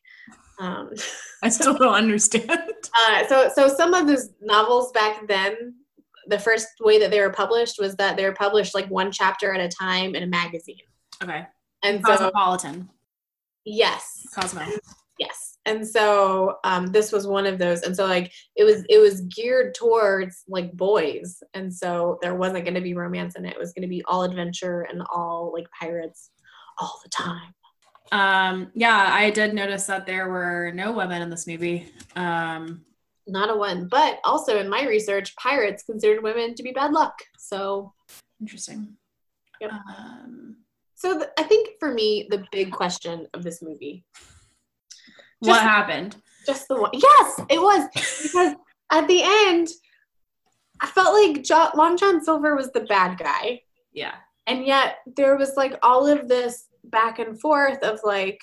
Um, 0.61 0.91
I 1.43 1.51
still 1.51 1.75
don't 1.75 1.95
understand. 1.95 2.51
uh, 2.51 3.27
so 3.29 3.49
so 3.55 3.69
some 3.69 3.95
of 3.95 4.07
those 4.09 4.31
novels 4.41 4.91
back 4.93 5.27
then 5.29 5.75
the 6.29 6.39
first 6.39 6.69
way 6.81 6.99
that 6.99 7.11
they 7.11 7.21
were 7.21 7.31
published 7.31 7.77
was 7.79 7.97
that 7.97 8.17
they 8.17 8.25
were 8.25 8.35
published 8.35 8.75
like 8.75 8.89
one 8.89 9.11
chapter 9.11 9.53
at 9.55 9.61
a 9.61 9.69
time 9.69 10.15
in 10.15 10.23
a 10.23 10.27
magazine 10.27 10.77
Okay. 11.23 11.47
and 11.83 12.05
so 12.05 12.13
Cosmopolitan. 12.13 12.89
yes 13.65 14.27
Cosmo. 14.35 14.63
yes 15.19 15.58
and 15.69 15.87
so 15.87 16.57
um, 16.65 16.87
this 16.87 17.13
was 17.13 17.27
one 17.27 17.47
of 17.47 17.59
those 17.59 17.83
and 17.83 17.95
so 17.95 18.07
like 18.07 18.33
it 18.57 18.65
was 18.65 18.85
it 18.89 18.99
was 18.99 19.21
geared 19.23 19.75
towards 19.75 20.45
like 20.49 20.73
boys 20.73 21.43
and 21.55 21.73
so 21.73 22.19
there 22.23 22.35
wasn't 22.35 22.65
going 22.65 22.75
to 22.75 22.81
be 22.81 22.95
romance 22.95 23.37
in 23.37 23.45
it 23.45 23.53
it 23.53 23.59
was 23.59 23.73
going 23.73 23.83
to 23.83 23.89
be 23.89 24.03
all 24.07 24.23
adventure 24.23 24.83
and 24.91 25.03
all 25.13 25.53
like 25.53 25.67
pirates 25.79 26.31
all 26.79 27.01
the 27.05 27.11
time 27.11 27.53
Um, 28.11 28.71
yeah, 28.75 29.11
I 29.13 29.29
did 29.29 29.53
notice 29.53 29.85
that 29.85 30.07
there 30.07 30.31
were 30.31 30.73
no 30.75 30.93
women 30.93 31.21
in 31.21 31.29
this 31.29 31.47
movie. 31.47 31.93
Um, 32.17 32.81
not 33.27 33.51
a 33.51 33.55
one 33.55 33.87
but 33.89 34.19
also 34.25 34.59
in 34.59 34.67
my 34.67 34.87
research 34.87 35.37
pirates 35.37 35.83
considered 35.83 36.23
women 36.23 36.55
to 36.55 36.63
be 36.63 36.73
bad 36.73 36.93
luck 36.93 37.13
so 37.37 37.93
interesting. 38.41 38.97
Yep. 39.61 39.73
Um, 39.73 40.57
so 40.99 41.25
i 41.39 41.43
think 41.45 41.71
for 41.79 41.93
me 41.93 42.27
the 42.31 42.45
big 42.51 42.73
question 42.73 43.27
of 43.35 43.43
this 43.43 43.63
movie 43.63 44.05
what 45.41 45.49
Just- 45.55 45.63
happened? 45.63 46.17
just 46.47 46.67
the 46.69 46.77
one 46.81 46.91
yes 46.95 47.41
it 47.51 47.61
was 47.61 47.85
because 48.23 48.55
at 48.91 49.07
the 49.07 49.21
end 49.23 49.69
i 50.81 50.87
felt 50.87 51.13
like 51.13 51.45
jo- 51.45 51.69
long 51.75 51.95
john 51.97 52.25
silver 52.25 52.57
was 52.57 52.71
the 52.73 52.81
bad 52.83 53.19
guy 53.19 53.61
Yeah. 53.93 54.15
and 54.47 54.65
yet 54.65 54.97
there 55.17 55.37
was 55.37 55.53
like 55.59 55.79
all 55.83 56.07
of 56.07 56.27
this 56.27 56.65
back 56.85 57.19
and 57.19 57.39
forth 57.39 57.83
of 57.83 58.01
like 58.03 58.41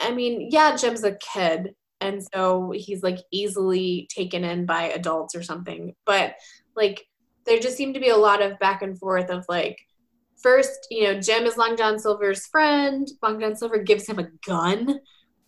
i 0.00 0.10
mean 0.10 0.48
yeah 0.50 0.74
jim's 0.76 1.04
a 1.04 1.16
kid 1.34 1.74
and 2.00 2.22
so 2.32 2.72
he's 2.74 3.02
like 3.02 3.18
easily 3.30 4.08
taken 4.16 4.42
in 4.42 4.64
by 4.64 4.84
adults 4.84 5.34
or 5.34 5.42
something 5.42 5.94
but 6.06 6.36
like 6.74 7.04
there 7.44 7.58
just 7.58 7.76
seemed 7.76 7.92
to 7.94 8.00
be 8.00 8.08
a 8.08 8.16
lot 8.16 8.40
of 8.40 8.58
back 8.60 8.80
and 8.80 8.98
forth 8.98 9.28
of 9.28 9.44
like 9.46 9.76
first 10.42 10.86
you 10.90 11.02
know 11.04 11.20
jim 11.20 11.44
is 11.44 11.58
long 11.58 11.76
john 11.76 11.98
silver's 11.98 12.46
friend 12.46 13.08
long 13.22 13.38
john 13.38 13.54
silver 13.54 13.76
gives 13.76 14.06
him 14.08 14.18
a 14.18 14.28
gun 14.46 14.98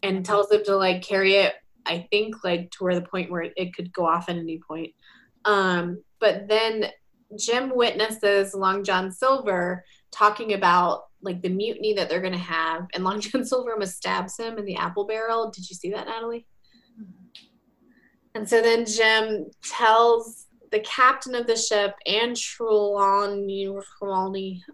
and 0.03 0.25
tells 0.25 0.51
him 0.51 0.65
to 0.65 0.77
like 0.77 1.03
carry 1.03 1.35
it. 1.35 1.55
I 1.87 2.07
think 2.11 2.45
like 2.45 2.71
to 2.73 2.85
where 2.85 2.95
the 2.95 3.07
point 3.07 3.31
where 3.31 3.49
it, 3.57 3.75
could 3.75 3.93
go 3.93 4.07
off 4.07 4.29
at 4.29 4.37
any 4.37 4.61
point. 4.67 4.93
Um, 5.45 6.03
but 6.21 6.49
then 6.49 6.87
Jim 7.39 7.73
witnesses 7.75 8.55
Long 8.55 8.85
John 8.85 9.11
Silver 9.11 9.85
talking 10.13 10.53
about 10.53 11.05
like 11.23 11.43
the 11.43 11.49
mutiny 11.49 11.95
that 11.95 12.09
they're 12.09 12.21
going 12.21 12.33
to 12.33 12.39
have, 12.39 12.87
and 12.95 13.05
Long 13.05 13.21
John 13.23 13.45
Silver 13.45 13.73
almost 13.73 13.97
stabs 13.97 14.39
him 14.39 14.59
in 14.59 14.65
the 14.65 14.77
apple 14.77 15.07
barrel. 15.07 15.51
Did 15.51 15.69
you 15.69 15.77
see 15.77 15.91
that, 15.91 16.07
Natalie? 16.07 16.47
And 18.35 18.49
so 18.49 18.63
then 18.63 18.87
Jim 18.87 19.51
tells 19.63 20.47
the 20.71 20.81
captain 20.81 21.35
of 21.35 21.47
the 21.47 21.57
ship 21.57 21.95
and 22.07 22.35
Trelawney 22.35 23.69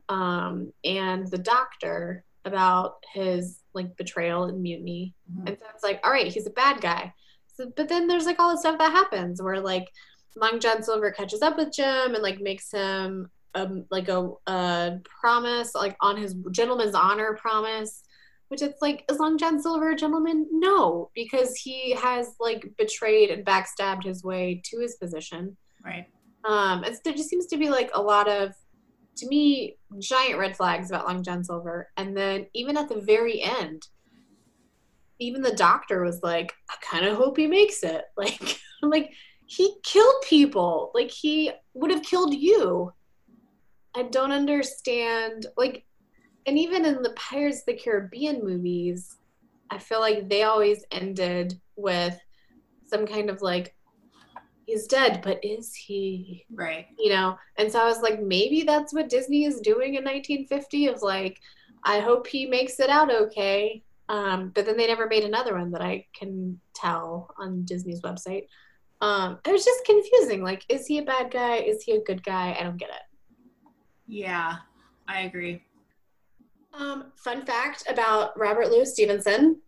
um, 0.09 0.73
and 0.85 1.27
the 1.29 1.39
doctor 1.39 2.25
about 2.45 3.05
his 3.13 3.59
like 3.79 3.97
betrayal 3.97 4.45
and 4.45 4.61
mutiny. 4.61 5.15
Mm-hmm. 5.31 5.47
And 5.47 5.57
so 5.59 5.67
it's 5.75 5.85
like, 5.85 6.01
all 6.05 6.11
right, 6.11 6.33
he's 6.33 6.47
a 6.47 6.51
bad 6.65 6.81
guy. 6.81 7.13
So, 7.55 7.73
but 7.77 7.89
then 7.89 8.07
there's 8.07 8.27
like 8.27 8.39
all 8.39 8.51
the 8.51 8.61
stuff 8.61 8.79
that 8.79 8.93
happens 8.93 9.43
where 9.43 9.61
like 9.61 9.89
Long 10.37 10.61
John 10.61 10.83
Silver 10.83 11.11
catches 11.11 11.43
up 11.43 11.57
with 11.57 11.73
Jim 11.73 12.15
and 12.15 12.23
like 12.23 12.41
makes 12.41 12.71
him 12.71 13.31
um, 13.55 13.85
like 13.91 14.09
a, 14.09 14.31
a 14.47 14.99
promise, 15.21 15.75
like 15.75 15.97
on 16.01 16.17
his 16.17 16.35
gentleman's 16.53 16.95
honor 16.95 17.37
promise, 17.41 18.05
which 18.49 18.63
it's 18.63 18.81
like, 18.81 19.05
is 19.11 19.19
Long 19.19 19.37
John 19.39 19.61
Silver 19.61 19.91
a 19.91 19.97
gentleman? 19.97 20.47
No, 20.53 21.11
because 21.15 21.57
he 21.57 21.93
has 21.93 22.35
like 22.39 22.71
betrayed 22.77 23.31
and 23.31 23.45
backstabbed 23.45 24.05
his 24.05 24.23
way 24.23 24.63
to 24.67 24.81
his 24.81 24.97
position. 24.97 25.57
Right. 25.85 26.07
Um, 26.45 26.85
and 26.85 26.97
there 27.05 27.15
just 27.15 27.29
seems 27.29 27.47
to 27.49 27.57
be 27.57 27.69
like 27.69 27.91
a 27.95 28.03
lot 28.03 28.29
of, 28.29 28.53
to 29.19 29.27
me, 29.27 29.77
giant 29.99 30.39
red 30.39 30.57
flags 30.57 30.91
about 30.91 31.07
Long 31.07 31.23
John 31.23 31.45
Silver. 31.45 31.91
And 31.97 32.17
then 32.17 32.47
even 32.55 32.77
at 32.77 32.89
the 32.89 33.01
very 33.01 33.43
end, 33.43 33.87
even 35.19 35.43
the 35.43 35.57
doctor 35.57 36.03
was 36.03 36.23
like, 36.23 36.55
I 36.71 36.75
kind 36.81 37.05
of 37.05 37.17
hope 37.17 37.37
he 37.37 37.47
makes 37.47 37.83
it. 37.83 38.05
Like, 38.17 38.61
like 38.83 39.13
he 39.47 39.75
killed 39.83 40.23
people. 40.29 40.93
Like 40.95 41.11
he 41.11 41.51
would 41.75 41.91
have 41.91 42.03
killed 42.03 42.35
you. 42.35 42.93
I 43.95 44.05
don't 44.05 44.33
understand. 44.33 45.47
Like, 45.57 45.85
and 46.47 46.57
even 46.59 46.85
in 46.85 47.03
the 47.03 47.11
Pirates 47.17 47.61
of 47.61 47.67
the 47.67 47.75
Caribbean 47.75 48.45
movies, 48.45 49.17
I 49.71 49.79
feel 49.79 50.01
like 50.01 50.29
they 50.29 50.45
always 50.45 50.85
ended 50.93 51.61
with 51.77 52.19
some 52.87 53.07
kind 53.07 53.31
of 53.31 53.43
like, 53.43 53.75
he's 54.69 54.87
dead, 54.87 55.23
but 55.23 55.43
is 55.43 55.75
he? 55.75 56.45
Right. 56.53 56.87
You 56.99 57.11
know? 57.11 57.39
And 57.57 57.73
so 57.73 57.81
I 57.81 57.87
was 57.87 58.03
like, 58.03 58.21
maybe 58.21 58.63
that's 58.63 58.93
what 58.93 59.09
Disney 59.09 59.45
is 59.45 59.61
doing 59.61 59.95
in 59.95 60.05
1950 60.05 60.89
of 60.89 61.03
like, 61.03 61.41
I 61.85 62.01
hope 62.01 62.27
he 62.27 62.45
makes 62.45 62.79
it 62.79 62.91
out 62.91 63.11
okay. 63.11 63.83
Um, 64.11 64.53
but 64.55 64.67
then 64.67 64.77
they 64.77 64.87
never 64.87 65.07
made 65.07 65.25
another 65.25 65.55
one 65.55 65.71
that 65.71 65.81
I 65.81 66.05
can 66.15 66.61
tell 66.75 67.35
on 67.39 67.65
Disney's 67.65 68.03
website. 68.03 68.49
Um, 69.01 69.39
it 69.47 69.53
was 69.53 69.65
just 69.65 69.85
confusing. 69.87 70.43
Like, 70.43 70.65
is 70.69 70.87
he 70.87 70.99
a 70.99 71.03
bad 71.03 71.31
guy? 71.31 71.57
Is 71.57 71.83
he 71.83 71.93
a 71.93 72.03
good 72.03 72.23
guy? 72.23 72.55
I 72.59 72.63
don't 72.63 72.77
get 72.77 72.91
it. 72.91 73.71
Yeah, 74.07 74.57
I 75.07 75.23
agree. 75.23 75.63
Um, 76.75 77.13
fun 77.17 77.45
fact 77.45 77.85
about 77.89 78.39
Robert 78.39 78.71
Louis 78.71 78.93
Stevenson 78.93 79.61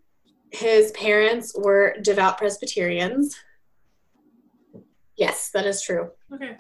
his 0.53 0.91
parents 0.93 1.55
were 1.57 1.97
devout 2.03 2.39
Presbyterians. 2.39 3.37
Yes, 5.21 5.51
that 5.51 5.67
is 5.67 5.83
true. 5.83 6.11
Okay. 6.33 6.57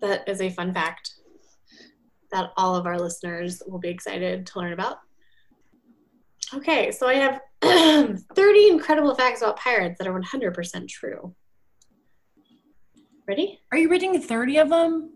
That 0.00 0.26
is 0.28 0.40
a 0.40 0.50
fun 0.50 0.72
fact 0.72 1.14
that 2.30 2.52
all 2.56 2.76
of 2.76 2.86
our 2.86 2.96
listeners 2.96 3.60
will 3.66 3.80
be 3.80 3.88
excited 3.88 4.46
to 4.46 4.58
learn 4.60 4.72
about. 4.72 4.98
Okay, 6.54 6.92
so 6.92 7.08
I 7.08 7.14
have 7.14 7.40
30 8.34 8.68
incredible 8.68 9.16
facts 9.16 9.42
about 9.42 9.56
pirates 9.58 9.98
that 9.98 10.06
are 10.06 10.18
100% 10.18 10.88
true. 10.88 11.34
Ready? 13.26 13.58
Are 13.72 13.78
you 13.78 13.88
reading 13.88 14.22
30 14.22 14.58
of 14.58 14.68
them? 14.68 15.10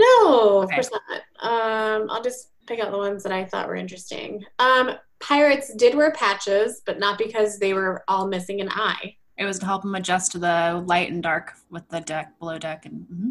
No, 0.00 0.62
okay. 0.62 0.64
of 0.64 0.70
course 0.72 0.90
not. 0.90 1.20
Um, 1.48 2.10
I'll 2.10 2.22
just 2.22 2.50
pick 2.66 2.80
out 2.80 2.90
the 2.90 2.98
ones 2.98 3.22
that 3.22 3.30
I 3.30 3.44
thought 3.44 3.68
were 3.68 3.76
interesting. 3.76 4.44
Um, 4.58 4.96
pirates 5.20 5.72
did 5.76 5.94
wear 5.94 6.10
patches, 6.10 6.82
but 6.84 6.98
not 6.98 7.16
because 7.16 7.60
they 7.60 7.74
were 7.74 8.02
all 8.08 8.26
missing 8.26 8.60
an 8.60 8.70
eye. 8.72 9.14
It 9.38 9.44
was 9.44 9.58
to 9.60 9.66
help 9.66 9.82
them 9.82 9.94
adjust 9.94 10.32
to 10.32 10.38
the 10.38 10.84
light 10.86 11.10
and 11.10 11.22
dark 11.22 11.54
with 11.70 11.88
the 11.88 12.00
deck 12.00 12.38
below 12.38 12.58
deck. 12.58 12.84
And 12.86 13.00
mm-hmm. 13.02 13.30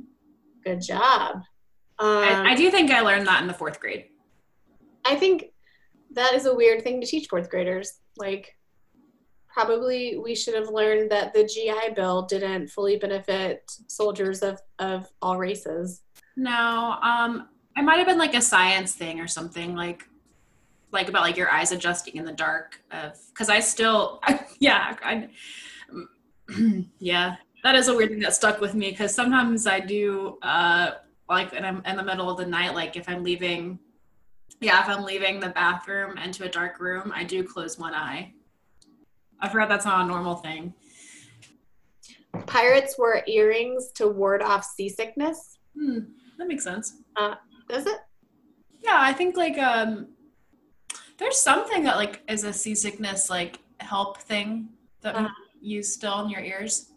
good 0.64 0.82
job. 0.82 1.36
Um, 2.00 2.08
I, 2.08 2.52
I 2.52 2.56
do 2.56 2.72
think 2.72 2.92
I 2.92 3.02
learned 3.02 3.28
that 3.28 3.42
in 3.42 3.48
the 3.48 3.54
fourth 3.54 3.80
grade. 3.80 4.06
I 5.06 5.16
think 5.16 5.52
that 6.14 6.34
is 6.34 6.46
a 6.46 6.54
weird 6.54 6.84
thing 6.84 7.00
to 7.02 7.08
teach 7.08 7.28
fourth 7.30 7.50
graders. 7.50 8.00
Like, 8.18 8.56
probably 9.48 10.18
we 10.18 10.34
should 10.34 10.56
have 10.56 10.70
learned 10.70 11.12
that 11.12 11.34
the 11.34 11.44
GI 11.44 11.94
Bill 11.96 12.24
didn't 12.24 12.70
fully 12.70 12.98
benefit 12.98 13.70
soldiers 13.88 14.42
of, 14.42 14.60
of 14.80 15.08
all 15.22 15.38
races. 15.38 16.02
No, 16.36 16.98
um, 17.02 17.50
it 17.78 17.84
might 17.84 17.98
have 17.98 18.08
been 18.08 18.18
like 18.18 18.34
a 18.34 18.42
science 18.42 18.94
thing 18.94 19.20
or 19.20 19.28
something 19.28 19.76
like 19.76 20.08
like 20.92 21.08
about 21.08 21.22
like 21.22 21.38
your 21.38 21.50
eyes 21.50 21.72
adjusting 21.72 22.16
in 22.16 22.26
the 22.26 22.34
dark 22.34 22.82
of 22.92 23.18
because 23.30 23.50
I 23.50 23.60
still 23.60 24.20
I, 24.24 24.46
yeah 24.60 24.96
I 25.04 25.30
yeah 27.00 27.36
that 27.64 27.76
is 27.76 27.88
a 27.88 27.96
weird 27.96 28.10
thing 28.10 28.20
that 28.20 28.34
stuck 28.34 28.60
with 28.60 28.74
me 28.74 28.92
because 28.92 29.14
sometimes 29.14 29.68
I 29.68 29.80
do 29.80 30.38
uh 30.42 30.92
like 31.30 31.54
and 31.54 31.66
I'm 31.66 31.82
in 31.86 31.96
the 31.96 32.04
middle 32.04 32.30
of 32.30 32.38
the 32.38 32.46
night 32.46 32.74
like 32.74 32.96
if 32.96 33.08
I'm 33.08 33.24
leaving 33.24 33.80
yeah 34.60 34.82
if 34.82 34.90
I'm 34.90 35.04
leaving 35.04 35.40
the 35.40 35.50
bathroom 35.50 36.18
into 36.18 36.44
a 36.44 36.50
dark 36.50 36.80
room 36.80 37.12
I 37.16 37.24
do 37.24 37.44
close 37.44 37.78
one 37.78 37.94
eye 37.94 38.34
I 39.42 39.50
forgot 39.50 39.70
that's 39.70 39.86
not 39.86 40.06
a 40.06 40.08
normal 40.08 40.36
thing. 40.36 40.74
Pirates 42.46 42.96
wear 42.98 43.24
earrings 43.28 43.92
to 43.96 44.08
ward 44.08 44.42
off 44.42 44.64
seasickness. 44.64 45.58
Hmm, 45.76 46.00
that 46.38 46.48
makes 46.48 46.64
sense. 46.64 46.94
Uh, 47.16 47.36
does 47.68 47.88
it? 47.88 47.98
Yeah, 48.82 48.98
I 49.00 49.14
think 49.14 49.36
like 49.36 49.58
um, 49.58 50.10
there's 51.18 51.38
something 51.38 51.84
that 51.84 51.98
like 51.98 52.22
is 52.30 52.44
a 52.44 52.54
seasickness 52.54 53.30
like 53.30 53.60
help 53.80 54.18
thing 54.20 54.70
that 55.02 55.16
uh-huh. 55.16 55.30
You 55.62 55.84
still 55.84 56.22
in 56.22 56.30
your 56.30 56.42
ears. 56.42 56.92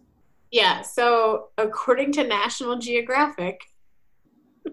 Yeah. 0.50 0.82
So 0.82 1.48
according 1.58 2.12
to 2.12 2.24
National 2.24 2.78
Geographic, 2.78 3.60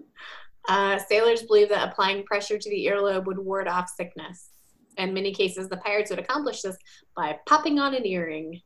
uh, 0.68 0.98
sailors 0.98 1.42
believe 1.42 1.68
that 1.70 1.88
applying 1.88 2.24
pressure 2.24 2.58
to 2.58 2.70
the 2.70 2.86
earlobe 2.86 3.26
would 3.26 3.38
ward 3.38 3.68
off 3.68 3.90
sickness. 3.94 4.50
In 4.98 5.14
many 5.14 5.32
cases, 5.32 5.68
the 5.68 5.78
pirates 5.78 6.10
would 6.10 6.18
accomplish 6.18 6.62
this 6.62 6.76
by 7.16 7.38
popping 7.46 7.78
on 7.78 7.94
an 7.94 8.06
earring. 8.06 8.60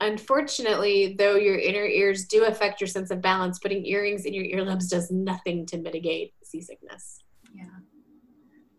Unfortunately, 0.00 1.16
though 1.18 1.34
your 1.34 1.58
inner 1.58 1.84
ears 1.84 2.26
do 2.26 2.44
affect 2.44 2.80
your 2.80 2.88
sense 2.88 3.10
of 3.10 3.20
balance, 3.20 3.58
putting 3.58 3.84
earrings 3.84 4.24
in 4.24 4.32
your 4.32 4.44
earlobes 4.44 4.88
does 4.88 5.10
nothing 5.10 5.66
to 5.66 5.78
mitigate 5.78 6.34
seasickness. 6.44 7.18
Yeah. 7.52 7.64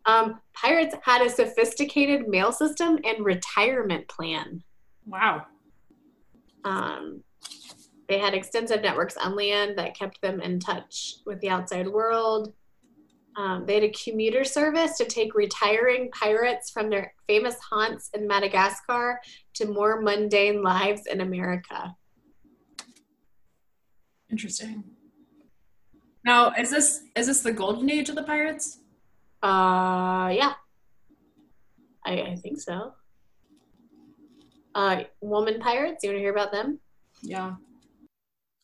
Um, 0.06 0.40
pirates 0.54 0.96
had 1.04 1.22
a 1.22 1.30
sophisticated 1.30 2.28
mail 2.28 2.52
system 2.52 3.00
and 3.04 3.24
retirement 3.24 4.08
plan. 4.08 4.64
Wow. 5.10 5.46
Um, 6.64 7.24
they 8.08 8.20
had 8.20 8.34
extensive 8.34 8.82
networks 8.82 9.18
on 9.18 9.36
land 9.36 9.78
that 9.78 9.98
kept 9.98 10.22
them 10.22 10.40
in 10.42 10.60
touch 10.60 11.16
with 11.26 11.40
the 11.42 11.50
outside 11.50 11.88
world. 11.88 12.54
Um, 13.38 13.66
they 13.66 13.76
had 13.76 13.84
a 13.84 13.92
commuter 13.92 14.44
service 14.44 14.98
to 14.98 15.06
take 15.06 15.36
retiring 15.36 16.10
pirates 16.12 16.72
from 16.72 16.90
their 16.90 17.14
famous 17.28 17.56
haunts 17.60 18.10
in 18.14 18.28
Madagascar 18.28 19.20
to 19.56 19.66
more 19.66 20.02
mundane 20.02 20.62
lives 20.64 21.06
in 21.06 21.22
America. 21.22 21.96
Interesting. 24.32 24.84
Now, 26.26 26.52
is 26.52 26.70
this 26.70 27.02
is 27.16 27.28
this 27.28 27.42
the 27.42 27.54
golden 27.54 27.90
age 27.90 28.10
of 28.10 28.16
the 28.16 28.24
pirates? 28.24 28.80
Uh, 29.42 30.30
yeah, 30.34 30.54
I, 32.06 32.22
I 32.22 32.36
think 32.42 32.60
so. 32.60 32.94
Uh, 34.80 35.04
woman 35.20 35.60
pirates. 35.60 36.04
You 36.04 36.10
want 36.10 36.20
to 36.20 36.22
hear 36.22 36.32
about 36.32 36.54
them? 36.54 36.80
Yeah. 37.22 37.56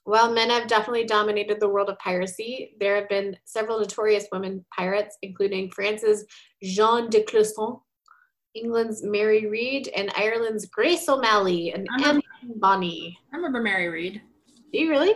While 0.06 0.34
men 0.34 0.50
have 0.50 0.70
definitely 0.70 1.04
dominated 1.04 1.60
the 1.60 1.68
world 1.68 1.90
of 1.90 2.00
piracy, 2.00 2.78
there 2.80 2.96
have 2.96 3.10
been 3.10 3.36
several 3.44 3.80
notorious 3.80 4.26
women 4.32 4.64
pirates, 4.74 5.18
including 5.24 5.72
France's 5.72 6.26
Jeanne 6.64 7.10
de 7.10 7.22
Clisson, 7.24 7.82
England's 8.54 9.04
Mary 9.04 9.48
Read, 9.48 9.90
and 9.90 10.10
Ireland's 10.16 10.68
Grace 10.68 11.10
O'Malley 11.10 11.74
and 11.74 11.86
Anne 12.02 12.22
Bonny. 12.62 13.18
I 13.34 13.36
remember 13.36 13.62
Mary 13.62 13.90
Read. 13.90 14.22
Do 14.72 14.80
you 14.80 14.90
really? 14.90 15.16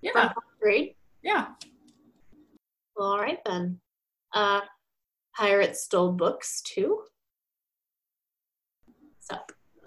Yeah. 0.00 0.32
Great. 0.58 0.96
Yeah. 1.22 1.48
Well, 2.96 3.08
all 3.08 3.20
right 3.20 3.40
then. 3.44 3.78
Uh, 4.32 4.62
pirates 5.36 5.82
stole 5.84 6.12
books 6.12 6.62
too. 6.62 7.02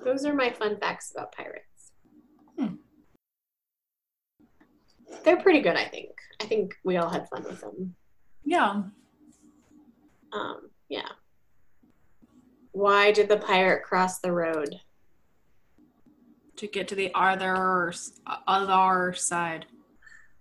Those 0.04 0.26
are 0.26 0.34
my 0.34 0.52
fun 0.52 0.78
facts 0.78 1.12
about 1.12 1.32
pirates. 1.32 1.92
Hmm 2.58 2.76
they're 5.24 5.42
pretty 5.42 5.62
good, 5.62 5.76
I 5.76 5.86
think. 5.86 6.12
I 6.42 6.46
think 6.46 6.76
we 6.84 6.98
all 6.98 7.10
had 7.10 7.30
fun 7.30 7.44
with 7.44 7.62
them. 7.62 7.96
Yeah. 8.44 8.84
Um, 10.34 10.70
yeah. 10.90 11.10
Why 12.72 13.12
did 13.12 13.30
the 13.30 13.38
pirate 13.38 13.84
cross 13.84 14.20
the 14.20 14.32
road? 14.32 14.80
To 16.58 16.68
get 16.68 16.88
to 16.90 16.96
the 16.96 17.12
other 17.16 17.94
other 18.48 19.14
side. 19.14 19.66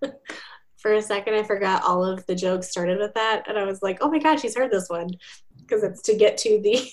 For 0.76 0.94
a 0.94 1.02
second, 1.02 1.34
I 1.34 1.44
forgot 1.44 1.84
all 1.84 2.04
of 2.04 2.26
the 2.26 2.34
jokes 2.34 2.68
started 2.68 2.98
with 2.98 3.14
that, 3.14 3.44
and 3.48 3.56
I 3.56 3.64
was 3.64 3.82
like, 3.82 3.98
"Oh 4.00 4.10
my 4.10 4.18
god, 4.18 4.40
she's 4.40 4.56
heard 4.56 4.70
this 4.70 4.88
one," 4.88 5.10
because 5.58 5.84
it's 5.84 6.02
to 6.02 6.16
get 6.16 6.36
to 6.38 6.60
the. 6.60 6.90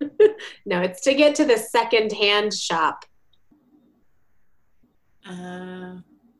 no, 0.66 0.80
it's 0.80 1.00
to 1.02 1.14
get 1.14 1.34
to 1.36 1.44
the 1.44 1.56
second-hand 1.56 2.54
shop. 2.54 3.04
Uh, 5.28 5.96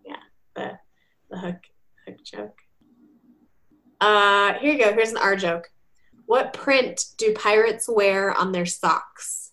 yeah, 0.07 0.23
the 0.55 0.79
the 1.31 1.39
hook 1.39 1.61
hook 2.07 2.17
joke. 2.25 2.59
Uh, 4.01 4.55
here 4.55 4.73
you 4.73 4.79
go. 4.79 4.93
Here's 4.93 5.11
an 5.11 5.17
R 5.19 5.37
joke. 5.37 5.71
What 6.27 6.53
print 6.53 7.05
do 7.17 7.33
pirates 7.35 7.89
wear 7.89 8.33
on 8.33 8.53
their 8.53 8.67
socks? 8.67 9.53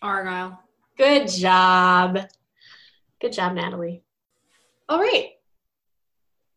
Argyle. 0.00 0.60
Good 0.96 1.28
job. 1.28 2.18
Good 3.20 3.32
job, 3.32 3.54
Natalie. 3.54 4.02
All 4.88 5.00
right. 5.00 5.30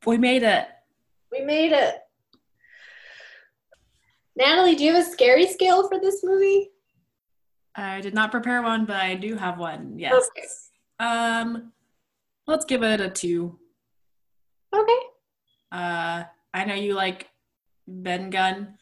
We 0.05 0.17
made 0.17 0.43
it. 0.43 0.67
We 1.31 1.41
made 1.41 1.71
it. 1.71 1.95
Natalie, 4.37 4.75
do 4.75 4.83
you 4.83 4.93
have 4.93 5.07
a 5.07 5.09
scary 5.09 5.47
scale 5.47 5.89
for 5.89 5.99
this 5.99 6.23
movie? 6.23 6.69
I 7.75 8.01
did 8.01 8.13
not 8.13 8.29
prepare 8.31 8.61
one, 8.61 8.85
but 8.85 8.97
I 8.97 9.15
do 9.15 9.35
have 9.35 9.57
one. 9.57 9.97
Yes. 9.97 10.13
Okay. 10.13 10.47
Um, 10.99 11.71
let's 12.45 12.63
give 12.63 12.83
it 12.83 13.01
a 13.01 13.09
two. 13.09 13.57
Okay. 14.73 14.99
Uh, 15.71 16.23
I 16.53 16.65
know 16.65 16.75
you 16.75 16.93
like 16.93 17.29
Ben 17.87 18.29
Gunn, 18.29 18.75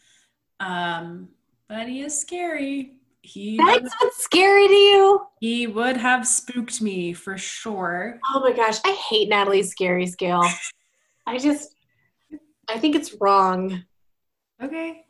um, 0.59 1.29
but 1.69 1.87
he 1.87 2.01
is 2.01 2.19
scary. 2.19 2.97
He 3.21 3.57
That's 3.57 3.81
would, 3.81 3.91
what's 4.01 4.23
scary 4.23 4.67
to 4.67 4.73
you. 4.73 5.21
He 5.39 5.67
would 5.67 5.95
have 5.95 6.27
spooked 6.27 6.81
me 6.81 7.13
for 7.13 7.37
sure. 7.37 8.19
Oh 8.33 8.41
my 8.41 8.51
gosh, 8.51 8.79
I 8.83 8.91
hate 8.91 9.29
Natalie's 9.29 9.71
scary 9.71 10.05
scale. 10.07 10.43
I 11.25 11.37
just, 11.37 11.75
I 12.67 12.77
think 12.77 12.95
it's 12.95 13.15
wrong. 13.21 13.83
Okay. 14.61 15.04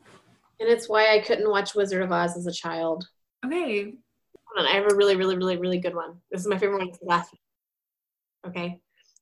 And 0.58 0.68
it's 0.68 0.88
why 0.88 1.14
I 1.14 1.20
couldn't 1.20 1.50
watch 1.50 1.74
Wizard 1.74 2.02
of 2.02 2.12
Oz 2.12 2.36
as 2.36 2.46
a 2.46 2.52
child. 2.52 3.06
Okay. 3.44 3.82
Hold 3.84 4.58
on, 4.58 4.66
I 4.66 4.76
have 4.76 4.90
a 4.90 4.94
really, 4.94 5.16
really, 5.16 5.36
really, 5.36 5.56
really 5.56 5.78
good 5.78 5.94
one. 5.94 6.16
This 6.30 6.40
is 6.40 6.46
my 6.46 6.58
favorite 6.58 6.78
one. 6.78 6.88
It's. 6.88 7.28
Okay. 8.46 8.80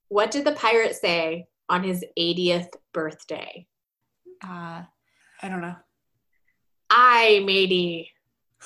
What 0.09 0.31
did 0.31 0.45
the 0.45 0.53
pirate 0.53 0.95
say 0.95 1.47
on 1.69 1.83
his 1.83 2.05
80th 2.19 2.69
birthday? 2.93 3.67
Uh, 4.43 4.83
I 5.43 5.49
don't 5.49 5.61
know. 5.61 5.77
I, 6.91 7.43
matey. 7.45 8.11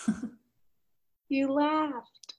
you 1.29 1.53
laughed. 1.53 2.35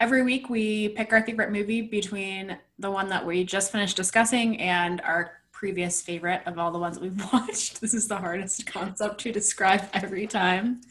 Every 0.00 0.22
week 0.22 0.50
we 0.50 0.90
pick 0.90 1.12
our 1.12 1.24
favorite 1.24 1.52
movie 1.52 1.82
between 1.82 2.58
the 2.78 2.90
one 2.90 3.08
that 3.08 3.24
we 3.24 3.44
just 3.44 3.72
finished 3.72 3.96
discussing 3.96 4.60
and 4.60 5.00
our 5.02 5.32
previous 5.56 6.02
favorite 6.02 6.42
of 6.44 6.58
all 6.58 6.70
the 6.70 6.78
ones 6.78 6.98
that 6.98 7.02
we've 7.02 7.24
watched. 7.32 7.80
This 7.80 7.94
is 7.94 8.06
the 8.06 8.16
hardest 8.16 8.66
concept 8.66 9.20
to 9.22 9.32
describe 9.32 9.88
every 9.94 10.26
time. 10.26 10.82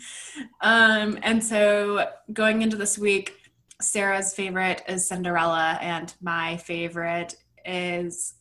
Um, 0.62 1.20
and 1.22 1.44
so 1.44 2.10
going 2.34 2.64
into 2.64 2.76
this 2.76 2.98
week, 2.98 3.36
Sarah's 3.80 4.34
favorite 4.34 4.82
is 4.88 5.08
Cinderella, 5.08 5.78
and 5.82 6.12
my 6.20 6.58
favorite 6.58 7.36
is 7.64 8.34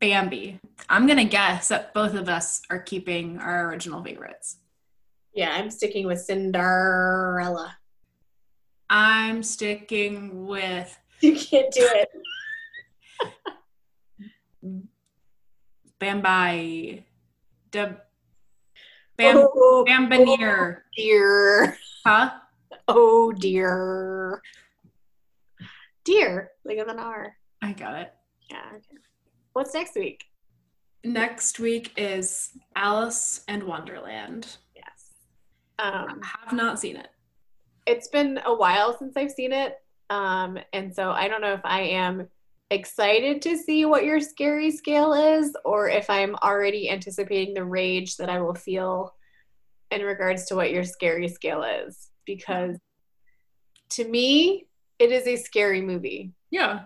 Bambi. 0.00 0.60
I'm 0.88 1.06
going 1.06 1.18
to 1.18 1.24
guess 1.24 1.68
that 1.68 1.92
both 1.92 2.14
of 2.14 2.30
us 2.30 2.62
are 2.70 2.78
keeping 2.78 3.38
our 3.38 3.68
original 3.68 4.02
favorites. 4.02 4.58
Yeah, 5.34 5.50
I'm 5.52 5.70
sticking 5.70 6.06
with 6.06 6.20
Cinderella. 6.20 7.76
I'm 8.88 9.42
sticking 9.42 10.46
with. 10.46 10.98
You 11.20 11.34
can't 11.34 11.70
do 11.72 11.82
it. 11.82 12.08
Bambi. 15.98 17.04
De, 17.70 17.96
Bam, 19.16 19.36
oh, 19.38 19.84
Bambineer. 19.88 20.76
Oh 20.76 20.82
dear. 20.96 21.78
Huh? 22.06 22.30
Oh 22.86 23.32
dear. 23.32 24.42
Dear, 26.04 26.50
like 26.64 26.76
with 26.76 26.88
an 26.88 26.98
R. 26.98 27.34
I 27.62 27.72
got 27.72 27.96
it. 27.96 28.12
Yeah. 28.50 28.62
Okay. 28.74 28.98
What's 29.54 29.74
next 29.74 29.96
week? 29.96 30.24
Next 31.02 31.58
week 31.58 31.92
is 31.96 32.50
Alice 32.74 33.42
and 33.48 33.62
Wonderland. 33.62 34.58
Yes. 34.74 35.14
Um, 35.78 36.20
I 36.22 36.44
have 36.44 36.52
not 36.52 36.78
seen 36.78 36.96
it. 36.96 37.08
It's 37.86 38.08
been 38.08 38.40
a 38.44 38.54
while 38.54 38.96
since 38.98 39.16
I've 39.16 39.30
seen 39.30 39.52
it. 39.52 39.76
Um, 40.10 40.58
and 40.72 40.94
so 40.94 41.10
I 41.10 41.28
don't 41.28 41.40
know 41.40 41.54
if 41.54 41.64
I 41.64 41.80
am 41.80 42.28
excited 42.70 43.42
to 43.42 43.56
see 43.56 43.84
what 43.84 44.04
your 44.04 44.20
scary 44.20 44.70
scale 44.70 45.12
is 45.12 45.54
or 45.64 45.88
if 45.88 46.10
I'm 46.10 46.34
already 46.36 46.90
anticipating 46.90 47.54
the 47.54 47.64
rage 47.64 48.16
that 48.16 48.28
I 48.28 48.40
will 48.40 48.54
feel 48.54 49.14
in 49.90 50.02
regards 50.02 50.46
to 50.46 50.56
what 50.56 50.72
your 50.72 50.84
scary 50.84 51.28
scale 51.28 51.62
is. 51.62 52.08
Because 52.24 52.76
to 53.90 54.08
me, 54.08 54.66
it 54.98 55.12
is 55.12 55.26
a 55.26 55.36
scary 55.36 55.80
movie. 55.80 56.32
Yeah. 56.50 56.80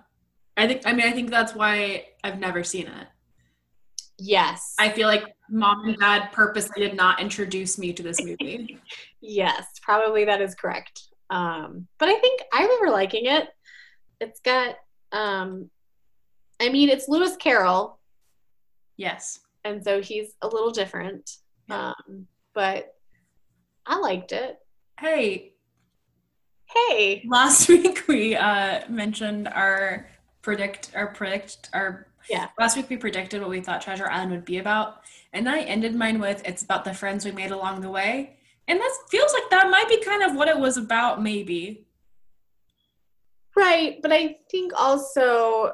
I 0.56 0.66
think 0.66 0.82
I 0.84 0.92
mean 0.92 1.06
I 1.06 1.12
think 1.12 1.30
that's 1.30 1.54
why 1.54 2.06
I've 2.22 2.38
never 2.38 2.62
seen 2.62 2.86
it. 2.86 3.06
Yes. 4.18 4.74
I 4.78 4.90
feel 4.90 5.08
like 5.08 5.24
mom 5.48 5.88
and 5.88 5.96
dad 5.96 6.30
purposely 6.32 6.82
did 6.82 6.94
not 6.94 7.20
introduce 7.20 7.78
me 7.78 7.94
to 7.94 8.02
this 8.02 8.22
movie. 8.22 8.78
yes, 9.22 9.66
probably 9.80 10.26
that 10.26 10.42
is 10.42 10.54
correct. 10.54 11.08
Um, 11.30 11.86
but 11.98 12.10
I 12.10 12.18
think 12.18 12.42
I 12.52 12.62
remember 12.62 12.90
liking 12.90 13.26
it. 13.26 13.48
It's 14.20 14.40
got 14.40 14.76
um 15.12 15.70
I 16.60 16.68
mean 16.68 16.88
it's 16.88 17.08
Lewis 17.08 17.36
Carroll. 17.36 17.98
Yes. 18.96 19.40
And 19.64 19.82
so 19.82 20.00
he's 20.00 20.34
a 20.42 20.48
little 20.48 20.70
different. 20.70 21.36
Yeah. 21.68 21.92
Um, 22.08 22.26
but 22.54 22.94
I 23.86 23.98
liked 23.98 24.32
it. 24.32 24.58
Hey. 24.98 25.52
Hey. 26.66 27.24
Last 27.26 27.68
week 27.68 28.04
we 28.08 28.36
uh 28.36 28.82
mentioned 28.88 29.48
our 29.48 30.06
predict 30.42 30.90
our 30.94 31.08
predict 31.08 31.68
our 31.72 32.06
yeah 32.28 32.48
last 32.58 32.76
week 32.76 32.88
we 32.88 32.96
predicted 32.96 33.40
what 33.40 33.50
we 33.50 33.60
thought 33.60 33.82
treasure 33.82 34.08
island 34.08 34.30
would 34.30 34.44
be 34.44 34.58
about 34.58 35.02
and 35.32 35.48
i 35.48 35.60
ended 35.60 35.94
mine 35.94 36.18
with 36.18 36.42
it's 36.46 36.62
about 36.62 36.84
the 36.84 36.94
friends 36.94 37.24
we 37.24 37.32
made 37.32 37.50
along 37.50 37.80
the 37.80 37.90
way 37.90 38.36
and 38.68 38.80
that 38.80 38.96
feels 39.10 39.32
like 39.32 39.50
that 39.50 39.70
might 39.70 39.88
be 39.88 40.02
kind 40.02 40.22
of 40.22 40.34
what 40.34 40.48
it 40.48 40.58
was 40.58 40.76
about 40.76 41.22
maybe 41.22 41.86
right 43.60 43.98
but 44.02 44.12
i 44.12 44.36
think 44.50 44.72
also 44.78 45.72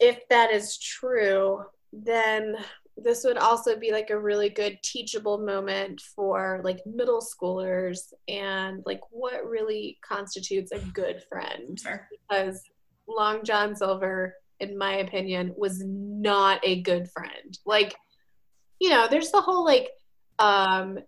if 0.00 0.20
that 0.28 0.50
is 0.52 0.78
true 0.78 1.64
then 1.92 2.56
this 2.98 3.24
would 3.24 3.36
also 3.36 3.78
be 3.78 3.92
like 3.92 4.08
a 4.10 4.18
really 4.18 4.48
good 4.48 4.78
teachable 4.82 5.38
moment 5.38 6.00
for 6.14 6.60
like 6.64 6.80
middle 6.86 7.20
schoolers 7.20 8.12
and 8.28 8.82
like 8.86 9.00
what 9.10 9.46
really 9.46 9.98
constitutes 10.06 10.72
a 10.72 10.78
good 10.78 11.22
friend 11.28 11.78
sure. 11.78 12.08
because 12.28 12.62
Long 13.08 13.44
John 13.44 13.74
Silver, 13.74 14.34
in 14.60 14.76
my 14.76 14.96
opinion, 14.96 15.54
was 15.56 15.82
not 15.84 16.60
a 16.64 16.82
good 16.82 17.08
friend. 17.10 17.58
Like, 17.64 17.94
you 18.80 18.90
know, 18.90 19.06
there's 19.08 19.30
the 19.30 19.40
whole 19.40 19.64
like, 19.64 19.90
um, 20.38 20.98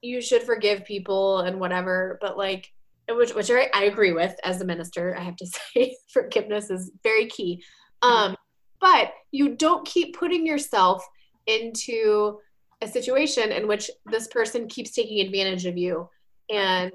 you 0.00 0.20
should 0.20 0.42
forgive 0.42 0.84
people 0.84 1.40
and 1.40 1.60
whatever, 1.60 2.18
but 2.20 2.36
like, 2.36 2.72
which 3.16 3.34
which 3.34 3.50
I, 3.50 3.68
I 3.74 3.84
agree 3.84 4.12
with 4.12 4.34
as 4.44 4.60
a 4.60 4.64
minister. 4.64 5.16
I 5.16 5.22
have 5.22 5.36
to 5.36 5.46
say, 5.74 5.96
forgiveness 6.12 6.70
is 6.70 6.90
very 7.02 7.26
key. 7.26 7.62
Um, 8.02 8.36
but 8.80 9.12
you 9.30 9.54
don't 9.54 9.86
keep 9.86 10.16
putting 10.16 10.44
yourself 10.44 11.06
into 11.46 12.38
a 12.80 12.88
situation 12.88 13.52
in 13.52 13.68
which 13.68 13.90
this 14.06 14.26
person 14.26 14.66
keeps 14.66 14.90
taking 14.90 15.24
advantage 15.24 15.66
of 15.66 15.78
you 15.78 16.08
and 16.50 16.92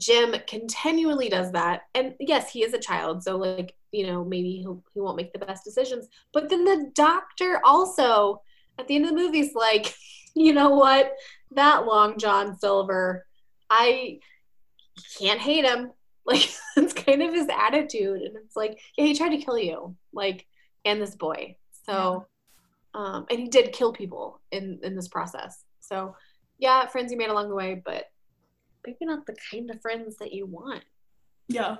Jim 0.00 0.34
continually 0.46 1.28
does 1.28 1.52
that. 1.52 1.82
And 1.94 2.14
yes, 2.20 2.50
he 2.50 2.62
is 2.62 2.74
a 2.74 2.78
child, 2.78 3.22
so 3.22 3.36
like, 3.36 3.74
you 3.92 4.06
know, 4.06 4.24
maybe 4.24 4.58
he'll, 4.58 4.82
he 4.92 5.00
won't 5.00 5.16
make 5.16 5.32
the 5.32 5.38
best 5.38 5.64
decisions. 5.64 6.08
But 6.32 6.48
then 6.48 6.64
the 6.64 6.90
doctor 6.94 7.60
also 7.64 8.42
at 8.78 8.86
the 8.86 8.96
end 8.96 9.06
of 9.06 9.10
the 9.10 9.16
movie 9.16 9.40
is 9.40 9.54
like, 9.54 9.94
you 10.34 10.52
know 10.52 10.70
what? 10.70 11.12
That 11.52 11.86
long 11.86 12.18
John 12.18 12.58
Silver, 12.58 13.26
I 13.70 14.20
can't 15.18 15.40
hate 15.40 15.64
him. 15.64 15.92
Like 16.28 16.50
it's 16.76 16.92
kind 16.92 17.22
of 17.22 17.32
his 17.32 17.46
attitude. 17.48 18.20
And 18.20 18.36
it's 18.36 18.56
like, 18.56 18.80
yeah, 18.98 19.04
he 19.04 19.14
tried 19.14 19.28
to 19.28 19.36
kill 19.36 19.56
you. 19.56 19.94
Like, 20.12 20.44
and 20.84 21.00
this 21.00 21.14
boy. 21.14 21.54
So 21.84 22.26
um 22.94 23.26
and 23.30 23.38
he 23.38 23.46
did 23.46 23.72
kill 23.72 23.92
people 23.92 24.40
in 24.50 24.80
in 24.82 24.96
this 24.96 25.06
process. 25.06 25.62
So 25.78 26.16
yeah, 26.58 26.84
friends 26.88 27.12
you 27.12 27.16
made 27.16 27.30
along 27.30 27.48
the 27.48 27.54
way, 27.54 27.80
but 27.84 28.06
maybe 28.84 28.98
not 29.02 29.24
the 29.24 29.36
kind 29.52 29.70
of 29.70 29.80
friends 29.80 30.16
that 30.16 30.32
you 30.32 30.46
want. 30.46 30.82
Yeah. 31.46 31.76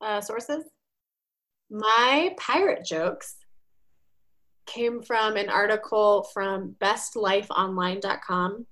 Uh, 0.00 0.20
sources? 0.20 0.64
My 1.70 2.34
pirate 2.38 2.84
jokes 2.84 3.36
came 4.66 5.02
from 5.02 5.36
an 5.36 5.48
article 5.48 6.28
from 6.32 6.76
bestlifeonline.com. 6.80 8.66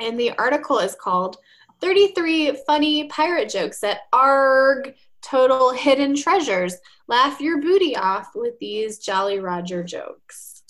And 0.00 0.20
the 0.20 0.32
article 0.32 0.78
is 0.78 0.94
called 0.94 1.36
33 1.80 2.58
Funny 2.66 3.08
Pirate 3.08 3.48
Jokes 3.48 3.80
that 3.80 4.00
ARG 4.12 4.94
Total 5.22 5.72
Hidden 5.72 6.16
Treasures. 6.16 6.76
Laugh 7.08 7.40
your 7.40 7.60
booty 7.60 7.96
off 7.96 8.28
with 8.34 8.54
these 8.60 8.98
Jolly 8.98 9.40
Roger 9.40 9.82
jokes. 9.82 10.62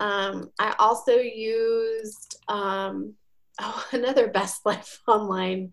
Um, 0.00 0.50
I 0.58 0.74
also 0.78 1.12
used 1.12 2.38
um, 2.48 3.14
oh, 3.60 3.86
another 3.92 4.28
Best 4.28 4.64
Life 4.66 5.00
Online 5.06 5.72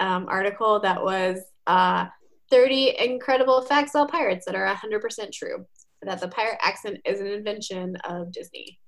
um, 0.00 0.26
article 0.28 0.80
that 0.80 1.02
was 1.02 1.38
uh, 1.66 2.06
30 2.50 2.96
incredible 2.98 3.62
facts 3.62 3.94
about 3.94 4.10
pirates 4.10 4.46
that 4.46 4.54
are 4.54 4.66
100% 4.66 5.32
true. 5.32 5.66
That 6.02 6.20
the 6.20 6.28
pirate 6.28 6.58
accent 6.60 6.98
is 7.04 7.20
an 7.20 7.28
invention 7.28 7.96
of 8.04 8.32
Disney. 8.32 8.80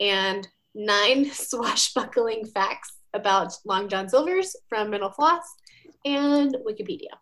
And 0.00 0.46
nine 0.74 1.30
swashbuckling 1.32 2.46
facts 2.46 2.92
about 3.14 3.52
Long 3.64 3.88
John 3.88 4.08
Silver's 4.08 4.56
from 4.68 4.90
Mental 4.90 5.10
Floss 5.10 5.42
and 6.04 6.56
Wikipedia. 6.66 7.12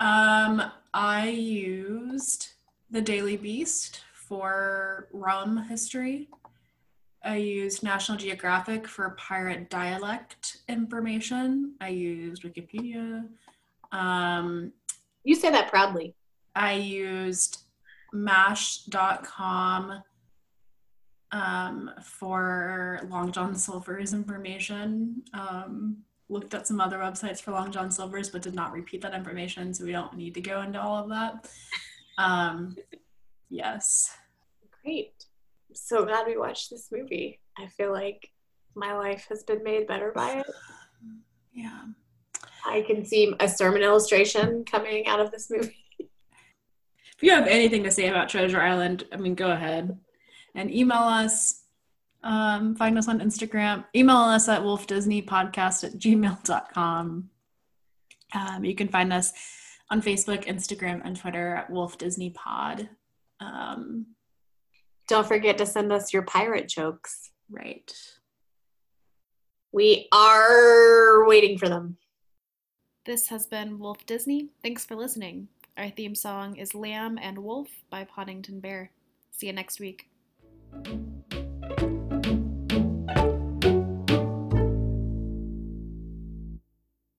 Um, 0.00 0.62
I 0.94 1.28
used 1.28 2.48
the 2.90 3.00
Daily 3.00 3.36
Beast 3.36 4.02
for 4.14 5.08
rum 5.12 5.64
history. 5.68 6.28
I 7.22 7.36
used 7.36 7.82
National 7.82 8.16
Geographic 8.16 8.88
for 8.88 9.10
pirate 9.10 9.68
dialect 9.68 10.58
information. 10.68 11.74
I 11.80 11.88
used 11.88 12.42
Wikipedia. 12.42 13.26
Um, 13.92 14.72
you 15.24 15.34
say 15.34 15.50
that 15.50 15.68
proudly. 15.68 16.14
I 16.54 16.74
used 16.74 17.64
mashed.com 18.12 20.02
um, 21.32 21.90
for 22.02 23.00
Long 23.08 23.32
John 23.32 23.54
Silver's 23.54 24.12
information. 24.12 25.22
Um, 25.32 25.98
looked 26.28 26.54
at 26.54 26.66
some 26.66 26.80
other 26.80 26.98
websites 26.98 27.42
for 27.42 27.50
Long 27.50 27.72
John 27.72 27.90
Silver's, 27.90 28.30
but 28.30 28.42
did 28.42 28.54
not 28.54 28.72
repeat 28.72 29.02
that 29.02 29.14
information, 29.14 29.74
so 29.74 29.84
we 29.84 29.92
don't 29.92 30.16
need 30.16 30.34
to 30.34 30.40
go 30.40 30.62
into 30.62 30.80
all 30.80 31.02
of 31.02 31.08
that. 31.10 31.48
Um, 32.18 32.76
yes. 33.48 34.10
Great. 34.82 35.12
So 35.72 36.04
glad 36.04 36.26
we 36.26 36.36
watched 36.36 36.70
this 36.70 36.88
movie. 36.92 37.40
I 37.58 37.66
feel 37.66 37.92
like 37.92 38.30
my 38.74 38.92
life 38.92 39.26
has 39.28 39.42
been 39.42 39.62
made 39.62 39.86
better 39.86 40.12
by 40.14 40.38
it. 40.38 40.46
Yeah. 41.52 41.82
I 42.64 42.82
can 42.82 43.04
see 43.04 43.34
a 43.40 43.48
sermon 43.48 43.82
illustration 43.82 44.64
coming 44.64 45.06
out 45.06 45.20
of 45.20 45.30
this 45.30 45.50
movie. 45.50 45.76
If 45.98 47.22
you 47.22 47.32
have 47.32 47.48
anything 47.48 47.82
to 47.84 47.90
say 47.90 48.08
about 48.08 48.28
Treasure 48.28 48.60
Island, 48.60 49.04
I 49.12 49.16
mean, 49.16 49.34
go 49.34 49.50
ahead 49.50 49.98
and 50.54 50.72
email 50.72 50.98
us. 50.98 51.62
Um, 52.22 52.74
find 52.76 52.98
us 52.98 53.08
on 53.08 53.20
Instagram. 53.20 53.84
Email 53.96 54.16
us 54.16 54.48
at 54.48 54.60
wolfdisneypodcast 54.62 55.84
at 55.84 55.92
gmail.com. 55.94 57.30
Um, 58.32 58.64
you 58.64 58.74
can 58.74 58.88
find 58.88 59.12
us 59.12 59.32
on 59.90 60.02
Facebook, 60.02 60.44
Instagram, 60.46 61.00
and 61.04 61.16
Twitter 61.16 61.54
at 61.56 61.70
Wolf 61.70 61.98
Disney 61.98 62.30
Pod. 62.30 62.88
Um, 63.40 64.06
Don't 65.08 65.26
forget 65.26 65.58
to 65.58 65.66
send 65.66 65.92
us 65.92 66.12
your 66.12 66.22
pirate 66.22 66.68
jokes. 66.68 67.30
right. 67.48 67.90
We 69.72 70.08
are 70.12 71.26
waiting 71.28 71.56
for 71.56 71.68
them. 71.68 71.96
This 73.06 73.28
has 73.28 73.46
been 73.46 73.78
Wolf 73.78 74.04
Disney. 74.04 74.48
Thanks 74.62 74.84
for 74.84 74.96
listening. 74.96 75.48
Our 75.76 75.90
theme 75.90 76.14
song 76.16 76.56
is 76.56 76.74
Lamb 76.74 77.18
and 77.22 77.38
Wolf 77.38 77.68
by 77.88 78.04
Poddington 78.04 78.60
Bear. 78.60 78.90
See 79.30 79.46
you 79.46 79.52
next 79.52 79.78
week. 79.80 80.09
Thank 80.72 81.80
you 81.80 81.99